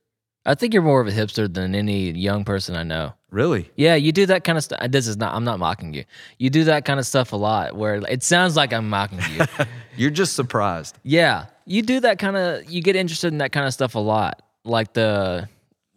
I 0.47 0.55
think 0.55 0.73
you're 0.73 0.83
more 0.83 1.01
of 1.03 1.07
a 1.07 1.11
hipster 1.11 1.53
than 1.53 1.75
any 1.75 2.11
young 2.13 2.45
person 2.45 2.75
I 2.75 2.83
know. 2.83 3.13
Really? 3.31 3.71
Yeah, 3.77 3.97
you 3.97 4.13
do 4.13 4.25
that 4.27 4.45
kind 4.45 4.57
of 4.57 4.65
stuff. 4.65 4.81
This 4.91 5.07
is 5.07 5.19
not. 5.19 5.35
I'm 5.35 5.45
not 5.45 5.59
mocking 5.59 5.93
you. 5.93 6.05
You 6.39 6.49
do 6.49 6.65
that 6.65 6.87
kind 6.87 6.99
of 6.99 7.05
stuff 7.07 7.35
a 7.35 7.37
lot. 7.37 7.77
Where 7.77 7.97
it 7.97 8.23
sounds 8.23 8.57
like 8.57 8.73
I'm 8.73 8.89
mocking 8.89 9.21
you. 9.37 9.45
You're 9.97 10.11
just 10.11 10.35
surprised. 10.35 10.97
yeah, 11.03 11.47
you 11.67 11.83
do 11.83 12.01
that 12.01 12.19
kind 12.19 12.37
of. 12.39 12.71
You 12.71 12.81
get 12.81 12.97
interested 12.97 13.29
in 13.29 13.39
that 13.39 13.53
kind 13.53 13.67
of 13.67 13.75
stuff 13.75 13.95
a 13.95 13.99
lot. 13.99 14.43
Like 14.69 14.93
the, 14.93 15.49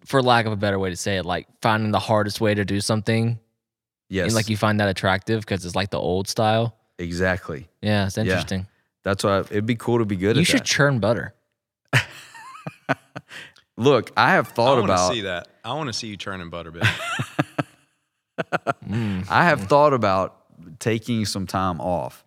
for 0.05 0.21
lack 0.21 0.45
of 0.45 0.51
a 0.51 0.55
better 0.55 0.79
way 0.79 0.89
to 0.89 0.95
say 0.95 1.17
it, 1.17 1.25
like 1.25 1.47
finding 1.61 1.91
the 1.91 1.99
hardest 1.99 2.41
way 2.41 2.53
to 2.53 2.65
do 2.65 2.81
something. 2.81 3.39
Yes. 4.09 4.25
And 4.27 4.35
like 4.35 4.49
you 4.49 4.57
find 4.57 4.79
that 4.79 4.89
attractive 4.89 5.41
because 5.41 5.65
it's 5.65 5.75
like 5.75 5.89
the 5.89 5.99
old 5.99 6.27
style. 6.27 6.75
exactly. 6.97 7.69
Yeah, 7.81 8.07
it's 8.07 8.17
interesting. 8.17 8.67
That's 9.03 9.23
why 9.23 9.39
it'd 9.39 9.65
be 9.65 9.75
cool 9.75 9.99
to 9.99 10.05
be 10.05 10.15
good 10.15 10.31
at 10.31 10.37
You 10.37 10.45
should 10.45 10.61
that. 10.61 10.65
churn 10.65 10.99
butter. 10.99 11.33
Look, 13.77 14.11
I 14.15 14.31
have 14.31 14.49
I 14.49 14.51
thought 14.51 14.77
want 14.77 14.87
to 14.87 14.93
about 14.93 15.13
see 15.13 15.21
that. 15.21 15.47
I 15.63 15.73
want 15.73 15.87
to 15.87 15.93
see 15.93 16.07
you 16.07 16.17
churning 16.17 16.49
butter, 16.49 16.71
bit. 16.71 16.83
I 18.43 19.45
have 19.45 19.61
mm. 19.61 19.67
thought 19.67 19.93
about 19.93 20.37
taking 20.79 21.25
some 21.25 21.47
time 21.47 21.79
off 21.79 22.23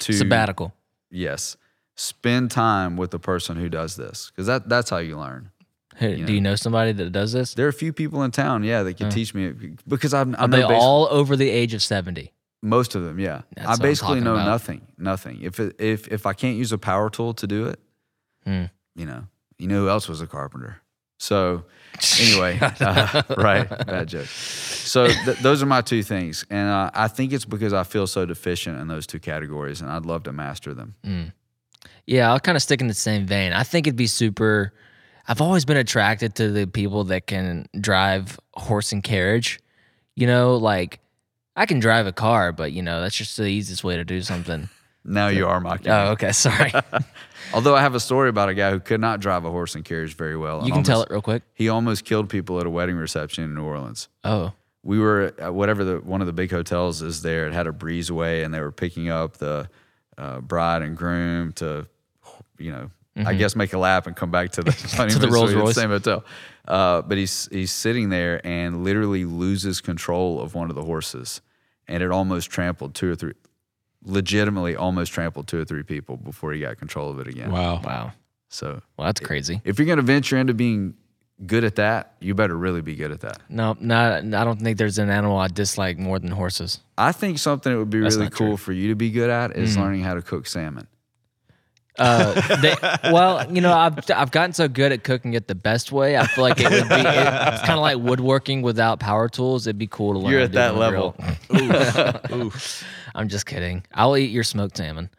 to 0.00 0.12
Sabbatical. 0.12 0.74
Yes. 1.10 1.56
Spend 1.96 2.50
time 2.50 2.96
with 2.96 3.10
the 3.10 3.18
person 3.18 3.56
who 3.56 3.68
does 3.68 3.96
this. 3.96 4.30
Because 4.30 4.46
that 4.46 4.68
that's 4.68 4.90
how 4.90 4.98
you 4.98 5.18
learn. 5.18 5.50
Hey, 6.00 6.16
You 6.16 6.24
do 6.26 6.32
you 6.32 6.40
know 6.40 6.56
somebody 6.56 6.92
that 6.92 7.12
does 7.12 7.32
this? 7.32 7.52
There 7.54 7.66
are 7.66 7.68
a 7.68 7.72
few 7.74 7.92
people 7.92 8.22
in 8.22 8.30
town, 8.30 8.64
yeah, 8.64 8.82
that 8.82 8.96
can 8.96 9.10
teach 9.10 9.34
me 9.34 9.52
because 9.86 10.12
I'm. 10.14 10.34
I 10.36 10.44
Are 10.44 10.48
they 10.48 10.62
all 10.62 11.06
over 11.10 11.36
the 11.36 11.48
age 11.50 11.74
of 11.74 11.82
70? 11.82 12.32
most 12.62 12.94
of 12.94 13.02
them, 13.04 13.18
yeah. 13.18 13.42
That's 13.56 13.78
I 13.78 13.82
basically 13.82 14.20
know 14.20 14.34
about. 14.34 14.46
nothing, 14.46 14.80
nothing. 14.98 15.40
If 15.42 15.60
it, 15.60 15.76
if 15.78 16.08
if 16.08 16.26
I 16.26 16.32
can't 16.32 16.56
use 16.58 16.72
a 16.72 16.78
power 16.78 17.08
tool 17.10 17.34
to 17.34 17.46
do 17.46 17.66
it, 17.66 17.78
Hmm. 18.44 18.64
you 18.96 19.06
know, 19.06 19.24
you 19.58 19.66
know 19.68 19.80
who 19.82 19.88
else 19.90 20.08
was 20.08 20.20
a 20.22 20.26
carpenter. 20.26 20.80
So 21.18 21.64
anyway, 22.20 22.58
uh, 22.60 23.22
right, 23.36 23.68
bad 23.86 24.08
joke. 24.08 24.26
So 24.26 25.06
th- 25.08 25.36
those 25.38 25.62
are 25.62 25.66
my 25.66 25.82
two 25.82 26.02
things, 26.02 26.46
and 26.50 26.68
uh, 26.70 26.90
I 26.94 27.08
think 27.08 27.32
it's 27.34 27.44
because 27.44 27.74
I 27.74 27.84
feel 27.84 28.06
so 28.06 28.24
deficient 28.24 28.80
in 28.80 28.88
those 28.88 29.06
two 29.06 29.18
categories, 29.20 29.82
and 29.82 29.90
I'd 29.90 30.06
love 30.06 30.22
to 30.24 30.32
master 30.32 30.72
them. 30.72 30.94
Yeah, 32.06 32.30
I'll 32.32 32.40
kind 32.40 32.56
of 32.56 32.62
stick 32.62 32.80
in 32.80 32.88
the 32.88 32.94
same 32.94 33.26
vein. 33.26 33.52
I 33.52 33.62
think 33.64 33.86
it'd 33.86 33.96
be 33.96 34.06
super. 34.06 34.72
I've 35.30 35.40
always 35.40 35.64
been 35.64 35.76
attracted 35.76 36.34
to 36.34 36.50
the 36.50 36.66
people 36.66 37.04
that 37.04 37.28
can 37.28 37.66
drive 37.80 38.36
horse 38.54 38.90
and 38.90 39.00
carriage. 39.00 39.60
You 40.16 40.26
know, 40.26 40.56
like 40.56 40.98
I 41.54 41.66
can 41.66 41.78
drive 41.78 42.08
a 42.08 42.12
car, 42.12 42.50
but 42.50 42.72
you 42.72 42.82
know 42.82 43.00
that's 43.00 43.16
just 43.16 43.36
the 43.36 43.46
easiest 43.46 43.84
way 43.84 43.96
to 43.96 44.04
do 44.04 44.20
something. 44.20 44.68
Now 45.02 45.28
you 45.28 45.46
are 45.46 45.60
mocking. 45.60 45.90
Oh, 45.90 46.04
me. 46.04 46.10
okay, 46.10 46.32
sorry. 46.32 46.70
Although 47.54 47.74
I 47.74 47.80
have 47.80 47.94
a 47.94 48.00
story 48.00 48.28
about 48.28 48.50
a 48.50 48.54
guy 48.54 48.70
who 48.70 48.80
could 48.80 49.00
not 49.00 49.18
drive 49.18 49.46
a 49.46 49.50
horse 49.50 49.74
and 49.74 49.82
carriage 49.82 50.14
very 50.14 50.36
well. 50.36 50.66
you 50.66 50.74
can 50.74 50.82
tell 50.82 51.00
it 51.00 51.10
real 51.10 51.22
quick. 51.22 51.42
He 51.54 51.70
almost 51.70 52.04
killed 52.04 52.28
people 52.28 52.60
at 52.60 52.66
a 52.66 52.70
wedding 52.70 52.96
reception 52.96 53.44
in 53.44 53.54
New 53.54 53.64
Orleans. 53.64 54.08
Oh, 54.24 54.52
we 54.82 54.98
were 54.98 55.32
at 55.38 55.54
whatever 55.54 55.84
the 55.84 55.96
one 56.00 56.20
of 56.20 56.26
the 56.26 56.34
big 56.34 56.50
hotels 56.50 57.00
is 57.00 57.22
there. 57.22 57.46
It 57.46 57.54
had 57.54 57.66
a 57.66 57.72
breezeway, 57.72 58.44
and 58.44 58.52
they 58.52 58.60
were 58.60 58.72
picking 58.72 59.08
up 59.08 59.38
the 59.38 59.70
uh, 60.18 60.42
bride 60.42 60.82
and 60.82 60.94
groom 60.94 61.52
to, 61.54 61.86
you 62.58 62.70
know, 62.70 62.90
I 63.26 63.34
guess 63.34 63.54
make 63.56 63.72
a 63.72 63.78
lap 63.78 64.06
and 64.06 64.14
come 64.16 64.30
back 64.30 64.50
to 64.52 64.62
the 64.62 64.70
honeymoon 64.96 65.20
Mm-hmm. 65.22 65.32
Rolls 65.34 65.50
suite 65.50 65.56
at 65.56 65.60
the 65.60 65.64
Royce. 65.66 65.74
same 65.74 65.90
hotel. 65.90 66.24
Uh, 66.68 67.02
but 67.02 67.18
he's 67.18 67.48
he's 67.50 67.72
sitting 67.72 68.10
there 68.10 68.44
and 68.46 68.84
literally 68.84 69.24
loses 69.24 69.80
control 69.80 70.40
of 70.40 70.54
one 70.54 70.70
of 70.70 70.76
the 70.76 70.82
horses, 70.84 71.40
and 71.88 72.02
it 72.02 72.10
almost 72.10 72.50
trampled 72.50 72.94
two 72.94 73.10
or 73.10 73.14
three 73.16 73.32
legitimately 74.04 74.76
almost 74.76 75.12
trampled 75.12 75.46
two 75.46 75.60
or 75.60 75.64
three 75.64 75.82
people 75.82 76.16
before 76.16 76.52
he 76.52 76.60
got 76.60 76.78
control 76.78 77.10
of 77.10 77.18
it 77.20 77.26
again. 77.26 77.50
Wow. 77.52 77.80
Wow. 77.84 78.12
So 78.48 78.80
Well, 78.96 79.06
that's 79.06 79.20
crazy. 79.20 79.60
if 79.64 79.78
you're 79.78 79.86
going 79.86 79.98
to 79.98 80.02
venture 80.02 80.36
into 80.38 80.54
being 80.54 80.94
good 81.46 81.64
at 81.64 81.76
that, 81.76 82.14
you 82.20 82.34
better 82.34 82.56
really 82.56 82.80
be 82.82 82.94
good 82.96 83.12
at 83.12 83.20
that. 83.20 83.40
No, 83.48 83.76
not. 83.78 84.24
I 84.24 84.44
don't 84.44 84.60
think 84.60 84.78
there's 84.78 84.98
an 84.98 85.10
animal 85.10 85.36
I 85.38 85.48
dislike 85.48 85.98
more 85.98 86.18
than 86.18 86.30
horses. 86.30 86.80
I 86.98 87.12
think 87.12 87.38
something 87.38 87.72
that 87.72 87.78
would 87.78 87.90
be 87.90 88.00
That's 88.00 88.16
really 88.16 88.30
cool 88.30 88.48
true. 88.48 88.56
for 88.56 88.72
you 88.72 88.88
to 88.88 88.94
be 88.94 89.10
good 89.10 89.30
at 89.30 89.56
is 89.56 89.76
learning 89.76 90.02
how 90.02 90.14
to 90.14 90.22
cook 90.22 90.46
salmon. 90.46 90.86
Uh, 92.00 92.56
they, 92.62 92.74
well, 93.12 93.46
you 93.52 93.60
know, 93.60 93.72
I've 93.72 93.98
I've 94.10 94.30
gotten 94.30 94.54
so 94.54 94.66
good 94.68 94.90
at 94.90 95.04
cooking 95.04 95.34
it 95.34 95.46
the 95.48 95.54
best 95.54 95.92
way. 95.92 96.16
I 96.16 96.26
feel 96.26 96.42
like 96.42 96.58
it 96.58 96.70
would 96.70 96.88
be. 96.88 96.94
It, 96.94 97.04
it's 97.06 97.60
kind 97.62 97.72
of 97.74 97.80
like 97.80 97.98
woodworking 97.98 98.62
without 98.62 99.00
power 99.00 99.28
tools. 99.28 99.66
It'd 99.66 99.76
be 99.78 99.86
cool 99.86 100.14
to 100.14 100.18
learn. 100.18 100.32
You're 100.32 100.40
at 100.40 100.46
to 100.46 100.52
do 100.52 100.58
it 100.58 100.62
that 100.62 100.74
on 100.74 100.82
a 100.82 100.90
grill. 100.90 101.14
level. 102.30 102.52
I'm 103.14 103.28
just 103.28 103.46
kidding. 103.46 103.84
I'll 103.94 104.16
eat 104.16 104.30
your 104.30 104.44
smoked 104.44 104.76
salmon. 104.78 105.10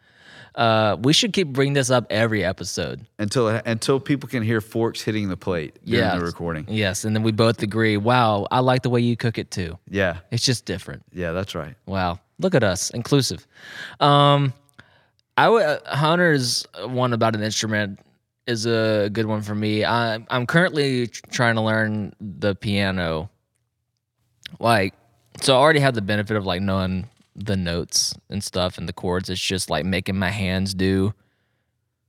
Uh, 0.54 0.96
we 1.00 1.14
should 1.14 1.32
keep 1.32 1.48
bringing 1.48 1.72
this 1.72 1.88
up 1.88 2.06
every 2.10 2.44
episode. 2.44 3.06
until 3.18 3.48
until 3.48 3.98
people 3.98 4.28
can 4.28 4.42
hear 4.42 4.60
forks 4.60 5.00
hitting 5.00 5.28
the 5.30 5.36
plate 5.36 5.78
during 5.84 6.04
Yeah, 6.04 6.18
the 6.18 6.24
recording. 6.24 6.66
Yes, 6.68 7.04
and 7.04 7.16
then 7.16 7.22
we 7.22 7.32
both 7.32 7.62
agree. 7.62 7.96
Wow, 7.96 8.46
I 8.50 8.58
like 8.60 8.82
the 8.82 8.90
way 8.90 9.00
you 9.00 9.16
cook 9.16 9.38
it 9.38 9.50
too. 9.50 9.78
Yeah, 9.88 10.18
It's 10.30 10.44
just 10.44 10.66
different. 10.66 11.04
yeah, 11.12 11.32
that's 11.32 11.54
right. 11.54 11.74
Wow, 11.86 12.20
look 12.38 12.54
at 12.54 12.62
us, 12.62 12.90
inclusive. 12.90 13.46
Um, 13.98 14.52
I 15.36 15.48
would 15.48 15.62
uh, 15.62 15.78
Hunter's 15.86 16.66
one 16.84 17.12
about 17.12 17.34
an 17.34 17.42
instrument 17.42 18.00
is 18.46 18.66
a 18.66 19.08
good 19.12 19.26
one 19.26 19.42
for 19.42 19.54
me. 19.54 19.84
I, 19.84 20.24
I'm 20.30 20.46
currently 20.46 21.06
trying 21.06 21.54
to 21.54 21.60
learn 21.60 22.14
the 22.20 22.54
piano. 22.54 23.30
Like, 24.58 24.94
so 25.40 25.54
I 25.54 25.58
already 25.58 25.80
have 25.80 25.94
the 25.94 26.02
benefit 26.02 26.36
of 26.36 26.44
like 26.44 26.60
knowing 26.60 27.08
the 27.34 27.56
notes 27.56 28.14
and 28.28 28.42
stuff 28.42 28.78
and 28.78 28.88
the 28.88 28.92
chords. 28.92 29.30
It's 29.30 29.40
just 29.40 29.70
like 29.70 29.84
making 29.84 30.18
my 30.18 30.28
hands 30.30 30.74
do 30.74 31.14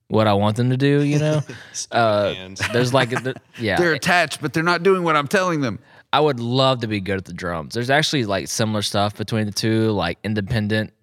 what 0.08 0.28
I 0.28 0.34
want 0.34 0.58
them 0.58 0.70
to 0.70 0.78
do. 0.78 1.02
You 1.02 1.20
know, 1.20 1.42
uh, 1.92 2.34
there's 2.74 2.94
like, 2.94 3.14
a, 3.14 3.36
yeah, 3.60 3.78
They're 3.78 3.94
attached, 3.94 4.42
but 4.42 4.54
they're 4.54 4.64
not 4.64 4.84
doing 4.84 5.04
what 5.04 5.16
I'm 5.16 5.28
telling 5.28 5.62
them. 5.62 5.80
I 6.12 6.20
would 6.20 6.40
love 6.40 6.82
to 6.82 6.88
be 6.88 7.00
good 7.00 7.18
at 7.18 7.26
the 7.26 7.34
drums. 7.34 7.74
There's 7.74 7.90
actually 7.90 8.26
like 8.26 8.48
similar 8.48 8.82
stuff 8.84 9.16
between 9.16 9.46
the 9.46 9.52
two, 9.52 9.92
like 9.92 10.20
independent 10.24 10.94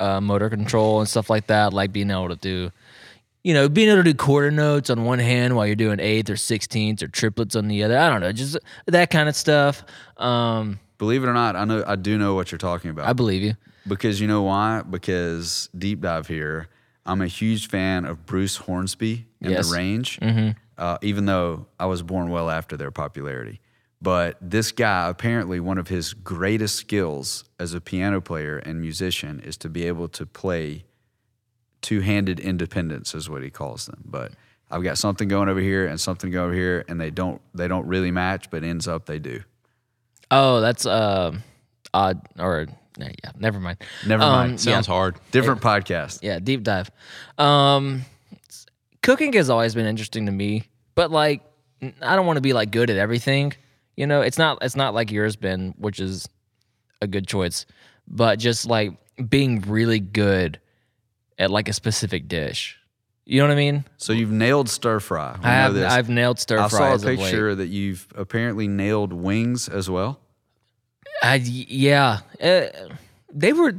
uh, 0.00 0.20
motor 0.20 0.48
control 0.50 1.00
and 1.00 1.08
stuff 1.08 1.28
like 1.30 1.46
that, 1.48 1.72
like 1.72 1.92
being 1.92 2.10
able 2.10 2.28
to 2.28 2.36
do, 2.36 2.70
you 3.44 3.54
know, 3.54 3.68
being 3.68 3.88
able 3.88 3.98
to 4.02 4.12
do 4.12 4.14
quarter 4.14 4.50
notes 4.50 4.90
on 4.90 5.04
one 5.04 5.18
hand 5.18 5.54
while 5.56 5.66
you're 5.66 5.76
doing 5.76 6.00
eighth 6.00 6.30
or 6.30 6.36
sixteenths 6.36 7.02
or 7.02 7.08
triplets 7.08 7.54
on 7.56 7.68
the 7.68 7.82
other. 7.84 7.98
I 7.98 8.08
don't 8.10 8.20
know, 8.20 8.32
just 8.32 8.56
that 8.86 9.10
kind 9.10 9.28
of 9.28 9.36
stuff. 9.36 9.82
Um, 10.16 10.80
Believe 10.98 11.22
it 11.22 11.26
or 11.28 11.34
not, 11.34 11.56
I 11.56 11.64
know 11.64 11.84
I 11.86 11.96
do 11.96 12.16
know 12.18 12.34
what 12.34 12.50
you're 12.50 12.58
talking 12.58 12.90
about. 12.90 13.06
I 13.06 13.12
believe 13.12 13.42
you. 13.42 13.54
Because 13.86 14.20
you 14.20 14.26
know 14.26 14.42
why? 14.42 14.82
Because 14.82 15.68
deep 15.76 16.00
dive 16.00 16.26
here, 16.26 16.68
I'm 17.04 17.20
a 17.20 17.26
huge 17.28 17.68
fan 17.68 18.04
of 18.04 18.26
Bruce 18.26 18.56
Hornsby 18.56 19.26
and 19.40 19.52
Yes. 19.52 19.68
the 19.70 19.76
Range. 19.76 20.18
Uh, 20.78 20.98
even 21.02 21.24
though 21.26 21.66
I 21.78 21.86
was 21.86 22.02
born 22.02 22.28
well 22.30 22.50
after 22.50 22.76
their 22.76 22.90
popularity, 22.90 23.60
but 24.02 24.36
this 24.40 24.72
guy 24.72 25.08
apparently 25.08 25.58
one 25.60 25.78
of 25.78 25.88
his 25.88 26.12
greatest 26.14 26.76
skills 26.76 27.44
as 27.58 27.72
a 27.74 27.80
piano 27.80 28.20
player 28.20 28.58
and 28.58 28.80
musician 28.80 29.40
is 29.40 29.56
to 29.58 29.68
be 29.68 29.86
able 29.86 30.08
to 30.08 30.26
play 30.26 30.84
two-handed 31.82 32.40
independence, 32.40 33.14
is 33.14 33.28
what 33.30 33.42
he 33.42 33.50
calls 33.50 33.86
them. 33.86 34.02
But 34.04 34.32
I've 34.70 34.82
got 34.82 34.98
something 34.98 35.28
going 35.28 35.48
over 35.48 35.60
here 35.60 35.86
and 35.86 36.00
something 36.00 36.30
going 36.30 36.46
over 36.46 36.54
here, 36.54 36.84
and 36.88 37.00
they 37.00 37.10
don't 37.10 37.40
they 37.54 37.68
don't 37.68 37.86
really 37.86 38.10
match, 38.10 38.50
but 38.50 38.64
ends 38.64 38.88
up 38.88 39.06
they 39.06 39.18
do. 39.18 39.42
Oh, 40.30 40.60
that's 40.60 40.86
um 40.86 41.42
odd 41.94 42.20
or 42.38 42.66
yeah, 42.98 43.10
never 43.38 43.60
mind. 43.60 43.78
Never 44.06 44.22
Um, 44.22 44.32
mind. 44.32 44.52
yeah. 44.52 44.72
Sounds 44.72 44.86
hard. 44.86 45.16
Different 45.30 45.60
podcast. 45.60 46.20
Yeah, 46.22 46.38
deep 46.38 46.62
dive. 46.62 46.90
Um, 47.38 48.04
cooking 49.02 49.34
has 49.34 49.50
always 49.50 49.74
been 49.74 49.84
interesting 49.86 50.26
to 50.26 50.32
me, 50.32 50.64
but 50.94 51.10
like, 51.10 51.42
I 52.00 52.16
don't 52.16 52.24
want 52.26 52.38
to 52.38 52.40
be 52.40 52.54
like 52.54 52.70
good 52.70 52.88
at 52.88 52.96
everything. 52.96 53.52
You 53.96 54.06
know, 54.06 54.20
it's 54.20 54.38
not 54.38 54.58
it's 54.62 54.76
not 54.76 54.94
like 54.94 55.10
yours 55.10 55.36
been, 55.36 55.74
which 55.78 56.00
is 56.00 56.28
a 57.00 57.06
good 57.06 57.26
choice, 57.26 57.66
but 58.06 58.38
just 58.38 58.66
like 58.66 58.96
being 59.28 59.62
really 59.62 60.00
good 60.00 60.60
at 61.38 61.50
like 61.50 61.68
a 61.68 61.72
specific 61.72 62.28
dish. 62.28 62.78
You 63.24 63.40
know 63.40 63.48
what 63.48 63.52
I 63.52 63.56
mean? 63.56 63.84
So 63.96 64.12
you've 64.12 64.30
nailed 64.30 64.68
stir 64.68 65.00
fry. 65.00 65.36
I 65.42 65.48
have, 65.48 65.74
this. 65.74 65.90
I've 65.90 66.08
nailed 66.08 66.38
stir 66.38 66.60
I 66.60 66.68
fry. 66.68 66.96
saw 66.96 67.08
a 67.08 67.16
picture 67.16 67.54
that 67.56 67.66
you've 67.66 68.06
apparently 68.14 68.68
nailed 68.68 69.12
wings 69.12 69.68
as 69.68 69.90
well. 69.90 70.20
I, 71.22 71.36
yeah, 71.36 72.20
uh, 72.40 72.66
they 73.32 73.52
were. 73.52 73.74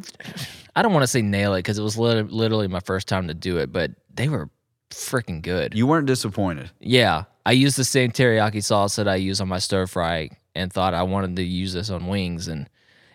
I 0.76 0.82
don't 0.82 0.92
want 0.92 1.04
to 1.04 1.08
say 1.08 1.22
nail 1.22 1.54
it 1.54 1.60
because 1.60 1.80
it 1.80 1.84
was 1.84 1.98
literally 1.98 2.68
my 2.68 2.82
first 2.82 3.08
time 3.08 3.28
to 3.30 3.34
do 3.34 3.58
it, 3.58 3.72
but 3.72 3.92
they 4.14 4.28
were 4.28 4.50
freaking 4.90 5.42
good. 5.42 5.74
You 5.76 5.88
weren't 5.88 6.08
disappointed. 6.08 6.72
Yeah, 6.80 7.24
I 7.46 7.52
used 7.52 7.78
the 7.78 7.84
same 7.84 8.12
teriyaki 8.12 8.64
sauce 8.64 8.96
that 8.98 9.08
I 9.08 9.16
use 9.16 9.42
on 9.42 9.48
my 9.48 9.60
stir 9.60 9.88
fry, 9.88 10.30
and 10.56 10.72
thought 10.72 10.94
I 10.94 11.04
wanted 11.04 11.36
to 11.38 11.44
use 11.44 11.74
this 11.74 11.90
on 11.90 12.08
wings, 12.08 12.48
and 12.48 12.68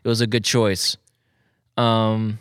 it 0.04 0.08
was 0.08 0.20
a 0.20 0.26
good 0.26 0.44
choice. 0.44 0.96
Um, 1.76 2.38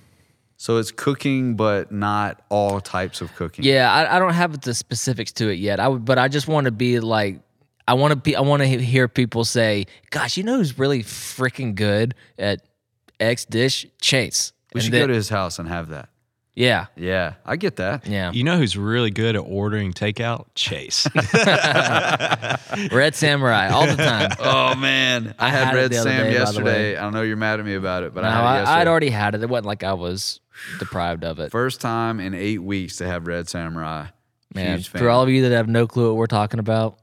So 0.58 0.78
it's 0.78 0.91
cooking, 0.91 1.56
but 1.56 1.91
not 1.91 2.41
all 2.50 2.80
types 2.82 3.22
of 3.22 3.34
cooking. 3.36 3.65
yeah, 3.65 3.91
I, 3.91 4.15
I 4.15 4.20
don't 4.20 4.34
have 4.34 4.62
the 4.62 4.74
specifics 4.74 5.32
to 5.34 5.50
it 5.50 5.56
yet. 5.60 5.80
I 5.80 5.88
would, 5.88 6.06
but 6.06 6.17
I 6.20 6.28
just 6.28 6.48
want 6.48 6.65
to 6.65 6.72
be 6.72 7.00
like, 7.00 7.39
I 7.88 7.96
want 7.96 8.12
to 8.12 8.15
be, 8.15 8.36
I 8.36 8.41
want 8.41 8.62
to 8.62 8.67
hear 8.67 9.08
people 9.08 9.44
say, 9.44 9.86
"Gosh, 10.12 10.38
you 10.38 10.44
know 10.44 10.58
who's 10.58 10.78
really 10.78 11.02
freaking 11.04 11.74
good 11.74 12.13
at 12.38 12.62
X 13.20 13.44
dish? 13.46 13.88
Chase." 14.00 14.54
We 14.74 14.80
And 14.80 14.84
should 14.84 14.94
then- 14.94 15.02
go 15.02 15.08
to 15.08 15.13
his 15.15 15.30
house 15.30 15.58
and 15.60 15.67
have 15.67 15.89
that. 15.89 16.10
Yeah, 16.54 16.88
Yeah, 16.98 17.36
I 17.46 17.56
get 17.56 17.78
that. 17.78 18.06
yeah. 18.06 18.32
You 18.34 18.44
know 18.44 18.58
who's 18.58 18.76
really 18.76 19.10
good 19.10 19.36
at 19.38 19.40
ordering 19.40 19.94
takeout? 19.94 20.48
Chase. 20.54 21.08
Red 22.92 23.16
Samurai 23.16 23.70
all 23.70 23.88
the 23.88 23.96
time. 23.96 24.32
Oh 24.40 24.76
man, 24.76 25.34
I, 25.40 25.50
had, 25.50 25.68
had 25.68 25.76
Red 25.76 25.94
Sam 25.94 26.04
day, 26.06 26.18
by 26.18 26.24
the 26.26 26.32
yesterday. 26.34 26.98
I 26.98 27.10
know 27.10 27.22
you're 27.22 27.38
mad 27.38 27.60
at 27.60 27.66
me 27.66 27.76
about 27.76 28.04
it, 28.04 28.14
but 28.14 28.22
No, 28.22 28.28
I 28.28 28.32
had 28.32 28.40
it 28.40 28.44
I, 28.46 28.58
yesterday. 28.60 28.82
I'd 28.82 28.88
already 28.88 29.10
had 29.10 29.36
it. 29.36 29.44
It 29.44 29.50
wasn't 29.50 29.68
like 29.68 29.84
I 29.84 29.94
was 29.94 30.40
deprived 30.80 31.24
of 31.24 31.40
it. 31.40 31.52
First 31.52 31.82
time 31.82 32.20
in 32.20 32.34
eight 32.34 32.60
weeks 32.62 32.98
to 32.98 33.08
have 33.08 33.28
Red 33.28 33.48
Samurai. 33.48 34.08
Man, 34.54 34.78
Huge 34.78 34.90
fan. 34.90 35.02
for 35.02 35.10
all 35.10 35.24
of 35.24 35.30
you 35.30 35.44
that 35.44 35.52
have 35.56 35.70
no 35.70 35.88
clue 35.88 36.08
what 36.10 36.18
we're 36.18 36.28
talking 36.28 36.60
about, 36.60 37.00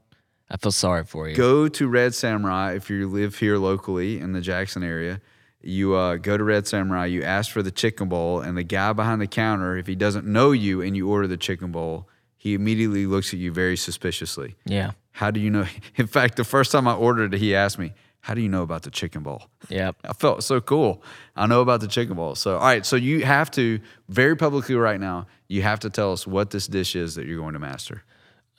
I 0.51 0.57
feel 0.57 0.71
sorry 0.71 1.03
for 1.03 1.27
you. 1.27 1.35
go 1.35 1.67
to 1.67 1.87
Red 1.87 2.13
Samurai 2.13 2.73
if 2.75 2.89
you 2.89 3.07
live 3.07 3.37
here 3.39 3.57
locally 3.57 4.19
in 4.19 4.33
the 4.33 4.41
Jackson 4.41 4.83
area. 4.83 5.21
You 5.61 5.93
uh, 5.93 6.15
go 6.15 6.37
to 6.37 6.43
Red 6.43 6.67
Samurai, 6.67 7.07
you 7.07 7.23
ask 7.23 7.51
for 7.51 7.61
the 7.61 7.71
chicken 7.71 8.07
bowl, 8.07 8.39
and 8.39 8.57
the 8.57 8.63
guy 8.63 8.93
behind 8.93 9.21
the 9.21 9.27
counter, 9.27 9.75
if 9.77 9.87
he 9.87 9.95
doesn't 9.95 10.25
know 10.25 10.51
you 10.51 10.81
and 10.81 10.95
you 10.95 11.09
order 11.09 11.27
the 11.27 11.37
chicken 11.37 11.71
bowl, 11.71 12.07
he 12.37 12.53
immediately 12.53 13.05
looks 13.05 13.33
at 13.33 13.39
you 13.39 13.51
very 13.51 13.75
suspiciously. 13.75 14.55
Yeah. 14.65 14.91
How 15.11 15.31
do 15.31 15.41
you 15.41 15.49
know? 15.49 15.65
In 15.97 16.07
fact, 16.07 16.37
the 16.37 16.45
first 16.45 16.71
time 16.71 16.87
I 16.87 16.95
ordered 16.95 17.33
it, 17.33 17.39
he 17.39 17.53
asked 17.53 17.77
me, 17.77 17.93
How 18.21 18.33
do 18.33 18.41
you 18.41 18.47
know 18.47 18.63
about 18.63 18.83
the 18.83 18.91
chicken 18.91 19.21
bowl? 19.21 19.43
Yeah. 19.67 19.91
I 20.05 20.13
felt 20.13 20.43
so 20.43 20.61
cool. 20.61 21.03
I 21.35 21.45
know 21.45 21.59
about 21.59 21.81
the 21.81 21.87
chicken 21.87 22.15
bowl. 22.15 22.35
So, 22.35 22.55
all 22.55 22.63
right. 22.63 22.85
So, 22.85 22.95
you 22.95 23.25
have 23.25 23.51
to, 23.51 23.81
very 24.07 24.37
publicly 24.37 24.75
right 24.75 24.99
now, 24.99 25.27
you 25.49 25.61
have 25.63 25.81
to 25.81 25.89
tell 25.89 26.13
us 26.13 26.25
what 26.25 26.51
this 26.51 26.67
dish 26.67 26.95
is 26.95 27.15
that 27.15 27.25
you're 27.25 27.39
going 27.39 27.53
to 27.53 27.59
master. 27.59 28.03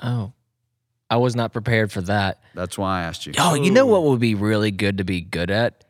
Oh, 0.01 0.35
I 1.09 1.17
was 1.17 1.35
not 1.35 1.53
prepared 1.55 1.91
for 1.91 2.03
that. 2.03 2.43
That's 2.55 2.77
why 2.77 3.01
I 3.01 3.03
asked 3.05 3.27
you. 3.27 3.33
Oh, 3.39 3.55
you 3.55 3.71
know 3.71 3.87
what 3.87 4.03
would 4.05 4.21
be 4.21 4.35
really 4.35 4.71
good 4.71 4.99
to 4.99 5.05
be 5.05 5.23
good 5.23 5.51
at 5.51 5.85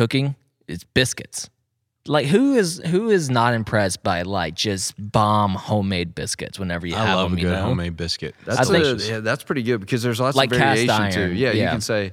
cooking? 0.00 0.34
It's 0.66 0.84
biscuits. 0.84 1.50
Like 2.06 2.26
who 2.26 2.54
is 2.54 2.80
who 2.86 3.10
is 3.10 3.28
not 3.28 3.52
impressed 3.52 4.02
by 4.02 4.22
like 4.22 4.54
just 4.54 4.94
bomb 4.98 5.54
homemade 5.54 6.14
biscuits 6.14 6.58
whenever 6.58 6.86
you 6.86 6.96
I 6.96 7.04
have 7.04 7.16
love 7.18 7.30
them? 7.30 7.38
a 7.38 7.42
you 7.42 7.48
good 7.48 7.54
know? 7.56 7.62
homemade 7.64 7.96
biscuit. 7.96 8.34
That's 8.46 8.60
I 8.60 8.64
think- 8.72 9.00
a- 9.02 9.04
yeah, 9.06 9.20
that's 9.20 9.44
pretty 9.44 9.62
good 9.62 9.80
because 9.80 10.02
there's 10.02 10.18
lots 10.18 10.36
Like 10.36 10.50
of 10.52 10.56
cast 10.58 10.86
variation 10.86 11.12
too. 11.12 11.20
iron, 11.20 11.36
Yeah, 11.36 11.52
you 11.52 11.60
yeah. 11.60 11.70
can 11.72 11.80
say 11.82 12.12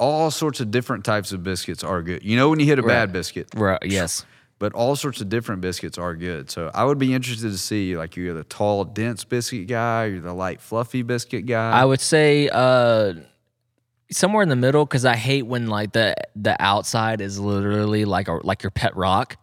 all 0.00 0.32
sorts 0.32 0.58
of 0.60 0.72
different 0.72 1.04
types 1.04 1.30
of 1.30 1.44
biscuits 1.44 1.84
are 1.84 2.02
good. 2.02 2.24
You 2.24 2.36
know 2.36 2.48
when 2.50 2.58
you 2.58 2.66
hit 2.66 2.80
a 2.80 2.82
bad 2.82 3.12
biscuit, 3.12 3.46
Right, 3.54 3.78
yes. 3.84 4.26
but 4.58 4.72
all 4.74 4.96
sorts 4.96 5.20
of 5.20 5.28
different 5.28 5.60
biscuits 5.60 5.96
are 5.96 6.16
good. 6.16 6.50
So 6.50 6.72
I 6.74 6.84
would 6.84 6.98
be 6.98 7.14
interested 7.14 7.52
to 7.52 7.58
see 7.58 7.96
like 7.96 8.16
you're 8.16 8.34
the 8.34 8.42
tall, 8.44 8.84
dense 8.84 9.22
biscuit 9.24 9.68
guy, 9.68 10.06
you're 10.06 10.20
the 10.20 10.34
light, 10.34 10.60
fluffy 10.60 11.02
biscuit 11.02 11.46
guy. 11.46 11.70
I 11.70 11.84
would 11.84 12.00
say 12.00 12.48
uh 12.52 13.14
somewhere 14.14 14.42
in 14.42 14.48
the 14.48 14.56
middle 14.56 14.84
because 14.84 15.04
I 15.04 15.16
hate 15.16 15.42
when 15.42 15.66
like 15.66 15.92
the 15.92 16.14
the 16.36 16.56
outside 16.60 17.20
is 17.20 17.38
literally 17.38 18.04
like 18.04 18.28
a 18.28 18.40
like 18.42 18.62
your 18.62 18.70
pet 18.70 18.96
rock. 18.96 19.36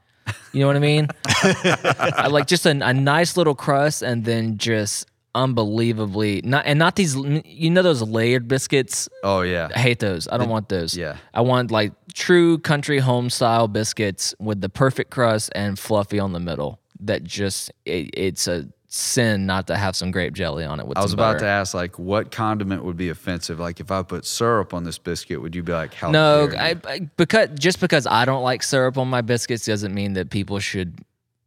You 0.53 0.61
know 0.61 0.67
what 0.67 0.75
I 0.75 0.79
mean? 0.79 1.07
I 1.25 2.27
like 2.29 2.47
just 2.47 2.65
a, 2.65 2.71
a 2.71 2.93
nice 2.93 3.35
little 3.37 3.55
crust 3.55 4.01
and 4.01 4.23
then 4.23 4.57
just 4.57 5.07
unbelievably 5.33 6.41
not 6.43 6.65
and 6.65 6.77
not 6.77 6.97
these 6.97 7.15
you 7.15 7.69
know 7.69 7.81
those 7.81 8.01
layered 8.01 8.47
biscuits. 8.47 9.07
oh 9.23 9.41
yeah, 9.41 9.69
I 9.75 9.79
hate 9.79 9.99
those. 9.99 10.27
I 10.31 10.37
don't 10.37 10.49
want 10.49 10.69
those. 10.69 10.95
yeah. 10.95 11.17
I 11.33 11.41
want 11.41 11.71
like 11.71 11.93
true 12.13 12.57
country 12.57 12.99
home 12.99 13.29
style 13.29 13.67
biscuits 13.67 14.35
with 14.39 14.61
the 14.61 14.69
perfect 14.69 15.11
crust 15.11 15.51
and 15.55 15.77
fluffy 15.77 16.19
on 16.19 16.33
the 16.33 16.39
middle. 16.39 16.79
That 16.99 17.23
just 17.23 17.71
it, 17.85 18.09
it's 18.13 18.47
a 18.47 18.67
sin 18.93 19.45
not 19.45 19.67
to 19.67 19.77
have 19.77 19.95
some 19.95 20.11
grape 20.11 20.33
jelly 20.33 20.65
on 20.65 20.81
it 20.81 20.85
with 20.85 20.97
I 20.97 21.01
was 21.01 21.13
about 21.13 21.35
butter. 21.35 21.39
to 21.39 21.45
ask, 21.47 21.73
like, 21.73 21.97
what 21.97 22.29
condiment 22.29 22.83
would 22.83 22.97
be 22.97 23.07
offensive? 23.07 23.57
Like, 23.57 23.79
if 23.79 23.89
I 23.89 24.03
put 24.03 24.25
syrup 24.25 24.73
on 24.73 24.83
this 24.83 24.97
biscuit, 24.97 25.41
would 25.41 25.55
you 25.55 25.63
be 25.63 25.71
like, 25.71 25.93
how 25.93 26.11
No, 26.11 26.49
I. 26.59 26.75
I 26.85 26.99
because 27.15 27.49
just 27.57 27.79
because 27.79 28.05
I 28.05 28.25
don't 28.25 28.43
like 28.43 28.61
syrup 28.63 28.97
on 28.97 29.07
my 29.07 29.21
biscuits 29.21 29.65
doesn't 29.65 29.93
mean 29.93 30.13
that 30.13 30.29
people 30.29 30.59
should 30.59 30.93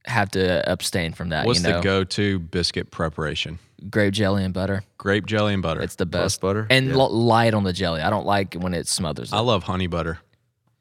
have 0.07 0.31
to 0.31 0.67
abstain 0.71 1.13
from 1.13 1.29
that. 1.31 1.45
What's 1.47 1.63
you 1.63 1.69
know, 1.69 1.77
the 1.77 1.83
go-to 1.83 2.39
biscuit 2.39 2.91
preparation? 2.91 3.59
grape 3.91 4.15
jelly 4.15 4.43
and 4.43 4.55
butter. 4.55 4.83
Grape 4.97 5.27
jelly 5.27 5.53
and 5.53 5.63
butter. 5.63 5.83
It's 5.83 5.97
the 5.97 6.07
Plus 6.07 6.35
best. 6.37 6.41
butter? 6.41 6.67
and 6.71 6.87
Yeah. 6.87 6.95
l- 6.95 7.11
light 7.11 7.53
on 7.53 7.65
the 7.65 7.73
jelly. 7.75 8.01
I 8.01 8.09
don't 8.09 8.25
like 8.25 8.55
when 8.55 8.73
it 8.73 8.89
smothers. 8.89 9.31
It. 9.31 9.37
I 9.37 9.41
love 9.41 9.65
honey 9.65 9.87
butter. 9.89 10.19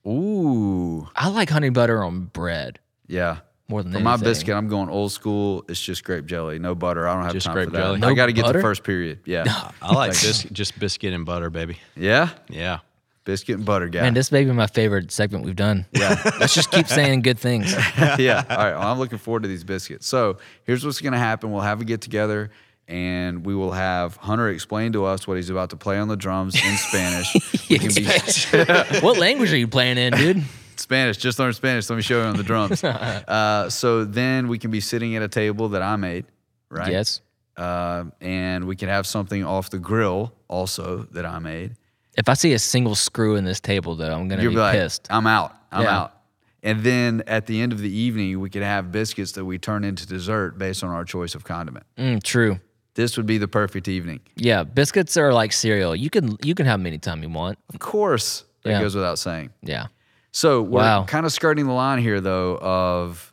Ooh, 0.07 1.07
I 1.16 1.28
like 1.30 1.49
honey 1.49 1.70
butter 1.70 2.01
on 2.03 2.26
bread 2.26 2.80
yeah. 3.07 3.39
More 3.74 3.82
than 3.84 3.92
For 3.92 4.00
my 4.00 4.18
biscuit, 4.18 4.56
I'm 4.56 4.68
going 4.68 4.88
old 4.90 5.12
school. 5.12 5.66
It's 5.68 5.82
just 5.82 6.04
grape 6.04 6.26
jelly, 6.28 6.60
no 6.60 6.76
butter. 6.76 7.08
I 7.08 7.16
don't 7.16 7.24
have 7.24 7.34
Just 7.34 7.48
time 7.48 7.56
grape 7.56 7.66
for 7.70 7.72
that. 7.72 7.78
jelly? 7.82 7.96
I 7.96 8.00
No 8.10 8.14
got 8.14 8.28
to 8.28 8.34
get 8.34 8.46
butter? 8.46 8.60
the 8.60 8.64
first 8.64 8.84
period. 8.84 9.20
Yeah, 9.26 9.72
I 9.82 9.94
like 9.96 10.12
bis- 10.12 10.44
just 10.52 10.78
biscuit 10.78 11.12
and 11.14 11.26
butter, 11.26 11.50
baby. 11.50 11.80
yeah. 11.96 12.30
Yeah. 12.50 12.80
Biscuit 13.26 13.56
and 13.56 13.66
butter 13.66 13.88
guy. 13.88 14.02
Man, 14.02 14.14
this 14.14 14.32
may 14.34 14.44
be 14.44 14.52
my 14.52 14.68
favorite 14.68 15.10
segment 15.12 15.46
we've 15.46 15.56
done. 15.56 15.86
yeah, 15.94 16.22
Let's 16.40 16.54
just 16.54 16.70
keep 16.72 16.88
saying 16.88 17.22
good 17.22 17.40
things. 17.40 17.72
yeah. 18.20 18.44
All 18.50 18.58
right. 18.58 18.74
Well, 18.74 18.82
I'm 18.82 19.00
looking 19.00 19.18
forward 19.18 19.44
to 19.44 19.48
these 19.50 19.64
biscuits. 19.64 20.06
So 20.08 20.38
here's 20.66 20.86
what's 20.86 21.00
going 21.02 21.14
to 21.14 21.20
happen. 21.20 21.52
We'll 21.52 21.62
have 21.62 21.80
a 21.82 21.86
get 21.86 22.02
together. 22.02 22.52
And 22.86 23.46
we 23.46 23.56
will 23.56 23.72
have 23.72 24.18
Hunter 24.18 24.50
explain 24.50 24.92
to 24.92 25.06
us 25.06 25.26
what 25.26 25.38
he's 25.38 25.50
about 25.50 25.70
to 25.70 25.78
play 25.78 25.98
on 25.98 26.10
the 26.10 26.18
drums 26.18 26.54
in 26.56 26.76
Spanish. 26.76 27.34
We 27.70 27.80
can 27.80 27.94
be- 27.96 29.00
what 29.00 29.18
language 29.18 29.54
are 29.54 29.58
you 29.58 29.70
playing 29.70 29.98
in, 29.98 30.12
dude? 30.12 30.44
Spanish. 30.80 31.18
Just 31.18 31.40
learn 31.40 31.54
Spanish. 31.54 31.90
Let 31.90 31.96
me 31.96 32.02
show 32.02 32.20
you 32.22 32.28
on 32.28 32.38
the 32.38 32.44
drums. 32.44 32.84
Uh, 33.28 33.70
so 33.70 34.04
then 34.06 34.48
we 34.48 34.58
can 34.60 34.72
be 34.72 34.80
sitting 34.80 35.16
at 35.16 35.22
a 35.24 35.28
table 35.28 35.70
that 35.70 35.82
I 35.82 35.96
made, 35.96 36.26
right? 36.70 36.92
Yes. 36.92 37.22
Uh, 37.56 38.06
and 38.22 38.66
we 38.66 38.76
can 38.76 38.90
have 38.90 39.06
something 39.08 39.44
off 39.44 39.70
the 39.70 39.80
grill 39.80 40.34
also 40.48 41.04
that 41.12 41.26
I 41.26 41.40
made. 41.40 41.76
If 42.18 42.28
I 42.30 42.34
see 42.34 42.54
a 42.54 42.60
single 42.60 42.96
screw 42.96 43.36
in 43.36 43.44
this 43.46 43.60
table, 43.60 43.96
though, 43.96 44.14
I'm 44.14 44.28
gonna 44.28 44.42
You'll 44.44 44.52
be 44.52 44.56
be 44.56 44.62
like, 44.62 44.74
pissed. 44.76 45.08
I'm 45.10 45.28
out. 45.28 45.56
I'm 45.72 45.84
Yeah. 45.84 46.00
out. 46.00 46.14
And 46.62 46.82
then 46.82 47.24
at 47.28 47.46
the 47.46 47.60
end 47.62 47.74
of 47.74 47.80
the 47.80 47.90
evening, 47.94 48.40
we 48.40 48.50
could 48.50 48.62
have 48.64 48.92
biscuits 48.92 49.34
that 49.34 49.44
we 49.46 49.58
turn 49.58 49.84
into 49.84 50.08
dessert 50.08 50.58
based 50.58 50.84
on 50.84 50.90
our 50.92 51.04
choice 51.06 51.36
of 51.36 51.44
condiment. 51.44 51.86
Mm, 51.98 52.24
true. 52.24 52.60
This 52.96 53.18
would 53.18 53.26
be 53.26 53.38
the 53.38 53.48
perfect 53.48 53.88
evening. 53.88 54.20
Yeah, 54.36 54.64
biscuits 54.64 55.18
are 55.18 55.34
like 55.34 55.52
cereal. 55.52 55.96
You 55.96 56.10
can 56.10 56.38
you 56.44 56.54
can 56.56 56.66
have 56.68 56.80
them 56.80 56.86
anytime 56.88 57.22
you 57.24 57.30
want. 57.30 57.58
Of 57.74 57.80
course, 57.80 58.46
that 58.64 58.70
Yeah. 58.72 58.82
goes 58.82 58.94
without 58.96 59.18
saying. 59.20 59.50
Yeah. 59.64 59.88
So 60.34 60.62
we're 60.62 60.82
Wow. 60.82 61.04
kind 61.06 61.26
of 61.26 61.32
skirting 61.32 61.68
the 61.68 61.74
line 61.74 62.00
here, 62.00 62.20
though, 62.20 62.58
of 62.58 63.32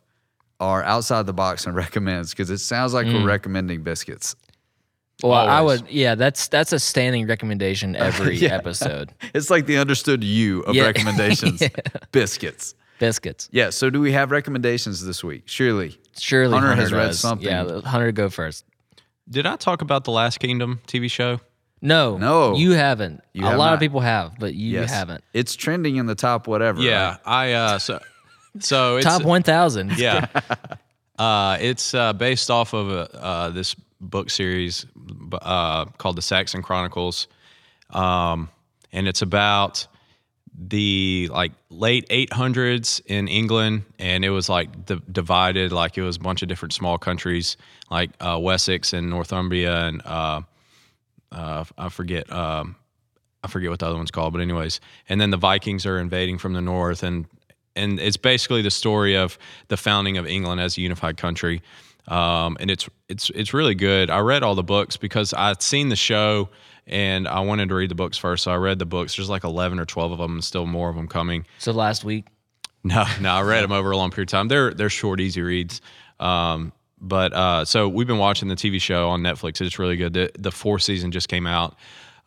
our 0.59 0.83
outside 0.83 1.25
the 1.25 1.33
box 1.33 1.65
and 1.65 1.75
recommends 1.85 2.29
because 2.31 2.49
it 2.49 2.59
sounds 2.59 2.93
like 2.93 3.07
Mm. 3.07 3.13
we're 3.21 3.27
recommending 3.27 3.81
biscuits. 3.83 4.35
Well, 5.23 5.33
I 5.33 5.57
Always. 5.57 5.81
would. 5.83 5.91
Yeah, 5.91 6.15
that's 6.15 6.47
that's 6.47 6.73
a 6.73 6.79
standing 6.79 7.27
recommendation 7.27 7.95
every 8.07 8.37
Yeah. 8.37 8.55
episode. 8.55 9.11
It's 9.35 9.49
like 9.49 9.65
the 9.65 9.77
understood 9.77 10.23
you 10.23 10.61
of 10.61 10.75
Yeah. 10.75 10.83
recommendations. 10.85 11.61
Biscuits. 12.11 12.75
Biscuits. 12.99 13.49
Yeah. 13.51 13.71
So 13.71 13.89
do 13.89 13.99
we 13.99 14.11
have 14.13 14.29
recommendations 14.31 15.03
this 15.05 15.23
week? 15.23 15.43
Surely. 15.47 15.99
Surely 16.19 16.53
Hunter 16.53 16.67
Hunter, 16.69 16.81
has 16.83 16.91
read 16.93 17.07
does. 17.07 17.19
something. 17.19 17.47
Yeah, 17.47 17.81
Hunter, 17.81 18.11
go 18.11 18.29
first. 18.29 18.63
Did 19.29 19.45
I 19.47 19.55
talk 19.55 19.81
about 19.81 20.03
the 20.03 20.11
Last 20.11 20.39
Kingdom 20.39 20.81
TV 20.87 21.09
show? 21.09 21.39
No, 21.81 22.17
No. 22.17 22.55
you 22.55 22.71
haven't. 22.71 23.21
You 23.33 23.45
a 23.45 23.49
have 23.49 23.57
lot 23.57 23.67
not. 23.67 23.73
of 23.75 23.79
people 23.79 24.01
have, 24.01 24.33
but 24.39 24.53
you 24.53 24.71
Yes. 24.79 24.91
haven't. 24.91 25.23
It's 25.33 25.55
trending 25.55 25.95
in 25.95 26.05
the 26.05 26.15
top 26.15 26.47
whatever. 26.47 26.79
Yeah, 26.81 27.09
right? 27.09 27.19
I 27.25 27.53
uh 27.53 27.79
so 27.79 27.99
so 28.59 28.97
it's 28.97 29.05
Top 29.05 29.23
one 29.23 29.43
thousand. 29.43 29.93
yeah. 29.97 30.27
Uh, 31.19 31.55
it's 31.61 31.93
uh, 31.93 32.13
based 32.13 32.49
off 32.49 32.73
of 32.73 32.89
a, 32.89 33.23
uh, 33.23 33.49
this 33.51 33.75
book 33.99 34.31
series 34.31 34.87
uh, 35.33 35.85
called 35.99 36.15
the 36.15 36.21
Saxon 36.21 36.63
Chronicles, 36.63 37.27
um, 37.91 38.49
and 38.91 39.07
it's 39.07 39.21
about 39.21 39.85
the 40.57 41.29
like 41.31 41.51
late 41.69 42.09
800s 42.09 43.01
in 43.05 43.27
England, 43.27 43.83
and 43.99 44.25
it 44.25 44.31
was 44.31 44.49
like 44.49 44.87
di- 44.87 44.99
divided, 45.11 45.71
like 45.71 45.95
it 45.95 46.01
was 46.01 46.15
a 46.15 46.19
bunch 46.19 46.41
of 46.41 46.47
different 46.47 46.73
small 46.73 46.97
countries, 46.97 47.55
like 47.91 48.09
uh, 48.19 48.39
Wessex 48.41 48.91
and 48.91 49.07
Northumbria, 49.11 49.75
and 49.85 50.01
uh, 50.03 50.41
uh, 51.31 51.63
I 51.77 51.89
forget. 51.89 52.31
Um, 52.31 52.75
I 53.43 53.47
forget 53.47 53.71
what 53.71 53.79
the 53.79 53.87
other 53.87 53.95
one's 53.95 54.11
called, 54.11 54.33
but 54.33 54.41
anyways, 54.41 54.79
and 55.09 55.19
then 55.19 55.31
the 55.31 55.37
Vikings 55.37 55.85
are 55.87 55.97
invading 55.97 56.37
from 56.37 56.53
the 56.53 56.61
north, 56.61 57.01
and 57.01 57.25
and 57.75 57.99
it's 57.99 58.17
basically 58.17 58.61
the 58.61 58.69
story 58.69 59.15
of 59.17 59.37
the 59.69 59.77
founding 59.77 60.17
of 60.17 60.27
England 60.27 60.61
as 60.61 60.77
a 60.77 60.81
unified 60.81 61.17
country, 61.17 61.61
um, 62.07 62.55
and 62.59 62.69
it's 62.69 62.87
it's 63.09 63.31
it's 63.31 63.53
really 63.53 63.73
good. 63.73 64.09
I 64.11 64.19
read 64.19 64.43
all 64.43 64.53
the 64.53 64.61
books 64.63 64.95
because 64.97 65.33
I'd 65.33 65.61
seen 65.63 65.89
the 65.89 65.95
show, 65.95 66.49
and 66.85 67.27
I 67.27 67.39
wanted 67.39 67.69
to 67.69 67.75
read 67.75 67.89
the 67.89 67.95
books 67.95 68.17
first, 68.17 68.43
so 68.43 68.51
I 68.51 68.57
read 68.57 68.77
the 68.77 68.85
books. 68.85 69.15
There's 69.15 69.29
like 69.29 69.43
eleven 69.43 69.79
or 69.79 69.85
twelve 69.85 70.11
of 70.11 70.19
them, 70.19 70.33
and 70.33 70.43
still 70.43 70.67
more 70.67 70.89
of 70.89 70.95
them 70.95 71.07
coming. 71.07 71.45
So 71.57 71.71
last 71.71 72.03
week, 72.03 72.25
No, 72.83 73.05
no, 73.19 73.31
I 73.31 73.41
read 73.41 73.63
them 73.63 73.71
over 73.71 73.89
a 73.89 73.97
long 73.97 74.11
period 74.11 74.29
of 74.29 74.31
time. 74.33 74.47
They're 74.49 74.71
they're 74.73 74.89
short, 74.89 75.19
easy 75.19 75.41
reads. 75.41 75.81
Um, 76.19 76.73
but 77.01 77.33
uh, 77.33 77.65
so 77.65 77.89
we've 77.89 78.07
been 78.07 78.17
watching 78.19 78.47
the 78.47 78.55
TV 78.55 78.79
show 78.79 79.09
on 79.09 79.21
Netflix. 79.21 79.59
It's 79.59 79.79
really 79.79 79.97
good. 79.97 80.13
The, 80.13 80.31
the 80.37 80.51
fourth 80.51 80.83
season 80.83 81.11
just 81.11 81.27
came 81.27 81.47
out. 81.47 81.75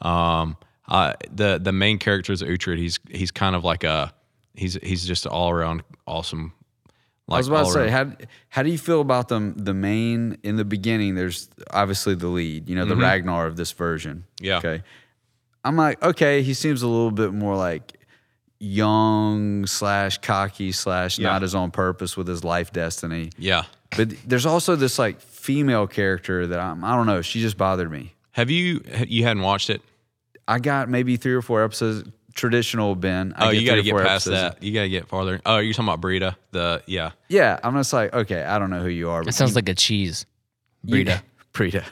Um, 0.00 0.56
uh, 0.88 1.14
the 1.30 1.58
the 1.62 1.72
main 1.72 1.98
character 1.98 2.32
is 2.32 2.42
Uhtred. 2.42 2.78
He's 2.78 2.98
he's 3.08 3.30
kind 3.30 3.54
of 3.56 3.64
like 3.64 3.84
a 3.84 4.12
he's 4.54 4.74
he's 4.82 5.06
just 5.06 5.26
all 5.26 5.50
around 5.50 5.82
awesome. 6.06 6.52
Like 7.26 7.36
I 7.36 7.38
was 7.38 7.48
about 7.48 7.64
to 7.66 7.70
say, 7.72 7.88
around- 7.90 8.16
how 8.20 8.26
how 8.50 8.62
do 8.64 8.70
you 8.70 8.76
feel 8.76 9.00
about 9.00 9.28
them? 9.28 9.54
The 9.56 9.72
main 9.72 10.36
in 10.42 10.56
the 10.56 10.64
beginning, 10.64 11.14
there's 11.14 11.48
obviously 11.70 12.14
the 12.16 12.26
lead, 12.28 12.68
you 12.68 12.76
know, 12.76 12.84
the 12.84 12.96
Ragnar 12.96 13.46
of 13.46 13.56
this 13.56 13.72
version. 13.72 14.24
Mm-hmm. 14.36 14.44
Yeah. 14.44 14.58
Okay. 14.58 14.82
I'm 15.64 15.76
like, 15.76 16.02
okay, 16.02 16.42
he 16.42 16.52
seems 16.52 16.82
a 16.82 16.86
little 16.86 17.10
bit 17.12 17.32
more 17.32 17.56
like 17.56 17.98
young 18.58 19.66
slash 19.66 20.18
cocky 20.18 20.72
slash 20.72 21.18
Yeah. 21.18 21.30
not 21.30 21.42
his 21.42 21.54
own 21.54 21.70
purpose 21.70 22.16
with 22.16 22.26
his 22.28 22.44
life 22.44 22.72
destiny. 22.72 23.30
yeah. 23.38 23.64
But 23.96 24.10
there's 24.26 24.46
also 24.46 24.76
this 24.76 24.98
like 24.98 25.20
female 25.20 25.86
character 25.86 26.46
that 26.46 26.58
I'm, 26.60 26.82
I 26.84 26.96
don't 26.96 27.06
know. 27.06 27.22
She 27.22 27.40
just 27.40 27.56
bothered 27.56 27.90
me. 27.90 28.14
Have 28.32 28.50
you 28.50 28.82
you 29.06 29.22
hadn't 29.24 29.42
watched 29.42 29.70
it? 29.70 29.80
I 30.48 30.58
got 30.58 30.88
maybe 30.88 31.16
three 31.16 31.34
or 31.34 31.42
four 31.42 31.62
episodes. 31.64 32.08
Traditional 32.34 32.96
Ben. 32.96 33.32
I 33.36 33.46
Oh, 33.46 33.50
you 33.50 33.64
got 33.64 33.76
to 33.76 33.82
get 33.84 33.94
past 33.96 34.26
episodes. 34.26 34.56
that. 34.56 34.62
You 34.62 34.74
got 34.74 34.82
to 34.82 34.88
get 34.88 35.06
farther. 35.06 35.40
Oh, 35.46 35.58
you're 35.58 35.72
talking 35.72 35.88
about 35.88 36.00
Brida. 36.00 36.36
The 36.50 36.82
yeah. 36.86 37.12
Yeah, 37.28 37.60
I'm 37.62 37.74
just 37.76 37.92
like, 37.92 38.12
okay, 38.12 38.42
I 38.42 38.58
don't 38.58 38.70
know 38.70 38.80
who 38.80 38.88
you 38.88 39.08
are. 39.10 39.22
it 39.22 39.26
But 39.26 39.34
sounds 39.34 39.54
like 39.54 39.68
a 39.68 39.74
cheese. 39.74 40.26
You- 40.82 40.90
Brida. 41.04 41.22
Brida. 41.52 41.84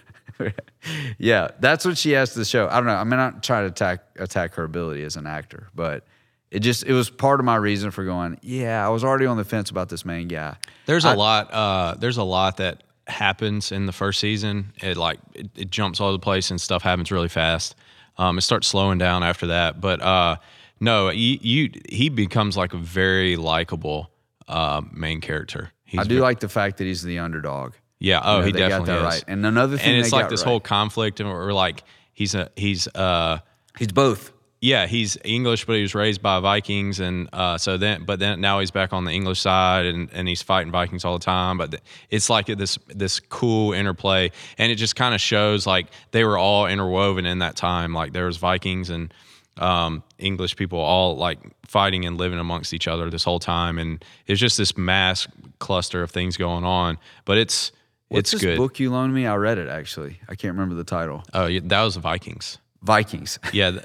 yeah, 1.18 1.48
that's 1.61 1.84
what 1.84 1.96
she 1.96 2.11
has 2.12 2.34
to 2.34 2.44
show. 2.44 2.66
I 2.68 2.76
don't 2.76 2.86
know. 2.86 2.94
I'm 2.96 3.09
not 3.09 3.42
trying 3.42 3.64
to 3.64 3.70
attack 3.70 4.00
attack 4.18 4.55
her 4.55 4.64
ability 4.64 5.05
as 5.05 5.16
an 5.16 5.26
actor, 5.26 5.68
but 5.74 6.05
it 6.53 6.61
just 6.61 6.84
it 6.84 6.92
was 6.92 7.11
part 7.11 7.40
of 7.40 7.46
my 7.46 7.57
reason 7.57 7.90
for 7.90 8.05
going. 8.05 8.38
Yeah, 8.42 8.84
I 8.86 8.90
was 8.90 9.03
already 9.05 9.26
on 9.26 9.36
the 9.36 9.44
fence 9.44 9.70
about 9.70 9.88
this 9.88 10.05
main 10.05 10.28
guy. 10.28 10.57
There's 10.86 11.05
a 11.05 11.14
lot. 11.14 11.53
Uh, 11.53 11.94
there's 11.98 12.18
a 12.18 12.22
lot 12.24 12.59
that 12.59 12.84
happens 13.09 13.72
in 13.72 13.86
the 13.86 13.92
first 13.92 14.20
season. 14.20 14.72
It 14.82 14.96
like 14.96 15.18
it, 15.34 15.50
it 15.57 15.70
jumps 15.70 16.00
all 16.00 16.09
over 16.09 16.12
the 16.12 16.18
place 16.20 16.50
and 16.50 16.61
stuff 16.61 16.82
happens 16.82 17.11
really 17.11 17.28
fast. 17.28 17.74
Um, 18.18 18.36
it 18.38 18.42
starts 18.42 18.68
slowing 18.68 18.98
down 18.98 19.22
after 19.22 19.48
that. 19.48 19.80
But 19.80 20.03
uh, 20.03 20.36
no, 20.78 21.09
you, 21.09 21.38
you 21.40 21.70
he 21.88 22.11
becomes 22.11 22.57
like 22.57 22.74
a 22.74 22.78
very 22.78 23.36
likable 23.36 24.11
uh, 24.46 24.82
main 24.92 25.20
character. 25.20 25.72
He's 25.84 26.00
I 26.00 26.05
do 26.05 26.16
ve- 26.16 26.20
like 26.20 26.40
the 26.40 26.48
fact 26.48 26.76
that 26.78 26.84
he's 26.84 27.03
the 27.03 27.18
underdog. 27.18 27.72
yeah. 27.98 28.20
Oh, 28.22 28.36
You 28.36 28.40
know, 28.40 28.46
he 28.46 28.53
definitely 28.53 28.86
got 28.86 28.86
that 28.86 28.98
is. 28.98 29.14
right. 29.14 29.24
And 29.26 29.46
another 29.46 29.76
thing, 29.78 29.88
and 29.88 29.96
it's 30.00 30.11
they 30.11 30.16
like 30.16 30.28
this 30.28 30.42
right. 30.42 30.48
whole 30.50 30.61
conflict, 30.61 31.20
and 31.20 31.28
we're 31.28 31.53
like 31.53 31.82
he's 32.12 32.34
a 32.34 32.50
he's 32.57 32.86
uh 32.88 33.38
He's 33.78 33.88
both. 33.92 34.32
Yeah, 34.62 34.86
he's 34.86 35.18
English, 35.24 35.64
but 35.64 35.74
he 35.74 35.82
was 35.82 35.92
raised 35.92 36.22
by 36.22 36.38
Vikings, 36.38 37.00
and 37.00 37.28
uh, 37.32 37.58
so 37.58 37.76
then, 37.76 38.04
but 38.04 38.20
then 38.20 38.40
now 38.40 38.60
he's 38.60 38.70
back 38.70 38.92
on 38.92 39.04
the 39.04 39.10
English 39.10 39.40
side, 39.40 39.86
and, 39.86 40.08
and 40.12 40.28
he's 40.28 40.40
fighting 40.40 40.70
Vikings 40.70 41.04
all 41.04 41.18
the 41.18 41.24
time. 41.24 41.58
But 41.58 41.72
th- 41.72 41.82
it's 42.10 42.30
like 42.30 42.46
this 42.46 42.78
this 42.86 43.18
cool 43.18 43.72
interplay, 43.72 44.30
and 44.58 44.70
it 44.70 44.76
just 44.76 44.94
kind 44.94 45.16
of 45.16 45.20
shows 45.20 45.66
like 45.66 45.88
they 46.12 46.22
were 46.22 46.38
all 46.38 46.66
interwoven 46.66 47.26
in 47.26 47.40
that 47.40 47.56
time. 47.56 47.92
Like 47.92 48.12
there 48.12 48.26
was 48.26 48.36
Vikings 48.36 48.88
and 48.88 49.12
um, 49.56 50.04
English 50.20 50.54
people 50.54 50.78
all 50.78 51.16
like 51.16 51.40
fighting 51.66 52.04
and 52.04 52.16
living 52.16 52.38
amongst 52.38 52.72
each 52.72 52.86
other 52.86 53.10
this 53.10 53.24
whole 53.24 53.40
time, 53.40 53.78
and 53.78 54.04
it's 54.28 54.40
just 54.40 54.58
this 54.58 54.78
mass 54.78 55.26
cluster 55.58 56.04
of 56.04 56.12
things 56.12 56.36
going 56.36 56.64
on. 56.64 56.98
But 57.24 57.36
it's 57.36 57.72
What's 58.10 58.32
it's 58.32 58.42
this 58.42 58.50
good. 58.50 58.58
book 58.58 58.78
you 58.78 58.92
loaned 58.92 59.12
me? 59.12 59.26
I 59.26 59.34
read 59.34 59.58
it 59.58 59.68
actually. 59.68 60.20
I 60.28 60.36
can't 60.36 60.54
remember 60.54 60.76
the 60.76 60.84
title. 60.84 61.24
Oh, 61.34 61.46
yeah, 61.46 61.60
that 61.64 61.82
was 61.82 61.94
the 61.94 62.00
Vikings. 62.00 62.58
Vikings. 62.83 63.39
Yeah, 63.53 63.78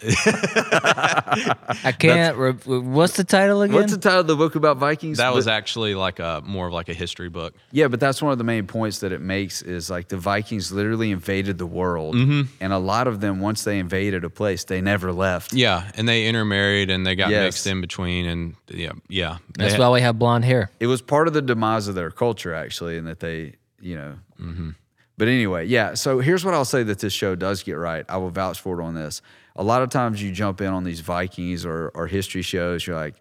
I 1.83 1.93
can't. 1.97 2.37
Re- 2.37 2.51
what's 2.53 3.15
the 3.17 3.23
title 3.23 3.61
again? 3.61 3.75
What's 3.75 3.91
the 3.91 3.97
title 3.99 4.21
of 4.21 4.27
the 4.27 4.35
book 4.35 4.55
about 4.55 4.77
Vikings? 4.77 5.17
that 5.17 5.33
was 5.33 5.45
But- 5.45 5.53
actually 5.53 5.93
like 5.95 6.19
a 6.19 6.41
more 6.45 6.67
of 6.67 6.73
like 6.73 6.89
a 6.89 6.93
history 6.93 7.29
book. 7.29 7.53
Yeah, 7.71 7.87
but 7.89 7.99
that's 7.99 8.21
one 8.21 8.31
of 8.31 8.37
the 8.37 8.43
main 8.43 8.65
points 8.67 8.99
that 8.99 9.11
it 9.11 9.21
makes 9.21 9.61
is 9.61 9.89
like 9.89 10.07
the 10.07 10.17
Vikings 10.17 10.71
literally 10.71 11.11
invaded 11.11 11.57
the 11.57 11.65
world, 11.65 12.15
Mm-hmm. 12.15 12.41
and 12.61 12.73
a 12.73 12.77
lot 12.77 13.07
of 13.07 13.19
them 13.19 13.39
once 13.39 13.63
they 13.63 13.79
invaded 13.79 14.23
a 14.23 14.29
place, 14.29 14.63
they 14.63 14.81
never 14.81 15.11
left. 15.11 15.53
Yeah, 15.53 15.91
and 15.95 16.07
they 16.07 16.25
intermarried 16.27 16.89
and 16.89 17.05
they 17.05 17.15
got 17.15 17.29
Yes. 17.29 17.43
mixed 17.43 17.67
in 17.67 17.81
between, 17.81 18.25
and 18.25 18.55
yeah, 18.69 18.91
yeah. 19.09 19.37
That's 19.57 19.73
They- 19.73 19.79
why 19.79 19.89
we 19.89 20.01
have 20.01 20.17
blonde 20.17 20.45
hair. 20.45 20.71
It 20.79 20.87
was 20.87 21.01
part 21.01 21.27
of 21.27 21.33
the 21.33 21.41
demise 21.41 21.87
of 21.87 21.95
their 21.95 22.11
culture 22.11 22.53
actually, 22.53 22.97
and 22.97 23.05
that 23.07 23.19
they, 23.19 23.55
you 23.79 23.95
know. 23.95 24.15
Mm-hmm. 24.41 24.69
But 25.17 25.27
anyway, 25.27 25.65
yeah. 25.65 25.95
So 25.95 26.19
here's 26.19 26.45
what 26.45 26.53
I'll 26.53 26.65
say 26.65 26.83
that 26.83 26.99
this 26.99 27.13
show 27.13 27.35
does 27.35 27.63
get 27.63 27.73
right. 27.73 28.05
I 28.07 28.17
will 28.17 28.29
vouch 28.29 28.59
for 28.59 28.79
it 28.79 28.83
on 28.83 28.93
this. 28.93 29.21
A 29.55 29.63
lot 29.63 29.81
of 29.81 29.89
times 29.89 30.21
you 30.21 30.31
jump 30.31 30.61
in 30.61 30.67
on 30.67 30.83
these 30.83 30.99
Vikings 30.99 31.65
or 31.65 31.89
or 31.95 32.07
history 32.07 32.43
shows, 32.43 32.85
you're 32.85 32.95
like, 32.95 33.15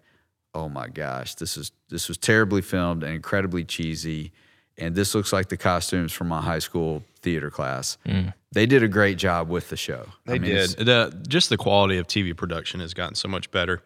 oh 0.53 0.69
my 0.69 0.87
gosh, 0.87 1.35
this 1.35 1.57
is 1.57 1.71
this 1.89 2.07
was 2.07 2.17
terribly 2.17 2.61
filmed 2.61 3.03
and 3.03 3.13
incredibly 3.13 3.63
cheesy. 3.63 4.31
And 4.77 4.93
this 4.93 5.15
looks 5.15 5.33
like 5.33 5.49
the 5.49 5.57
costumes 5.57 6.13
from 6.13 6.27
my 6.27 6.39
high 6.39 6.59
school 6.59 7.03
theater 7.21 7.49
class. 7.49 7.97
They 8.51 8.67
did 8.67 8.83
a 8.83 8.87
great 8.87 9.17
job 9.17 9.49
with 9.49 9.69
the 9.69 9.77
show. 9.77 10.07
They 10.25 10.35
I 10.35 10.39
mean, 10.39 10.51
did. 10.51 10.69
The 10.77 11.25
just 11.27 11.49
the 11.49 11.57
quality 11.57 11.97
of 11.97 12.07
TV 12.07 12.37
production 12.37 12.79
has 12.79 12.93
gotten 12.93 13.15
so 13.15 13.27
much 13.27 13.49
better. 13.49 13.81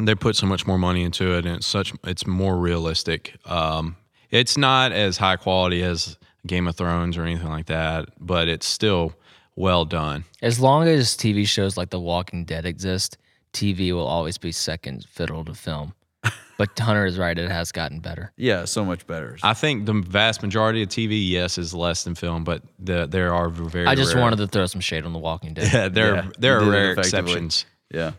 They 0.00 0.14
put 0.14 0.36
so 0.36 0.46
much 0.46 0.66
more 0.66 0.78
money 0.78 1.02
into 1.02 1.36
it, 1.36 1.44
and 1.44 1.56
it's 1.56 1.66
such 1.66 1.92
it's 2.04 2.26
more 2.26 2.56
realistic. 2.56 3.34
Um, 3.44 3.96
it's 4.30 4.56
not 4.56 4.92
as 4.92 5.18
high 5.18 5.36
quality 5.36 5.82
as 5.82 6.16
Game 6.46 6.66
of 6.66 6.76
Thrones 6.76 7.16
or 7.16 7.22
anything 7.24 7.48
like 7.48 7.66
that, 7.66 8.08
but 8.18 8.48
it's 8.48 8.66
still 8.66 9.14
well 9.56 9.84
done. 9.84 10.24
As 10.40 10.58
long 10.60 10.88
as 10.88 11.16
TV 11.16 11.46
shows 11.46 11.76
like 11.76 11.90
The 11.90 12.00
Walking 12.00 12.44
Dead 12.44 12.64
exist, 12.66 13.18
TV 13.52 13.92
will 13.92 14.06
always 14.06 14.38
be 14.38 14.50
second 14.52 15.06
fiddle 15.10 15.44
to 15.44 15.54
film. 15.54 15.94
But 16.58 16.78
Hunter 16.78 17.06
is 17.06 17.18
right; 17.18 17.36
it 17.36 17.50
has 17.50 17.72
gotten 17.72 17.98
better. 17.98 18.30
Yeah, 18.36 18.66
so 18.66 18.84
much 18.84 19.04
better. 19.06 19.36
I 19.42 19.52
think 19.54 19.86
the 19.86 19.94
vast 19.94 20.42
majority 20.42 20.82
of 20.82 20.90
TV, 20.90 21.28
yes, 21.28 21.58
is 21.58 21.74
less 21.74 22.04
than 22.04 22.14
film, 22.14 22.44
but 22.44 22.62
the, 22.78 23.06
there 23.06 23.34
are 23.34 23.48
very. 23.48 23.86
I 23.86 23.96
just 23.96 24.14
rare- 24.14 24.22
wanted 24.22 24.36
to 24.36 24.46
throw 24.46 24.66
some 24.66 24.80
shade 24.80 25.04
on 25.04 25.12
The 25.12 25.18
Walking 25.18 25.54
Dead. 25.54 25.70
Yeah, 25.72 25.88
there 25.88 26.14
Yeah, 26.16 26.30
there 26.38 26.60
are 26.60 26.70
rare 26.70 26.92
exceptions. 26.92 27.64
yeah. 27.92 28.12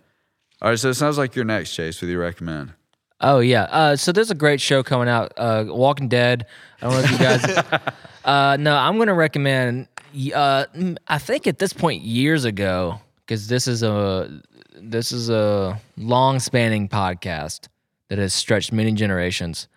All 0.61 0.69
right, 0.71 0.79
so 0.79 0.89
it 0.89 0.95
sounds 0.95 1.17
like 1.17 1.35
you're 1.35 1.45
next, 1.45 1.73
Chase, 1.73 2.01
with 2.01 2.09
your 2.09 2.19
recommend. 2.21 2.73
Oh 3.21 3.39
yeah. 3.39 3.63
Uh, 3.63 3.95
so 3.95 4.11
there's 4.11 4.31
a 4.31 4.35
great 4.35 4.59
show 4.59 4.83
coming 4.83 5.07
out, 5.07 5.31
uh, 5.37 5.63
Walking 5.67 6.09
Dead. 6.09 6.45
I 6.81 6.89
don't 6.89 6.93
know 6.95 6.99
if 6.99 7.11
you 7.11 7.17
guys. 7.19 7.83
uh, 8.25 8.57
no, 8.59 8.75
I'm 8.75 8.97
gonna 8.97 9.13
recommend. 9.13 9.87
Uh, 10.33 10.65
I 11.07 11.17
think 11.17 11.47
at 11.47 11.57
this 11.59 11.73
point 11.73 12.03
years 12.03 12.45
ago, 12.45 12.99
because 13.25 13.47
this 13.47 13.67
is 13.67 13.83
a 13.83 14.41
this 14.75 15.11
is 15.11 15.29
a 15.29 15.79
long 15.97 16.39
spanning 16.39 16.87
podcast 16.89 17.67
that 18.09 18.17
has 18.19 18.33
stretched 18.33 18.71
many 18.71 18.91
generations. 18.91 19.67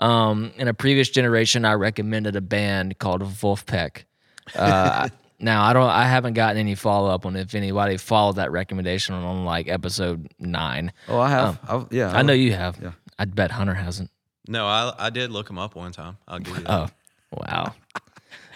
Um, 0.00 0.52
in 0.56 0.68
a 0.68 0.74
previous 0.74 1.08
generation, 1.08 1.64
I 1.64 1.72
recommended 1.74 2.36
a 2.36 2.40
band 2.42 2.98
called 2.98 3.22
Vulfpeck. 3.22 4.04
Uh, 4.54 5.08
now 5.40 5.62
I 5.64 5.72
don't. 5.72 5.88
I 5.88 6.04
haven't 6.06 6.34
gotten 6.34 6.58
any 6.58 6.74
follow 6.74 7.08
up 7.10 7.24
on 7.24 7.34
if 7.36 7.54
anybody 7.54 7.96
followed 7.96 8.36
that 8.36 8.50
recommendation 8.52 9.14
on 9.14 9.44
like 9.46 9.68
episode 9.68 10.28
nine. 10.38 10.92
Oh, 11.08 11.18
I 11.18 11.30
have. 11.30 11.58
I've- 11.66 11.86
yeah, 11.96 12.10
I 12.14 12.22
know 12.22 12.34
you 12.34 12.52
have. 12.52 12.78
Yeah. 12.82 12.92
I'd 13.18 13.34
bet 13.34 13.50
Hunter 13.50 13.72
hasn't. 13.74 14.10
No, 14.46 14.66
I 14.66 14.92
I 14.98 15.10
did 15.10 15.30
look 15.30 15.48
him 15.48 15.58
up 15.58 15.74
one 15.74 15.92
time. 15.92 16.18
I'll 16.28 16.38
give 16.38 16.54
you 16.58 16.62
that. 16.64 16.70
Oh, 16.70 16.88
wow. 17.36 17.74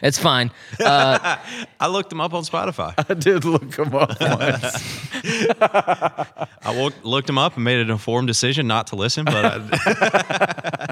It's 0.02 0.18
fine. 0.18 0.50
Uh, 0.82 1.36
I 1.80 1.88
looked 1.88 2.08
them 2.08 2.20
up 2.22 2.32
on 2.32 2.42
Spotify. 2.42 2.94
I 3.08 3.12
did 3.14 3.44
look 3.44 3.72
them 3.72 3.94
up 3.94 4.08
once. 4.20 5.14
I 5.60 6.74
wo- 6.74 6.90
looked 7.02 7.26
them 7.26 7.36
up 7.36 7.56
and 7.56 7.64
made 7.64 7.78
an 7.80 7.90
informed 7.90 8.26
decision 8.26 8.66
not 8.66 8.86
to 8.88 8.96
listen. 8.96 9.26
But 9.26 9.44
I, 9.44 10.88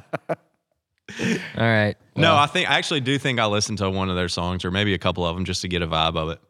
all 1.57 1.65
right. 1.65 1.97
no, 2.17 2.37
I 2.37 2.47
think 2.47 2.71
I 2.71 2.75
actually 2.77 3.01
do 3.01 3.19
think 3.19 3.41
I 3.41 3.47
listened 3.47 3.79
to 3.79 3.91
one 3.91 4.11
of 4.11 4.17
their 4.17 4.29
songs 4.29 4.65
or 4.65 4.71
maybe 4.71 4.93
a 4.95 4.99
couple 4.99 5.27
of 5.27 5.35
them 5.35 5.45
just 5.47 5.63
to 5.63 5.69
get 5.69 5.81
a 5.83 5.87
vibe 5.87 6.17
of 6.17 6.29
it. 6.29 6.41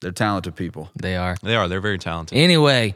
They're 0.00 0.12
talented 0.12 0.54
people. 0.56 0.90
they 0.96 1.16
are. 1.16 1.36
They 1.42 1.56
are. 1.56 1.66
They're 1.68 1.80
very 1.80 1.98
talented. 1.98 2.38
Anyway, 2.38 2.94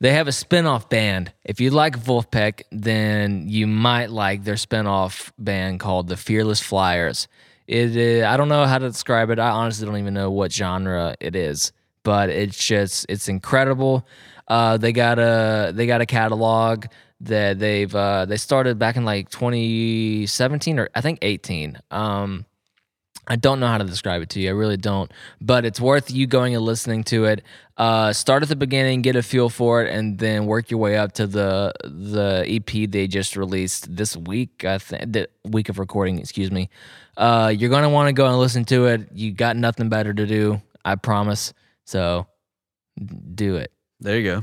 they 0.00 0.12
have 0.12 0.28
a 0.28 0.32
spin-off 0.32 0.88
band. 0.88 1.32
If 1.44 1.60
you 1.60 1.70
like 1.70 1.98
Vulfpeck, 1.98 2.62
then 2.70 3.48
you 3.48 3.66
might 3.66 4.10
like 4.10 4.44
their 4.44 4.56
spin-off 4.56 5.32
band 5.38 5.80
called 5.80 6.08
the 6.08 6.16
Fearless 6.16 6.60
Flyers. 6.60 7.28
It 7.66 7.96
is, 7.96 8.24
I 8.24 8.36
don't 8.36 8.48
know 8.48 8.64
how 8.64 8.78
to 8.78 8.88
describe 8.88 9.30
it. 9.30 9.38
I 9.38 9.50
honestly 9.50 9.86
don't 9.86 9.98
even 9.98 10.14
know 10.14 10.30
what 10.30 10.52
genre 10.52 11.16
it 11.20 11.36
is, 11.36 11.72
but 12.02 12.30
it's 12.30 12.64
just 12.64 13.06
it's 13.08 13.28
incredible. 13.28 14.06
Uh, 14.46 14.78
they 14.78 14.92
got 14.92 15.18
a 15.18 15.72
they 15.74 15.86
got 15.86 16.00
a 16.00 16.06
catalog 16.06 16.86
that 17.20 17.58
they've 17.58 17.94
uh, 17.94 18.24
they 18.24 18.38
started 18.38 18.78
back 18.78 18.96
in 18.96 19.04
like 19.04 19.28
2017 19.28 20.78
or 20.78 20.88
I 20.94 21.00
think 21.02 21.18
18. 21.20 21.78
Um, 21.90 22.46
I 23.28 23.36
don't 23.36 23.60
know 23.60 23.66
how 23.66 23.78
to 23.78 23.84
describe 23.84 24.22
it 24.22 24.30
to 24.30 24.40
you. 24.40 24.48
I 24.48 24.52
really 24.52 24.78
don't. 24.78 25.12
But 25.40 25.64
it's 25.64 25.80
worth 25.80 26.10
you 26.10 26.26
going 26.26 26.54
and 26.54 26.64
listening 26.64 27.04
to 27.04 27.26
it. 27.26 27.44
Uh, 27.76 28.12
start 28.12 28.42
at 28.42 28.48
the 28.48 28.56
beginning, 28.56 29.02
get 29.02 29.16
a 29.16 29.22
feel 29.22 29.50
for 29.50 29.82
it, 29.82 29.94
and 29.94 30.18
then 30.18 30.46
work 30.46 30.70
your 30.70 30.80
way 30.80 30.96
up 30.96 31.12
to 31.12 31.26
the 31.26 31.72
the 31.84 32.44
EP 32.48 32.90
they 32.90 33.06
just 33.06 33.36
released 33.36 33.94
this 33.94 34.16
week. 34.16 34.64
I 34.64 34.78
think 34.78 35.12
the 35.12 35.28
week 35.44 35.68
of 35.68 35.78
recording. 35.78 36.18
Excuse 36.18 36.50
me. 36.50 36.70
Uh, 37.16 37.52
you're 37.56 37.70
gonna 37.70 37.90
want 37.90 38.08
to 38.08 38.12
go 38.12 38.26
and 38.26 38.38
listen 38.38 38.64
to 38.66 38.86
it. 38.86 39.08
You 39.12 39.30
got 39.32 39.56
nothing 39.56 39.88
better 39.88 40.12
to 40.12 40.26
do. 40.26 40.62
I 40.84 40.96
promise. 40.96 41.52
So 41.84 42.26
do 43.34 43.56
it. 43.56 43.72
There 44.00 44.18
you 44.18 44.24
go. 44.24 44.42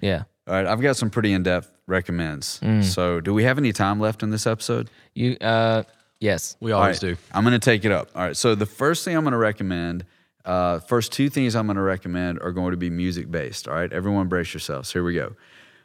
Yeah. 0.00 0.24
All 0.46 0.54
right, 0.54 0.66
I've 0.66 0.80
got 0.80 0.96
some 0.96 1.10
pretty 1.10 1.32
in-depth 1.32 1.72
recommends. 1.88 2.60
Mm. 2.60 2.84
So, 2.84 3.20
do 3.20 3.34
we 3.34 3.42
have 3.44 3.58
any 3.58 3.72
time 3.72 3.98
left 3.98 4.22
in 4.22 4.30
this 4.30 4.46
episode? 4.46 4.90
You. 5.14 5.36
Uh. 5.40 5.82
Yes. 6.20 6.56
We 6.60 6.72
always 6.72 7.02
right, 7.02 7.14
do. 7.14 7.20
I'm 7.32 7.44
going 7.44 7.58
to 7.58 7.64
take 7.64 7.84
it 7.84 7.92
up. 7.92 8.10
All 8.14 8.22
right. 8.22 8.36
So 8.36 8.54
the 8.54 8.66
first 8.66 9.04
thing 9.04 9.16
I'm 9.16 9.24
going 9.24 9.32
to 9.32 9.38
recommend, 9.38 10.04
uh, 10.44 10.78
first 10.80 11.12
two 11.12 11.28
things 11.28 11.54
I'm 11.54 11.66
going 11.66 11.76
to 11.76 11.82
recommend 11.82 12.40
are 12.40 12.52
going 12.52 12.70
to 12.70 12.76
be 12.76 12.90
music 12.90 13.30
based. 13.30 13.68
All 13.68 13.74
right. 13.74 13.92
Everyone 13.92 14.28
brace 14.28 14.54
yourselves. 14.54 14.92
Here 14.92 15.04
we 15.04 15.14
go. 15.14 15.34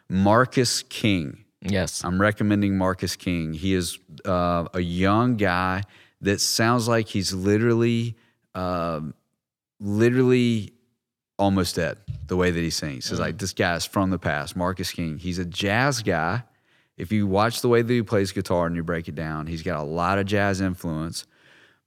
Marcus 0.10 0.84
King. 0.84 1.46
Yes. 1.62 2.04
I'm 2.04 2.20
recommending 2.20 2.78
Marcus 2.78 3.16
King. 3.16 3.54
He 3.54 3.74
is 3.74 4.00
uh, 4.26 4.66
a 4.74 4.80
young 4.80 5.36
guy 5.38 5.84
that 6.22 6.40
sounds 6.42 6.88
like 6.88 7.08
he's 7.08 7.34
literally, 7.34 8.16
um, 8.56 9.14
literally 9.80 10.74
almost 11.38 11.76
dead. 11.76 11.98
The 12.28 12.38
way 12.38 12.52
that 12.52 12.60
he 12.60 12.70
sings, 12.70 13.12
It's 13.12 13.20
like 13.20 13.38
this 13.38 13.52
guy 13.54 13.76
is 13.76 13.86
from 13.86 14.10
the 14.10 14.20
past. 14.20 14.56
Marcus 14.56 14.92
King. 14.92 15.18
He's 15.18 15.40
a 15.40 15.46
jazz 15.46 16.02
guy. 16.02 16.44
If 17.02 17.12
you 17.12 17.26
watch 17.26 17.62
the 17.62 17.68
way 17.68 17.82
that 17.82 17.92
he 17.92 18.04
plays 18.04 18.32
guitar 18.32 18.68
and 18.68 18.76
you 18.76 18.84
break 18.84 19.08
it 19.08 19.16
down, 19.16 19.48
he's 19.48 19.64
got 19.64 19.80
a 19.80 19.84
lot 19.84 20.20
of 20.20 20.28
jazz 20.28 20.62
influence, 20.62 21.26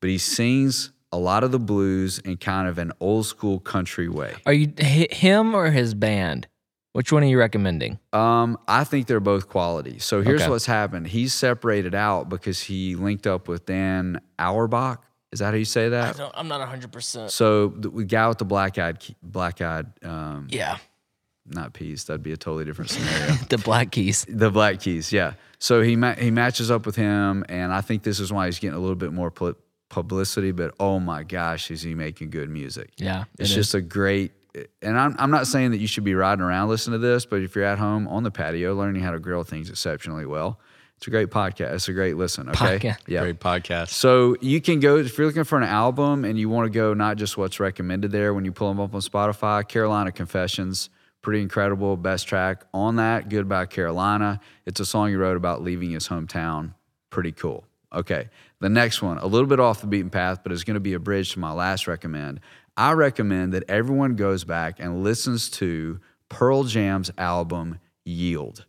but 0.00 0.10
he 0.10 0.18
sings 0.18 0.90
a 1.12 1.16
lot 1.16 1.44
of 1.44 1.52
the 1.52 1.60
blues 1.60 2.18
in 2.18 2.36
kind 2.36 2.66
of 2.66 2.78
an 2.78 2.90
old 2.98 3.24
school 3.26 3.60
country 3.60 4.08
way. 4.08 4.34
Are 4.44 4.52
you 4.52 4.72
him 4.76 5.54
or 5.54 5.70
his 5.70 5.94
band? 5.94 6.48
Which 6.94 7.12
one 7.12 7.22
are 7.22 7.26
you 7.26 7.38
recommending? 7.38 8.00
Um, 8.12 8.58
I 8.66 8.82
think 8.82 9.06
they're 9.06 9.20
both 9.20 9.48
quality. 9.48 10.00
So 10.00 10.20
here's 10.20 10.42
Okay. 10.42 10.50
what's 10.50 10.66
happened. 10.66 11.06
He's 11.06 11.32
separated 11.32 11.94
out 11.94 12.28
because 12.28 12.62
he 12.62 12.96
linked 12.96 13.28
up 13.28 13.46
with 13.46 13.66
Dan 13.66 14.20
Auerbach. 14.40 15.04
Is 15.30 15.38
that 15.38 15.46
how 15.50 15.56
you 15.56 15.64
say 15.64 15.90
that? 15.90 16.18
I'm 16.34 16.48
not 16.48 16.58
100. 16.58 16.90
percent 16.90 17.30
So 17.30 17.68
the, 17.68 17.88
the 17.88 18.04
guy 18.04 18.26
with 18.28 18.38
the 18.38 18.44
black 18.44 18.78
eyed, 18.78 18.98
black 19.22 19.60
eyed, 19.60 19.86
um, 20.04 20.48
Yeah. 20.50 20.78
Not 21.46 21.72
peas. 21.72 22.04
That'd 22.04 22.22
be 22.22 22.32
a 22.32 22.36
totally 22.36 22.64
different 22.64 22.90
scenario. 22.90 23.34
The 23.48 23.58
Black 23.58 23.90
Keys. 23.90 24.24
the 24.28 24.50
Black 24.50 24.80
Keys, 24.80 25.12
yeah. 25.12 25.34
So 25.58 25.82
he 25.82 25.96
ma- 25.96 26.14
he 26.14 26.30
matches 26.30 26.70
up 26.70 26.86
with 26.86 26.96
him, 26.96 27.44
and 27.48 27.72
I 27.72 27.80
think 27.80 28.02
this 28.02 28.20
is 28.20 28.32
why 28.32 28.46
he's 28.46 28.58
getting 28.58 28.76
a 28.76 28.80
little 28.80 28.96
bit 28.96 29.12
more 29.12 29.30
pu- 29.30 29.56
publicity. 29.88 30.52
But 30.52 30.74
oh 30.80 30.98
my 31.00 31.22
gosh, 31.22 31.70
is 31.70 31.82
he 31.82 31.94
making 31.94 32.30
good 32.30 32.50
music? 32.50 32.90
Yeah. 32.96 33.24
It's 33.38 33.50
it 33.50 33.54
just 33.54 33.70
is. 33.70 33.74
a 33.74 33.80
great, 33.82 34.32
and 34.82 34.98
I'm, 34.98 35.14
I'm 35.18 35.30
not 35.30 35.46
saying 35.46 35.70
that 35.72 35.78
you 35.78 35.86
should 35.86 36.04
be 36.04 36.14
riding 36.14 36.42
around 36.42 36.68
listening 36.68 37.00
to 37.00 37.06
this, 37.06 37.26
but 37.26 37.42
if 37.42 37.54
you're 37.54 37.64
at 37.64 37.78
home 37.78 38.08
on 38.08 38.22
the 38.22 38.30
patio 38.30 38.74
learning 38.74 39.02
how 39.02 39.12
to 39.12 39.18
grill 39.18 39.44
things 39.44 39.70
exceptionally 39.70 40.26
well, 40.26 40.60
it's 40.96 41.06
a 41.06 41.10
great 41.10 41.30
podcast. 41.30 41.74
It's 41.74 41.88
a 41.88 41.92
great 41.92 42.16
listen. 42.16 42.48
Okay. 42.50 42.78
Podcast. 42.78 42.98
Yeah. 43.06 43.20
Great 43.20 43.40
podcast. 43.40 43.88
So 43.88 44.36
you 44.40 44.60
can 44.60 44.80
go 44.80 44.96
if 44.98 45.16
you're 45.18 45.26
looking 45.26 45.44
for 45.44 45.58
an 45.58 45.64
album 45.64 46.24
and 46.24 46.38
you 46.38 46.48
want 46.48 46.66
to 46.66 46.70
go 46.70 46.94
not 46.94 47.16
just 47.16 47.36
what's 47.36 47.58
recommended 47.60 48.12
there 48.12 48.32
when 48.32 48.44
you 48.44 48.52
pull 48.52 48.68
them 48.68 48.80
up 48.80 48.94
on 48.94 49.00
Spotify. 49.00 49.66
Carolina 49.66 50.12
Confessions, 50.12 50.90
pretty 51.24 51.42
incredible. 51.42 51.96
Best 51.96 52.28
track 52.28 52.64
on 52.72 52.96
that. 52.96 53.28
Goodbye 53.28 53.66
Carolina. 53.66 54.38
It's 54.66 54.78
a 54.78 54.84
song 54.86 55.08
he 55.08 55.16
wrote 55.16 55.36
about 55.36 55.62
leaving 55.62 55.90
his 55.90 56.06
hometown. 56.06 56.74
Pretty 57.10 57.32
cool. 57.32 57.64
Okay. 57.92 58.28
The 58.60 58.68
next 58.68 59.02
one, 59.02 59.18
a 59.18 59.26
little 59.26 59.48
bit 59.48 59.58
off 59.58 59.80
the 59.80 59.86
beaten 59.88 60.10
path, 60.10 60.40
but 60.42 60.52
it's 60.52 60.62
going 60.64 60.74
to 60.74 60.80
be 60.80 60.94
a 60.94 60.98
bridge 61.00 61.32
to 61.32 61.38
my 61.40 61.52
last 61.52 61.86
recommend. 61.88 62.40
I 62.76 62.92
recommend 62.92 63.52
that 63.54 63.64
everyone 63.68 64.14
goes 64.14 64.44
back 64.44 64.78
and 64.78 65.02
listens 65.02 65.48
to 65.50 65.98
Pearl 66.28 66.64
Jam's 66.64 67.10
album 67.18 67.80
Yield 68.04 68.66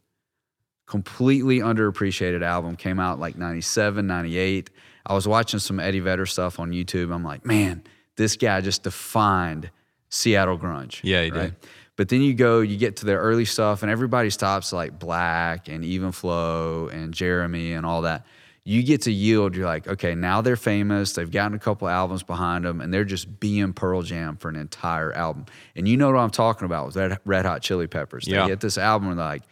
completely 0.86 1.60
underappreciated 1.60 2.44
album 2.44 2.76
came 2.76 3.00
out 3.00 3.20
like 3.20 3.36
97 3.36 4.06
98 4.06 4.70
i 5.08 5.14
was 5.16 5.28
watching 5.28 5.60
some 5.60 5.80
eddie 5.80 6.00
vedder 6.00 6.28
stuff 6.28 6.60
on 6.60 6.70
youtube 6.72 7.12
i'm 7.12 7.24
like 7.24 7.44
man 7.44 7.84
this 8.18 8.38
guy 8.38 8.62
just 8.62 8.84
defined 8.84 9.72
seattle 10.10 10.60
grunge 10.60 11.00
Yeah, 11.04 11.24
he 11.24 11.32
did. 11.32 11.56
But 11.98 12.10
then 12.10 12.22
you 12.22 12.34
go 12.34 12.60
you 12.62 12.78
get 12.78 12.98
to 12.98 13.06
their 13.06 13.20
early 13.20 13.46
stuff 13.46 13.82
and 13.84 13.92
everybody 13.92 14.30
stops 14.30 14.74
like 14.74 14.98
black 15.00 15.68
and 15.68 15.84
even 15.86 16.12
flow 16.12 16.88
and 16.88 17.14
jeremy 17.14 17.74
and 17.74 17.86
all 17.86 18.02
that 18.04 18.26
you 18.64 18.82
get 18.84 19.02
to 19.04 19.12
yield 19.12 19.56
you're 19.56 19.66
like 19.66 19.88
okay 19.88 20.16
now 20.16 20.42
they're 20.42 20.56
famous 20.56 21.14
they've 21.14 21.32
gotten 21.32 21.56
a 21.56 21.60
couple 21.60 21.88
albums 21.88 22.24
behind 22.24 22.66
them 22.66 22.82
and 22.82 22.94
they're 22.94 23.06
just 23.06 23.40
being 23.40 23.74
pearl 23.74 24.02
jam 24.02 24.36
for 24.38 24.50
an 24.50 24.56
entire 24.56 25.14
album 25.14 25.46
and 25.76 25.88
you 25.88 25.96
know 25.98 26.12
what 26.12 26.18
i'm 26.20 26.30
talking 26.32 26.66
about 26.66 26.86
with 26.88 26.96
red, 26.96 27.18
red 27.26 27.46
hot 27.46 27.62
chili 27.62 27.88
peppers 27.88 28.28
Yeah. 28.28 28.44
they 28.44 28.50
get 28.50 28.60
this 28.60 28.78
album 28.78 29.10
and 29.10 29.20
they're 29.20 29.26
like 29.26 29.44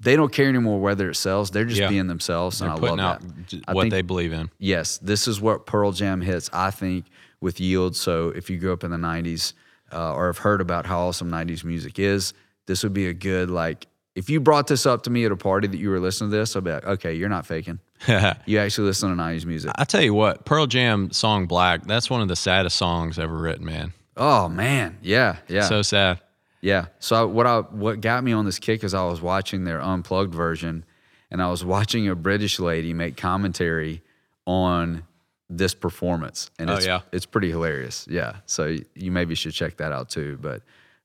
they 0.00 0.14
don't 0.14 0.32
care 0.32 0.48
anymore 0.48 0.78
whether 0.80 1.10
it 1.10 1.16
sells. 1.16 1.50
They're 1.50 1.64
just 1.64 1.80
Yeah. 1.80 1.88
being 1.88 2.06
themselves, 2.06 2.60
and 2.60 2.70
They're 2.70 2.76
I 2.76 2.78
putting 2.78 2.96
love 2.98 3.16
out 3.16 3.48
that. 3.50 3.74
what 3.74 3.82
think- 3.82 3.90
they 3.90 4.02
believe 4.02 4.32
in. 4.32 4.48
yes, 4.60 4.96
this 4.98 5.26
is 5.26 5.40
what 5.40 5.66
Pearl 5.66 5.90
Jam 5.90 6.20
hits, 6.20 6.48
I 6.52 6.70
think, 6.70 7.06
with 7.40 7.58
Yield. 7.58 7.96
So 7.96 8.28
if 8.28 8.48
you 8.48 8.58
grew 8.58 8.72
up 8.72 8.84
in 8.84 8.92
the 8.92 8.96
90s 8.96 9.54
uh, 9.92 10.14
or 10.14 10.26
have 10.26 10.38
heard 10.38 10.60
about 10.60 10.86
how 10.86 11.00
awesome 11.08 11.30
90s 11.30 11.64
music 11.64 11.98
is, 11.98 12.34
this 12.66 12.82
would 12.82 12.92
be 12.92 13.08
a 13.08 13.14
good, 13.14 13.50
like, 13.50 13.86
if 14.14 14.28
you 14.28 14.40
brought 14.40 14.66
this 14.66 14.84
up 14.84 15.04
to 15.04 15.10
me 15.10 15.24
at 15.24 15.32
a 15.32 15.36
party 15.36 15.68
that 15.68 15.78
you 15.78 15.90
were 15.90 16.00
listening 16.00 16.30
to 16.30 16.36
this, 16.36 16.56
I'd 16.56 16.64
be 16.64 16.72
like, 16.72 16.84
okay, 16.84 17.14
you're 17.14 17.28
not 17.28 17.46
faking. 17.46 17.78
You 18.46 18.58
actually 18.58 18.86
listen 18.86 19.16
to 19.16 19.22
90s 19.22 19.44
music. 19.44 19.72
I 19.74 19.84
tell 19.84 20.02
you 20.02 20.14
what, 20.14 20.44
Pearl 20.44 20.66
Jam 20.66 21.10
song 21.12 21.46
Black, 21.46 21.84
that's 21.84 22.08
one 22.08 22.20
of 22.20 22.28
the 22.28 22.36
saddest 22.36 22.76
songs 22.76 23.18
ever 23.18 23.36
written, 23.36 23.64
man. 23.64 23.92
Oh, 24.16 24.48
man. 24.48 24.98
Yeah. 25.02 25.36
Yeah. 25.48 25.62
So 25.62 25.82
sad. 25.82 26.20
Yeah. 26.60 26.86
So 26.98 27.16
I, 27.16 27.24
what 27.24 27.46
I 27.46 27.60
what 27.60 28.00
got 28.00 28.24
me 28.24 28.32
on 28.32 28.44
this 28.44 28.58
kick 28.58 28.82
is 28.82 28.94
I 28.94 29.04
was 29.04 29.20
watching 29.20 29.64
their 29.64 29.80
unplugged 29.80 30.34
version, 30.34 30.84
and 31.30 31.40
I 31.40 31.50
was 31.50 31.64
watching 31.64 32.08
a 32.08 32.14
British 32.14 32.58
lady 32.58 32.92
make 32.92 33.16
commentary 33.16 34.02
on 34.46 35.04
this 35.50 35.74
performance, 35.74 36.50
and 36.58 36.68
Oh, 36.70 36.74
it's 36.76 36.86
yeah. 36.86 37.00
it's 37.12 37.26
pretty 37.26 37.50
hilarious. 37.50 38.06
Yeah. 38.10 38.36
So 38.46 38.76
you 38.94 39.10
maybe 39.10 39.34
should 39.34 39.52
check 39.52 39.78
that 39.78 39.92
out 39.92 40.10
too. 40.10 40.38
But 40.40 40.62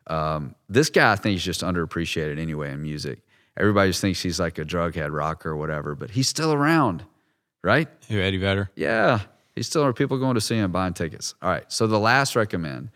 um, 0.07 0.55
this 0.67 0.89
guy 0.89 1.11
I 1.11 1.15
think 1.15 1.37
is 1.37 1.43
just 1.43 1.61
underappreciated 1.61 2.37
anyway 2.39 2.71
in 2.71 2.81
music. 2.81 3.19
Everybody 3.55 3.89
just 3.91 4.01
thinks 4.01 4.21
he's 4.21 4.39
like 4.39 4.57
a 4.57 4.65
drug 4.65 4.95
head 4.95 5.11
rocker 5.11 5.51
or 5.51 5.55
whatever, 5.55 5.95
but 5.95 6.09
he's 6.11 6.27
still 6.27 6.51
around, 6.51 7.03
right? 7.63 7.87
Who, 8.09 8.19
Eddie 8.19 8.37
Vedder? 8.39 8.69
Yeah, 8.75 9.21
he's 9.55 9.67
still 9.67 9.83
are 9.85 9.93
people 9.93 10.17
going 10.17 10.35
to 10.35 10.41
see 10.41 10.55
him 10.57 10.71
buying 10.71 10.93
tickets. 10.93 11.35
All 11.41 11.49
right. 11.49 11.63
So 11.71 11.85
the 11.87 11.99
last 11.99 12.35
recommend, 12.35 12.89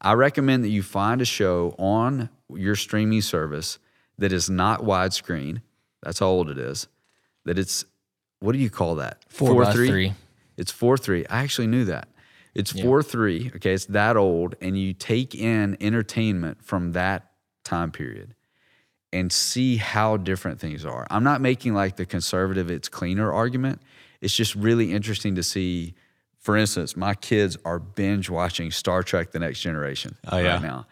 I 0.00 0.14
recommend 0.14 0.64
that 0.64 0.70
you 0.70 0.82
find 0.82 1.20
a 1.20 1.24
show 1.26 1.74
on 1.78 2.30
your 2.52 2.74
streaming 2.74 3.20
service 3.20 3.78
that 4.16 4.32
is 4.32 4.48
not 4.50 4.80
widescreen. 4.82 5.60
That's 6.02 6.18
how 6.20 6.26
old 6.26 6.48
it 6.50 6.58
is. 6.58 6.88
That 7.44 7.58
it's 7.58 7.84
what 8.40 8.52
do 8.52 8.58
you 8.58 8.70
call 8.70 8.96
that? 8.96 9.24
Four 9.28 9.62
by 9.62 9.72
three. 9.72 10.12
It's 10.58 10.70
four 10.72 10.98
three. 10.98 11.24
I 11.26 11.42
actually 11.42 11.68
knew 11.68 11.86
that. 11.86 12.08
It's 12.54 12.72
four 12.72 13.02
three. 13.02 13.50
Okay, 13.56 13.72
it's 13.72 13.86
that 13.86 14.16
old, 14.16 14.56
and 14.60 14.76
you 14.78 14.92
take 14.92 15.34
in 15.34 15.76
entertainment 15.80 16.62
from 16.62 16.92
that 16.92 17.30
time 17.64 17.90
period 17.92 18.34
and 19.12 19.32
see 19.32 19.76
how 19.76 20.16
different 20.18 20.60
things 20.60 20.84
are. 20.84 21.06
I'm 21.10 21.24
not 21.24 21.40
making 21.40 21.72
like 21.74 21.96
the 21.96 22.04
conservative 22.04 22.70
it's 22.70 22.88
cleaner 22.88 23.32
argument. 23.32 23.80
It's 24.20 24.34
just 24.34 24.54
really 24.54 24.92
interesting 24.92 25.36
to 25.36 25.42
see. 25.42 25.94
For 26.40 26.56
instance, 26.56 26.96
my 26.96 27.14
kids 27.14 27.56
are 27.64 27.78
binge 27.78 28.28
watching 28.30 28.70
Star 28.70 29.02
Trek: 29.02 29.30
The 29.32 29.38
Next 29.38 29.60
Generation 29.60 30.16
Oh, 30.30 30.38
yeah. 30.38 30.54
right 30.54 30.62
now. 30.62 30.86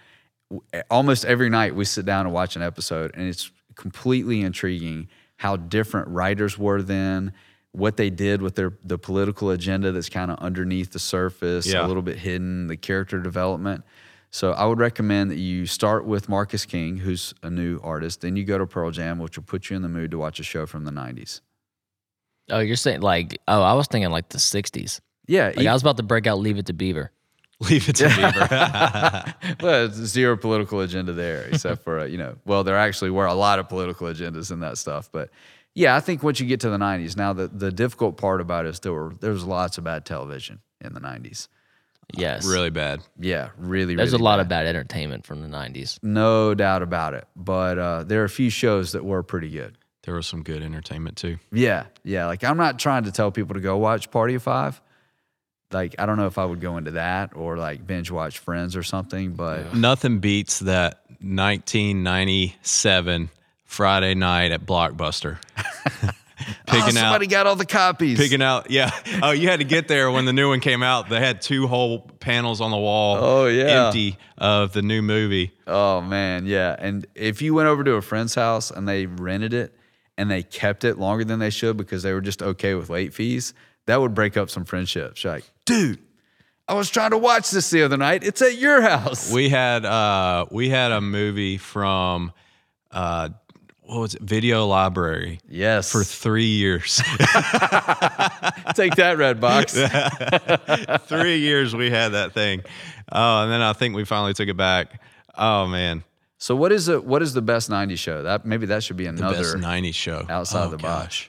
Eh, 0.72 0.82
almost 0.90 1.24
every 1.24 1.50
night 1.50 1.74
we 1.74 1.84
sit 1.84 2.04
down 2.06 2.26
and 2.26 2.32
watch 2.34 2.56
an 2.56 2.62
episode, 2.62 3.10
and 3.14 3.26
it's 3.28 3.50
completely 3.74 4.42
intriguing 4.42 5.08
how 5.36 5.56
different 5.56 6.08
writers 6.08 6.56
were 6.58 6.80
then, 6.82 7.32
what 7.76 7.96
they 7.96 8.10
did 8.10 8.40
with 8.42 8.54
their 8.54 8.72
the 8.84 8.98
political 8.98 9.50
agenda 9.50 9.92
that's 9.92 10.08
kind 10.08 10.30
of 10.30 10.38
underneath 10.38 10.92
the 10.92 10.98
surface, 10.98 11.66
Yeah. 11.66 11.84
a 11.84 11.88
little 11.88 12.02
bit 12.02 12.18
hidden, 12.18 12.66
the 12.68 12.76
character 12.76 13.20
development. 13.20 13.84
So 14.30 14.52
I 14.52 14.66
would 14.66 14.78
recommend 14.80 15.30
that 15.30 15.38
you 15.38 15.66
start 15.66 16.04
with 16.04 16.28
Marcus 16.28 16.66
King, 16.66 16.96
who's 16.98 17.32
a 17.42 17.48
new 17.50 17.78
artist, 17.82 18.20
then 18.22 18.36
you 18.36 18.44
go 18.44 18.58
to 18.58 18.66
Pearl 18.66 18.90
Jam, 18.90 19.18
which 19.18 19.36
will 19.36 19.44
put 19.44 19.70
you 19.70 19.76
in 19.76 19.82
the 19.82 19.88
mood 19.88 20.10
to 20.10 20.18
watch 20.18 20.40
a 20.40 20.42
show 20.42 20.66
from 20.66 20.84
the 20.84 20.90
'90s. 20.90 21.40
Oh, 22.50 22.60
you're 22.60 22.76
saying 22.76 23.00
like 23.00 23.38
oh, 23.48 23.62
I 23.62 23.74
was 23.74 23.86
thinking 23.86 24.10
like 24.10 24.28
the 24.30 24.38
'60s. 24.38 25.00
Yeah, 25.28 25.52
Like 25.56 25.66
I 25.66 25.72
was 25.72 25.82
about 25.82 25.96
to 25.98 26.02
break 26.02 26.26
out 26.26 26.38
"Leave 26.38 26.58
It 26.58 26.66
to 26.66 26.72
Beaver." 26.72 27.10
Leave 27.70 27.88
it 27.88 27.96
to 27.96 28.04
Beaver. 28.08 29.34
well, 29.62 29.86
it's 29.86 29.96
zero 29.96 30.36
political 30.36 30.80
agenda 30.80 31.12
there, 31.14 31.42
except 31.44 31.82
for 31.82 32.00
uh, 32.00 32.04
you 32.04 32.18
know, 32.18 32.36
well, 32.44 32.62
there 32.64 32.76
actually 32.76 33.10
were 33.10 33.26
a 33.26 33.34
lot 33.34 33.58
of 33.58 33.68
political 33.68 34.06
agendas 34.08 34.50
in 34.52 34.60
that 34.60 34.76
stuff, 34.78 35.08
but 35.10 35.30
yeah, 35.76 35.94
I 35.94 36.00
think 36.00 36.24
once 36.24 36.40
you 36.40 36.46
get 36.46 36.60
to 36.60 36.70
the 36.70 36.78
'90s, 36.78 37.16
now 37.16 37.32
the 37.32 37.46
the 37.46 37.70
difficult 37.70 38.16
part 38.16 38.40
about 38.40 38.66
it 38.66 38.70
is 38.70 38.80
there 38.80 38.92
were 38.92 39.14
there 39.20 39.30
was 39.30 39.44
lots 39.44 39.78
of 39.78 39.84
bad 39.84 40.04
television 40.04 40.58
in 40.80 40.94
the 40.94 41.00
'90s. 41.00 41.46
Yes, 42.14 42.46
really 42.46 42.70
bad. 42.70 43.00
Yeah, 43.18 43.50
really, 43.58 43.96
There's 43.96 44.12
really 44.12 44.22
a 44.22 44.24
lot 44.24 44.36
bad. 44.36 44.42
of 44.42 44.48
bad 44.48 44.66
entertainment 44.66 45.26
from 45.26 45.42
the 45.42 45.48
'90s. 45.48 45.98
no 46.02 46.54
doubt 46.54 46.82
about 46.82 47.14
it. 47.14 47.26
But 47.36 47.78
uh, 47.78 48.02
there 48.04 48.22
are 48.22 48.24
a 48.24 48.28
few 48.28 48.50
shows 48.50 48.92
that 48.92 49.04
were 49.04 49.22
pretty 49.22 49.50
good. 49.50 49.76
There 50.04 50.14
was 50.14 50.26
some 50.28 50.44
good 50.44 50.62
entertainment 50.62 51.16
too. 51.16 51.38
Yeah, 51.52 51.86
yeah. 52.04 52.26
Like 52.26 52.44
I'm 52.44 52.56
not 52.56 52.78
trying 52.78 53.04
to 53.04 53.12
tell 53.12 53.30
people 53.32 53.54
to 53.54 53.60
go 53.60 53.76
watch 53.76 54.10
Party 54.10 54.34
of 54.36 54.42
Five. 54.44 54.80
Like 55.72 55.96
I 55.98 56.06
don't 56.06 56.16
know 56.16 56.28
if 56.28 56.38
I 56.38 56.44
would 56.44 56.60
go 56.60 56.76
into 56.76 56.92
that 56.92 57.34
or 57.34 57.56
like 57.56 57.84
binge 57.84 58.12
watch 58.12 58.38
Friends 58.38 58.76
or 58.76 58.84
something, 58.84 59.32
but 59.32 59.74
Nothing 59.74 60.20
beats 60.20 60.60
that 60.60 61.00
1997 61.20 63.30
Friday 63.66 64.14
night 64.14 64.52
at 64.52 64.64
Blockbuster. 64.64 65.38
oh, 65.58 66.10
picking 66.66 66.82
out 66.82 66.92
somebody 66.94 67.26
got 67.26 67.46
all 67.46 67.56
the 67.56 67.66
copies. 67.66 68.18
picking 68.18 68.42
out 68.42 68.70
yeah 68.70 68.90
oh 69.22 69.30
you 69.32 69.48
had 69.48 69.58
to 69.60 69.64
get 69.64 69.88
there 69.88 70.10
when 70.10 70.24
the 70.26 70.32
new 70.32 70.48
one 70.50 70.60
came 70.60 70.82
out 70.82 71.08
they 71.08 71.18
had 71.18 71.40
two 71.40 71.66
whole 71.66 72.00
panels 72.20 72.60
on 72.60 72.70
the 72.70 72.76
wall 72.76 73.16
Oh, 73.18 73.46
yeah. 73.46 73.86
empty 73.86 74.18
of 74.38 74.72
the 74.72 74.82
new 74.82 75.00
movie 75.02 75.52
Oh 75.66 76.00
man, 76.00 76.46
yeah. 76.46 76.76
And 76.78 77.06
if 77.14 77.42
you 77.42 77.52
went 77.54 77.68
over 77.68 77.82
to 77.84 77.94
a 77.94 78.02
friend's 78.02 78.34
house 78.34 78.70
and 78.70 78.86
they 78.88 79.06
rented 79.06 79.52
it 79.52 79.74
and 80.16 80.30
they 80.30 80.42
kept 80.42 80.84
it 80.84 80.96
longer 80.98 81.24
than 81.24 81.38
they 81.40 81.50
should 81.50 81.76
because 81.76 82.02
they 82.04 82.12
were 82.12 82.20
just 82.20 82.40
okay 82.42 82.74
with 82.74 82.88
late 82.88 83.12
fees, 83.14 83.52
that 83.86 84.00
would 84.00 84.14
break 84.14 84.36
up 84.36 84.48
some 84.48 84.64
friendships. 84.64 85.24
You're 85.24 85.32
like, 85.34 85.50
dude, 85.64 85.98
I 86.68 86.74
was 86.74 86.88
trying 86.90 87.10
to 87.10 87.18
watch 87.18 87.50
this 87.50 87.68
the 87.70 87.82
other 87.82 87.96
night. 87.96 88.22
It's 88.24 88.40
at 88.42 88.56
your 88.58 88.80
house. 88.82 89.32
we 89.32 89.48
had 89.48 89.84
uh 89.84 90.46
we 90.52 90.68
had 90.68 90.92
a 90.92 91.00
movie 91.00 91.56
from 91.58 92.32
uh 92.92 93.30
what 93.86 94.00
was 94.00 94.14
it 94.14 94.22
video 94.22 94.66
library 94.66 95.40
yes. 95.48 95.90
for 95.90 96.04
three 96.04 96.46
years 96.46 96.96
take 98.74 98.94
that 98.96 99.16
red 99.16 99.40
box. 99.40 99.72
three 101.06 101.38
years 101.38 101.74
we 101.74 101.90
had 101.90 102.10
that 102.10 102.32
thing 102.32 102.62
oh 103.12 103.42
and 103.42 103.50
then 103.50 103.62
i 103.62 103.72
think 103.72 103.94
we 103.94 104.04
finally 104.04 104.34
took 104.34 104.48
it 104.48 104.56
back 104.56 105.00
oh 105.36 105.66
man 105.66 106.02
so 106.38 106.54
what 106.54 106.72
is 106.72 106.88
it? 106.88 107.04
What 107.04 107.22
is 107.22 107.32
the 107.32 107.42
best 107.42 107.70
'90s 107.70 107.98
show? 107.98 108.22
That 108.22 108.44
maybe 108.44 108.66
that 108.66 108.82
should 108.84 108.96
be 108.96 109.06
best 109.06 109.18
another 109.18 109.56
90s 109.56 109.94
show 109.94 110.26
outside 110.28 110.66
oh, 110.66 110.70
the 110.70 110.76
box. 110.76 111.28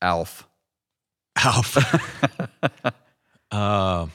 Alf. 0.00 0.48
Alf. 1.36 1.76
uh, 3.52 4.06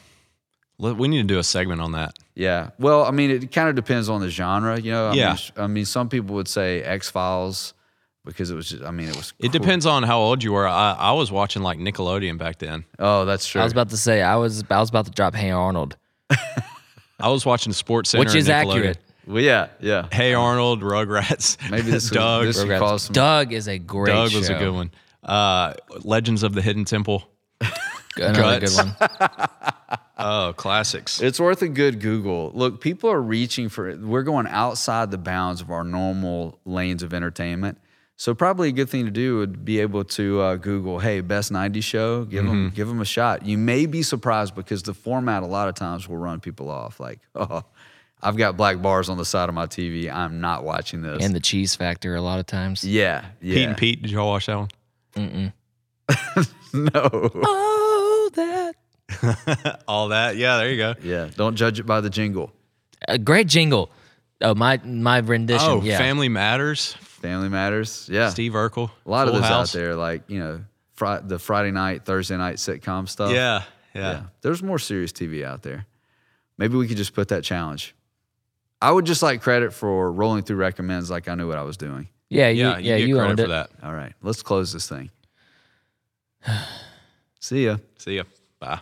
we 0.80 1.07
need 1.07 1.17
to 1.17 1.23
do 1.28 1.39
a 1.39 1.43
segment 1.43 1.82
on 1.82 1.93
that. 1.93 2.15
Yeah. 2.36 2.69
Well, 2.80 3.03
I 3.05 3.11
mean, 3.11 3.32
it 3.32 3.51
kind 3.51 3.67
of 3.69 3.75
depends 3.75 4.09
on 4.09 4.21
the 4.21 4.30
genre. 4.30 4.80
You 4.80 4.91
know. 4.91 5.07
I 5.09 5.13
Yeah. 5.13 5.30
Mean, 5.34 5.38
I 5.57 5.67
mean, 5.67 5.86
some 5.86 6.07
people 6.09 6.36
would 6.36 6.47
say 6.47 6.82
X 6.84 7.09
Files 7.09 7.73
because 8.25 8.51
it 8.51 8.55
was. 8.55 8.69
Just, 8.69 8.84
I 8.84 8.91
mean, 8.91 9.07
it 9.09 9.15
was. 9.15 9.34
It 9.39 9.51
cool. 9.51 9.59
depends 9.59 9.86
on 9.86 10.03
how 10.03 10.19
old 10.19 10.43
you 10.43 10.53
were. 10.53 10.67
I, 10.67 10.93
I 10.93 11.11
was 11.13 11.32
watching 11.32 11.63
like 11.63 11.80
Nickelodeon 11.80 12.38
back 12.38 12.59
then. 12.59 12.86
Oh, 12.99 13.25
that's 13.25 13.47
true. 13.47 13.61
I 13.61 13.63
was 13.63 13.73
about 13.73 13.89
to 13.89 13.97
say 13.97 14.21
I 14.21 14.36
was 14.36 14.63
I 14.69 14.80
was 14.80 14.89
about 14.89 15.05
to 15.05 15.11
drop 15.11 15.34
Hey 15.34 15.49
Arnold, 15.51 15.97
I 17.19 17.30
was 17.30 17.45
watching 17.45 17.73
Sports 17.73 18.11
Center, 18.11 18.23
which 18.25 18.36
is 18.36 18.47
and 18.47 18.69
accurate. 18.69 18.99
well, 19.25 19.41
yeah, 19.41 19.69
yeah. 19.80 20.07
Hey 20.11 20.34
Arnold, 20.36 20.82
Rugrats. 20.82 21.57
Maybe 21.71 21.84
this 21.89 21.93
was- 22.09 22.11
Doug. 22.11 22.45
this 22.45 22.63
Rugrats. 22.63 22.99
some- 23.01 23.13
Doug 23.13 23.51
is 23.53 23.67
a 23.67 23.80
great. 23.80 24.11
Doug 24.11 24.34
was 24.34 24.49
a 24.49 24.53
good 24.53 24.73
one. 24.73 24.91
Uh, 25.23 25.73
Legends 26.03 26.43
of 26.43 26.53
the 26.53 26.61
Hidden 26.61 26.86
Temple. 26.86 27.28
Another 28.20 28.59
Guts. 28.61 28.82
good 28.82 28.95
one. 28.99 29.47
Oh, 30.20 30.51
classics. 30.57 31.22
It's 31.22 31.39
worth 31.39 31.61
a 31.61 31.68
good 31.68 31.99
Google. 32.01 32.51
Look, 32.55 32.82
people 32.82 33.11
are 33.11 33.22
reaching 33.22 33.70
for 33.70 33.88
it. 33.88 33.99
We're 33.99 34.24
going 34.24 34.47
outside 34.47 35.11
the 35.11 35.18
bounds 35.20 35.61
of 35.61 35.70
our 35.70 35.84
normal 35.84 36.57
lanes 36.65 37.03
of 37.03 37.13
entertainment. 37.13 37.78
So 38.15 38.34
probably 38.34 38.70
a 38.70 38.72
good 38.72 38.89
thing 38.89 39.05
to 39.05 39.11
do 39.11 39.38
would 39.38 39.63
be 39.63 39.80
able 39.80 40.03
to 40.05 40.41
uh, 40.41 40.55
Google, 40.55 40.97
"Hey, 40.97 41.22
best 41.22 41.51
'90s 41.51 41.84
show." 41.84 42.26
Give 42.26 42.43
them, 42.45 42.72
give 42.72 42.88
them 42.88 42.99
a 42.99 43.05
shot. 43.05 43.45
You 43.45 43.59
may 43.59 43.86
be 43.86 44.01
surprised 44.01 44.55
because 44.55 44.82
the 44.82 44.95
format 44.95 45.43
a 45.43 45.45
lot 45.45 45.70
of 45.70 45.76
times 45.76 46.09
will 46.09 46.18
run 46.18 46.39
people 46.39 46.72
off. 46.72 46.99
Like, 46.99 47.20
oh, 47.36 47.61
I've 48.20 48.38
got 48.38 48.57
black 48.57 48.82
bars 48.82 49.09
on 49.09 49.18
the 49.18 49.26
side 49.26 49.49
of 49.49 49.55
my 49.55 49.68
TV. 49.68 50.11
I'm 50.11 50.41
not 50.41 50.63
watching 50.63 51.03
this. 51.03 51.24
and 51.24 51.36
the 51.36 51.39
cheese 51.39 51.76
factor 51.76 52.15
a 52.15 52.22
lot 52.22 52.39
of 52.39 52.47
times. 52.47 52.84
yeah, 52.84 53.24
yeah. 53.39 53.53
Pete 53.53 53.68
and 53.68 53.78
Pete. 53.78 54.01
Did 54.01 54.09
y'all 54.11 54.30
watch 54.30 54.47
that 54.47 54.68
one? 55.15 55.53
No. 56.74 57.30
That 59.22 59.84
All 59.88 60.09
that. 60.09 60.36
Yeah, 60.38 60.57
there 60.57 60.70
you 60.72 60.78
go. 60.78 60.95
yeah. 61.03 61.30
Don't 61.36 61.55
judge 61.55 61.80
it 61.80 61.86
by 61.86 62.01
the 62.01 62.09
jingle. 62.09 62.51
a 63.07 63.18
great 63.18 63.47
jingle. 63.47 63.91
Oh, 64.41 64.53
my 64.55 64.80
my 64.84 65.18
rendition. 65.20 65.68
Oh, 65.70 65.82
yeah. 65.82 65.97
Family 65.97 66.30
Matters. 66.30 66.93
Family 67.01 67.49
Matters. 67.49 68.07
Yeah. 68.11 68.30
Steve 68.30 68.53
Urkel. 68.53 68.91
a 69.05 69.09
lot 69.09 69.28
of 69.28 69.34
those 69.34 69.43
House. 69.43 69.76
out 69.76 69.80
there, 69.80 69.95
like 69.95 70.24
you 70.30 70.39
know, 70.39 70.61
fri- 70.93 71.22
the 71.24 71.39
Friday 71.39 71.72
night, 71.72 72.05
Thursday 72.05 72.38
night 72.38 72.57
sitcom 72.57 73.09
stuff. 73.09 73.32
Yeah, 73.32 73.63
yeah. 73.95 74.01
Yeah. 74.11 74.22
There's 74.41 74.61
more 74.61 74.78
serious 74.80 75.11
TV 75.11 75.43
out 75.43 75.63
there. 75.63 75.86
Maybe 76.59 76.76
we 76.78 76.88
could 76.88 76.97
just 76.97 77.13
put 77.13 77.30
that 77.30 77.43
challenge. 77.43 77.95
I 78.80 78.91
would 78.91 79.05
just 79.05 79.24
like 79.24 79.41
credit 79.41 79.74
for 79.74 80.11
rolling 80.11 80.43
through 80.43 80.57
recommends 80.57 81.09
like 81.09 81.28
I 81.28 81.34
knew 81.34 81.47
what 81.47 81.57
I 81.57 81.63
was 81.63 81.78
doing. 81.78 82.07
Yeah, 82.30 82.49
you, 82.49 82.63
Yeah, 82.68 82.78
yeah, 82.78 82.95
you 82.97 83.07
you, 83.07 83.15
credit 83.15 83.30
owned 83.30 83.39
for 83.39 83.45
it. 83.45 83.47
that. 83.47 83.70
All 83.82 83.93
right, 83.93 84.13
let's 84.22 84.43
close 84.43 84.72
this 84.72 84.88
thing. 84.88 85.09
See 87.39 87.65
ya. 87.65 87.78
See 87.97 88.18
ya. 88.18 88.24
Bye. 88.59 88.82